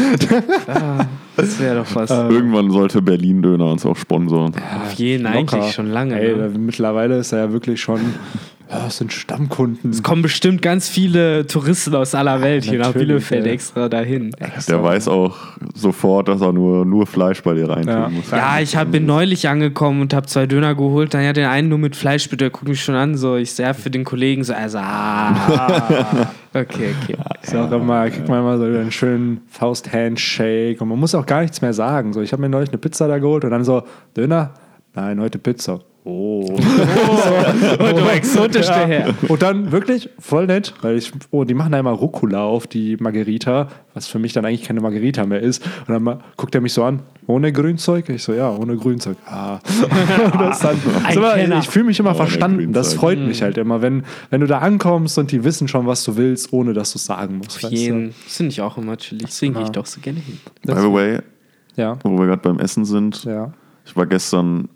[0.69, 1.07] Ah,
[1.37, 2.11] das wäre doch was.
[2.11, 4.53] Irgendwann sollte Berlin Döner uns auch sponsoren.
[4.85, 5.39] auf jeden Locker.
[5.57, 6.21] eigentlich schon lange.
[6.21, 6.51] Ey, ne?
[6.59, 8.01] mittlerweile ist er ja wirklich schon.
[8.69, 9.91] Ja, es sind Stammkunden.
[9.91, 13.53] Es kommen bestimmt ganz viele Touristen aus aller Welt hier nach natürlich, Bielefeld ey.
[13.53, 14.33] extra dahin.
[14.69, 15.37] Der weiß auch
[15.75, 18.09] sofort, dass er nur, nur Fleisch bei dir reintun Ja.
[18.09, 18.31] muss.
[18.33, 21.15] Ja, ich hab, bin neulich angekommen und habe zwei Döner geholt.
[21.15, 22.47] Dann ja den einen nur mit Fleisch, bitte.
[22.47, 23.17] Der guckt mich schon an.
[23.17, 26.29] So, ich sehr für den Kollegen so, also, ah.
[26.55, 27.17] Okay, okay.
[27.43, 31.43] Ist auch immer, kriegt man immer so einen schönen Faust-Handshake und man muss auch gar
[31.43, 32.13] nichts mehr sagen.
[32.15, 33.83] So, ich habe mir neulich eine Pizza da geholt und dann so,
[34.17, 34.55] Döner?
[34.95, 35.81] Nein, heute Pizza.
[36.09, 36.47] Oh.
[36.49, 39.15] Oh, exotisch der Herr.
[39.29, 42.97] Und dann wirklich voll nett, weil ich, oh, die machen da immer Rucola auf die
[43.01, 45.67] Margarita, was für mich dann eigentlich keine Margarita mehr ist.
[45.89, 48.09] Und dann mal, guckt er mich so an, ohne Grünzeug?
[48.09, 49.17] Ich so, ja, ohne Grünzeug.
[49.27, 49.59] Ah.
[50.39, 52.73] Das dann, ist immer, ich fühle mich immer Ohne verstanden.
[52.73, 53.01] Das Grünzeug.
[53.01, 56.17] freut mich halt immer, wenn, wenn du da ankommst und die wissen schon, was du
[56.17, 57.65] willst, ohne dass du es sagen musst.
[57.65, 57.77] Auf du?
[57.77, 58.15] jeden.
[58.25, 59.27] Das finde ich auch immer chillig.
[59.27, 60.39] Deswegen gehe ich doch so gerne hin.
[60.63, 61.19] By the way,
[61.75, 63.53] Ja, wo wir gerade beim Essen sind, ja.
[63.85, 64.69] ich war gestern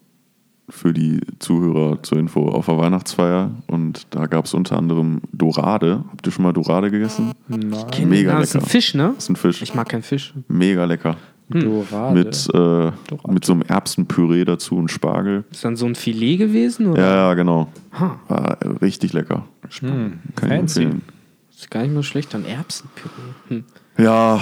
[0.70, 6.04] für die Zuhörer zur Info auf der Weihnachtsfeier und da gab es unter anderem Dorade.
[6.10, 7.32] Habt ihr schon mal Dorade gegessen?
[7.48, 7.70] Nein.
[8.08, 8.70] Mega das ist ein lecker.
[8.70, 9.12] Fisch, ne?
[9.14, 9.62] Das ist ein Fisch.
[9.62, 10.32] Ich mag keinen Fisch.
[10.48, 11.16] Mega lecker.
[11.48, 12.14] Dorade.
[12.14, 12.92] Mit, äh,
[13.32, 15.44] mit so einem Erbsenpüree dazu und Spargel.
[15.50, 16.86] Ist dann so ein Filet gewesen?
[16.86, 17.02] Oder?
[17.02, 17.68] Ja, ja, genau.
[17.98, 19.44] Ha, War richtig lecker.
[19.80, 20.82] Kann ich fancy.
[20.82, 21.02] empfehlen.
[21.50, 22.32] ist gar nicht mal schlecht.
[22.34, 23.10] Dann Erbsenpüree.
[23.48, 23.64] Hm.
[23.98, 24.40] Ja,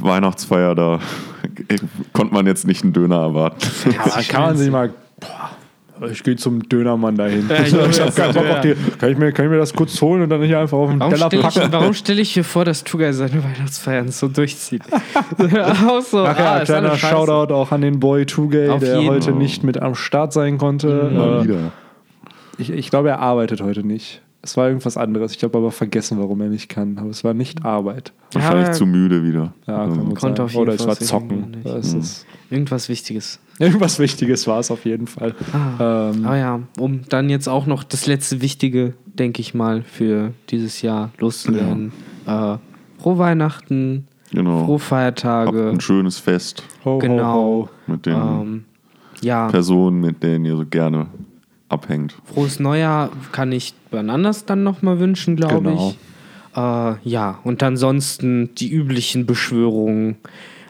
[0.00, 1.00] Weihnachtsfeier, da
[2.12, 3.66] konnte man jetzt nicht einen Döner erwarten.
[3.90, 4.92] Ja, kann man sich mal.
[5.18, 5.50] Boah,
[6.10, 7.48] ich gehe zum Dönermann dahin.
[7.48, 8.74] Ja, ich ich wollte habe keinen sagen, Bock auf ja.
[8.74, 8.74] die.
[8.98, 11.00] Kann ich, mir, kann ich mir das kurz holen und dann nicht einfach auf den
[11.00, 11.72] Warum Teller stelle ich, packen?
[11.72, 14.82] warum stell ich mir vor, dass Tugay seine Weihnachtsfeiern so durchzieht?
[14.92, 16.96] auch so, Ach ja, ah, kleiner.
[16.96, 21.10] Shoutout auch an den Boy Tugay, der heute nicht mit am Start sein konnte.
[21.12, 21.56] Mal Äh,
[22.58, 24.22] ich, ich glaube, er arbeitet heute nicht.
[24.44, 25.34] Es war irgendwas anderes.
[25.36, 26.98] Ich habe aber vergessen, warum er nicht kann.
[26.98, 28.12] Aber es war nicht Arbeit.
[28.32, 29.54] Wahrscheinlich Ja, zu müde wieder.
[29.68, 31.56] Ja, kann gut Konnte auf jeden Oder es war zocken.
[31.64, 33.38] ist, Irgendwas Wichtiges.
[33.60, 35.34] irgendwas Wichtiges war es auf jeden Fall.
[35.52, 36.10] Ah.
[36.10, 40.32] Ähm, Aber ja, um dann jetzt auch noch das letzte Wichtige, denke ich mal, für
[40.50, 41.92] dieses Jahr loszuwerden.
[42.26, 42.56] Äh,
[43.00, 44.64] frohe Weihnachten, Genau.
[44.64, 45.70] frohe Habt Feiertage.
[45.70, 47.34] ein schönes Fest ho, ho, Genau.
[47.34, 47.68] ho.
[47.86, 48.64] mit den Ähm,
[49.20, 51.06] ja, Personen, mit denen ihr so gerne
[51.72, 52.14] abhängt.
[52.24, 55.90] frohes Neujahr kann ich wann anders dann nochmal wünschen, glaube Genau.
[55.90, 55.98] ich.
[56.56, 60.16] Äh, ja, und ansonsten die üblichen Beschwörungen.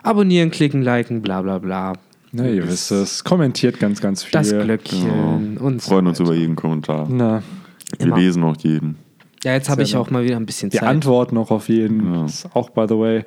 [0.03, 1.95] Abonnieren, klicken, liken, bla bla bla.
[2.33, 3.25] Na, ihr wisst es.
[3.25, 4.33] Kommentiert ganz, ganz viel.
[4.33, 5.67] Das Glöckchen Genau.
[5.67, 7.07] und so Freuen uns über jeden Kommentar.
[7.11, 7.43] Na,
[7.99, 8.17] Wir Immer.
[8.19, 8.97] lesen auch jeden.
[9.45, 10.83] Ja, jetzt habe ich auch mal wieder ein bisschen Zeit.
[10.85, 12.25] antworten auch auf jeden, Ja.
[12.27, 13.25] ist auch by the way.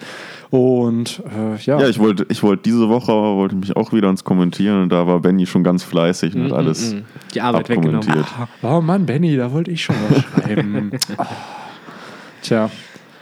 [0.49, 4.23] Und äh, ja, Ja, ich wollte ich wollte diese Woche wollte mich auch wieder ans
[4.23, 7.67] Kommentieren und da war Benny schon ganz fleißig und hat alles Mm, mm, die Arbeit
[7.69, 7.97] weggenommen.
[7.97, 8.27] abkommentiert.
[8.63, 10.91] oh Mann, Benny, da wollte ich schon was schreiben.
[11.17, 11.25] Ah.
[12.41, 12.69] Tja,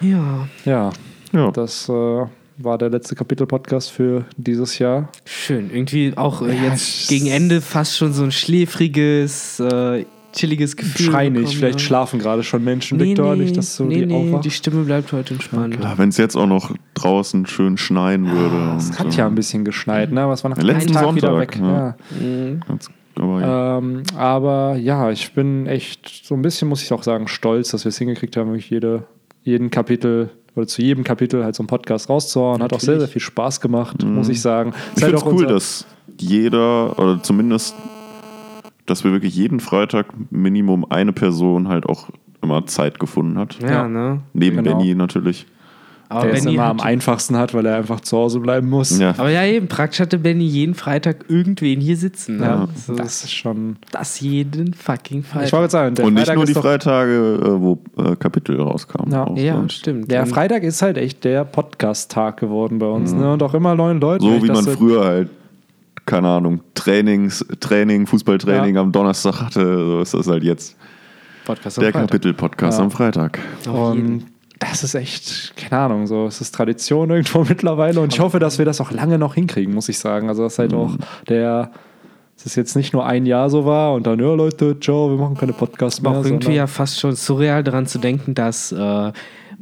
[0.02, 0.92] Ja, ja,
[1.32, 1.50] Ja.
[1.52, 1.92] das äh,
[2.58, 5.10] war der letzte Kapitel-Podcast für dieses Jahr.
[5.26, 5.72] schön.
[5.74, 10.76] Irgendwie auch äh, Ja, jetzt es- gegen Ende fast schon so ein schläfriges, äh, chilliges
[10.76, 11.06] Gefühl.
[11.06, 11.86] Schrei nicht, bekommen, vielleicht ja.
[11.86, 14.84] schlafen gerade schon Menschen, Nee, Victor, nee, nicht, dass du nee, die nee, die Stimme
[14.84, 15.78] bleibt heute entspannt.
[15.82, 18.76] Ja, Wenn es jetzt auch noch draußen schön schneien würde.
[18.78, 19.18] Es hat so.
[19.18, 20.22] ja ein bisschen geschneit, ne?
[20.22, 21.62] Aber es war nach Letzten einem Tag wieder Sonntag, weg.
[21.62, 21.86] ja.
[21.86, 21.96] Ja.
[22.20, 22.62] Mhm.
[23.16, 23.78] Aber ja.
[23.78, 27.86] Ähm, aber ja, ich bin echt so ein bisschen, muss ich auch sagen, stolz, dass
[27.86, 29.04] wir es hingekriegt haben, wirklich jede,
[29.44, 32.62] jeden Kapitel oder zu jedem Kapitel halt so einen Podcast rauszuhauen.
[32.62, 34.70] Hat auch sehr, sehr viel Spaß gemacht, muss ich sagen.
[34.72, 34.76] Mhm.
[34.76, 35.86] Ich Ist halt finde es auch cool, dass
[36.20, 37.76] jeder, oder zumindest,
[38.86, 42.10] dass wir wirklich jeden Freitag Minimum eine Person halt auch
[42.42, 43.58] immer Zeit gefunden hat.
[43.62, 43.88] Ja, Ja.
[43.88, 44.20] ne?
[44.34, 44.78] Neben Genau.
[44.78, 45.46] Benny natürlich.
[46.10, 49.00] Aber der es Benny immer am einfachsten hat, weil er einfach zu Hause bleiben muss.
[49.00, 49.12] Ja.
[49.18, 52.38] aber ja, eben, praktisch hatte Benny jeden Freitag irgendwen hier sitzen.
[52.38, 52.44] Ne?
[52.44, 53.78] Ja, So, das ist schon.
[53.92, 55.48] das jeden fucking Freitag.
[55.48, 58.60] Ich wollte sagen, der Und nicht Freitag nur ist die Freitage, äh, wo äh, Kapitel
[58.62, 59.12] rauskamen.
[59.12, 59.24] Ja.
[59.26, 59.74] auch ja, sonst.
[59.74, 60.12] stimmt.
[60.12, 63.14] Der Freitag ist halt echt der Podcast-Tag geworden bei uns.
[63.14, 63.32] Ne?
[63.34, 64.24] Und auch immer neuen Leuten.
[64.26, 65.30] wenn So wie das man früher halt,
[66.06, 68.82] keine Ahnung, Trainings, Training, Fußballtraining Ja.
[68.82, 70.76] am Donnerstag hatte, so ist das halt jetzt.
[71.46, 71.92] Podcast Der.
[71.92, 72.86] Kapitel-Podcast Ja.
[72.86, 73.40] am Freitag.
[73.70, 74.26] Und
[74.60, 78.58] das ist echt, keine Ahnung, so es ist Tradition irgendwo mittlerweile und ich hoffe, dass
[78.60, 80.30] wir das auch lange noch hinkriegen, muss ich sagen.
[80.30, 80.96] Also das ist halt auch
[81.28, 81.72] der,
[82.38, 85.18] dass es jetzt nicht nur ein Jahr so war und dann, ja Leute, ciao, wir
[85.18, 86.12] machen keine Podcasts mehr.
[86.12, 89.12] Aber auch irgendwie ja fast schon surreal daran zu denken, dass äh,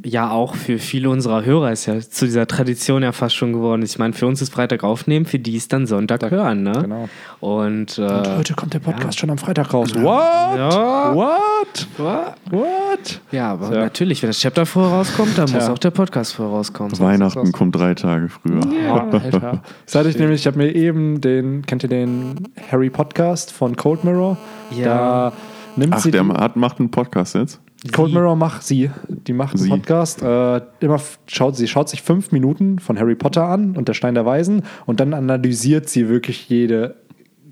[0.04, 3.82] ja auch für viele unserer Hörer ist ja zu dieser Tradition ja fast schon geworden.
[3.82, 6.72] Ich meine, für uns ist Freitag aufnehmen, für die ist dann Sonntag hören, ne?
[6.82, 7.08] Genau.
[7.40, 9.94] Und, äh, Und heute kommt der Podcast schon am Freitag raus.
[9.94, 10.02] What?
[10.02, 11.14] Ja.
[11.14, 11.88] What?
[11.98, 12.34] What?
[12.50, 13.20] What?
[13.30, 13.80] Ja, aber Ja.
[13.82, 15.72] natürlich, wenn das Chapter vorher rauskommt, dann muss Tja.
[15.72, 16.98] auch der Podcast vorher rauskommen.
[16.98, 18.60] Weihnachten kommt drei Tage früher.
[18.84, 19.62] Ja, Alter.
[19.86, 23.76] Das hatte ich nämlich, ich habe mir eben den, kennt ihr den Harry Podcast von
[23.76, 24.36] Cold Mirror?
[24.70, 24.84] Ja.
[24.84, 25.32] Da
[25.76, 27.60] nimmt Ach, sie der hat, macht einen Podcast jetzt?
[27.90, 28.12] Cold.
[28.12, 29.70] Mirror macht sie, die macht einen Sie.
[29.70, 30.22] Podcast.
[30.22, 34.14] Äh, immer schaut sie schaut sich fünf Minuten von Harry Potter an und der Stein
[34.14, 36.94] der Weisen und dann analysiert sie wirklich jede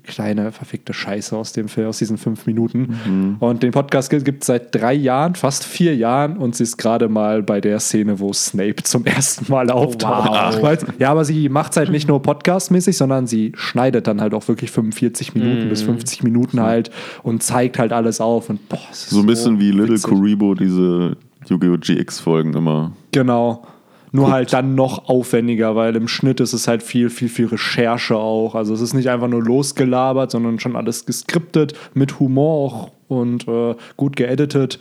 [0.03, 2.97] kleine verfickte Scheiße aus dem Film, aus diesen fünf Minuten.
[3.05, 3.35] Mhm.
[3.39, 7.09] Und den Podcast gibt es seit drei Jahren, fast vier Jahren und sie ist gerade
[7.09, 10.61] mal bei der Szene, wo Snape zum ersten Mal auftaucht.
[10.61, 10.77] wow.
[10.99, 14.47] Ja, aber sie macht es halt nicht nur podcastmäßig, sondern sie schneidet dann halt auch
[14.47, 15.69] wirklich 45 Minuten Mhm.
[15.69, 16.91] bis 50 Minuten halt
[17.23, 20.09] und zeigt halt alles auf und boah, So ein bisschen wie Little witzig.
[20.09, 21.17] Kuribo, diese
[21.47, 21.77] Yu-Gi-Oh!
[21.77, 22.91] GX-Folgen immer.
[23.11, 23.63] Genau.
[24.13, 28.17] Nur halt dann noch aufwendiger, weil im Schnitt ist es halt viel, viel, viel Recherche
[28.17, 28.55] auch.
[28.55, 33.47] Also es ist nicht einfach nur losgelabert, sondern schon alles geskriptet, mit Humor auch und
[33.47, 34.79] äh, gut geeditet.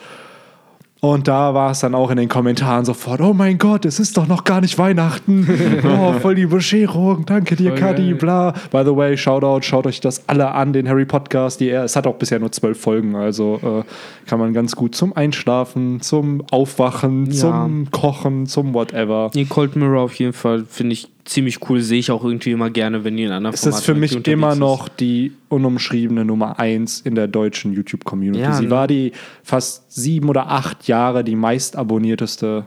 [1.03, 4.19] Und da war es dann auch in den Kommentaren sofort, oh mein Gott, es ist
[4.19, 5.49] doch noch gar nicht Weihnachten.
[5.83, 8.53] Oh, voll die Bescherung, danke dir, Voll Kadi, bla.
[8.71, 11.61] By the way, Shoutout, schaut euch das alle an, den Harry Podcast.
[11.61, 15.17] Die, es hat auch bisher nur zwölf Folgen, also äh, kann man ganz gut zum
[15.17, 17.33] Einschlafen, zum Aufwachen, Ja.
[17.33, 19.31] zum Kochen, zum whatever.
[19.35, 21.81] Nee, Cold Mirror auf jeden Fall finde ich ziemlich cool.
[21.81, 24.55] Sehe ich auch irgendwie immer gerne, wenn die in anderen Es ist für mich immer
[24.55, 28.43] noch die unumschriebene Nummer eins in der deutschen YouTube-Community.
[28.43, 28.71] Ja, Sie ne?
[28.71, 32.67] war die fast sieben oder acht Jahre die meistabonnierteste,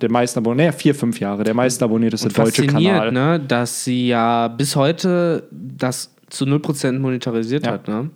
[0.00, 3.12] der meistabonnierteste, nee, vier, fünf Jahre, der meistabonnierteste Und deutsche Kanal.
[3.12, 7.72] ne, dass sie ja bis heute das zu 0% monetarisiert Ja.
[7.72, 7.88] hat.
[7.88, 8.10] Ne?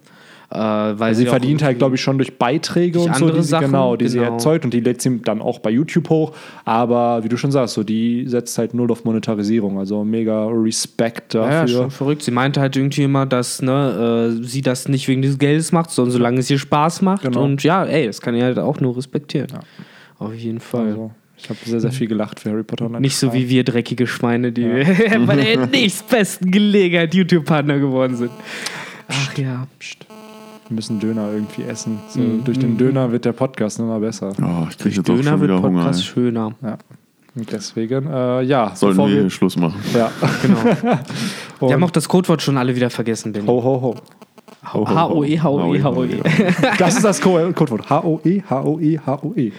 [0.48, 3.42] Äh, weil Sie auch verdient halt, glaube ich, schon durch Beiträge Durch und so, die
[3.42, 4.34] sie, Sachen, genau, die sie genau.
[4.34, 6.32] erzeugt und die lädt sie dann auch bei YouTube hoch.
[6.64, 9.78] Aber wie du schon sagst, so die setzt halt null auf Monetarisierung.
[9.78, 11.76] Also mega Respekt Ja, ja, dafür.
[11.76, 12.22] schon verrückt.
[12.22, 15.90] Sie meinte halt irgendwie immer, dass ne, äh, sie das nicht wegen des Geldes macht,
[15.90, 17.22] sondern solange es ihr Spaß macht.
[17.22, 17.42] Genau.
[17.42, 19.48] Und ja, ey, das kann ich halt auch nur respektieren.
[20.18, 20.86] Auf jeden Fall.
[20.86, 22.86] Also, ich habe sehr, sehr viel gelacht für Harry Potter.
[22.86, 24.64] und Nicht so wie wir dreckige Schweine, die
[25.26, 28.30] bei der nächstbesten Gelegenheit YouTube-Partner geworden sind.
[29.08, 29.66] Ach ja.
[29.78, 30.05] Psst.
[30.68, 32.00] Wir müssen Döner irgendwie essen.
[32.08, 32.44] So, Mhm.
[32.44, 34.32] Durch den Döner wird der Podcast immer besser.
[34.42, 35.82] Oh, ich kriege jetzt auch Döner schon wird wieder Hunger.
[35.84, 36.06] Podcast ey.
[36.06, 36.52] schöner.
[36.62, 36.78] Ja.
[37.36, 38.72] Und deswegen, äh, ja.
[38.74, 39.76] Sollten bevor wir hier Schluss machen.
[39.94, 40.10] Ja,
[40.42, 40.58] Genau.
[41.60, 43.46] Wir haben auch das Codewort schon alle wieder vergessen, Benny.
[43.46, 43.94] ho, ho, ho.
[44.64, 46.20] H-O-E, H-O-E, H-O-E.
[46.78, 47.88] Das ist das Co- Codewort.
[47.88, 49.52] H-O-E, H-O-E, H-O-E.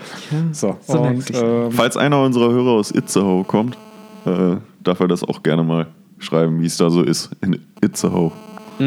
[0.51, 3.77] So, so und, ähm, Falls einer unserer Hörer aus Itzehoe kommt,
[4.25, 5.87] äh, darf er das auch gerne mal
[6.19, 8.31] schreiben, wie es da so ist in Itzehoe.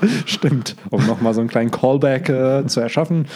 [0.26, 3.26] Stimmt, um nochmal so einen kleinen Callback äh, zu erschaffen.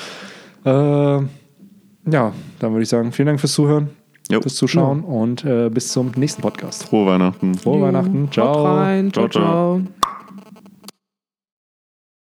[0.64, 3.90] Äh, ja, dann würde ich sagen, vielen Dank fürs Zuhören,
[4.30, 4.40] Jo.
[4.40, 6.84] fürs Zuschauen und äh, bis zum nächsten Podcast.
[6.84, 7.54] Frohe Weihnachten.
[7.54, 8.28] Frohe Weihnachten.
[8.30, 8.64] Ciao.
[8.64, 9.12] rein.
[9.12, 9.28] ciao.
[9.28, 9.80] Ciao, ciao.
[9.80, 10.03] ciao.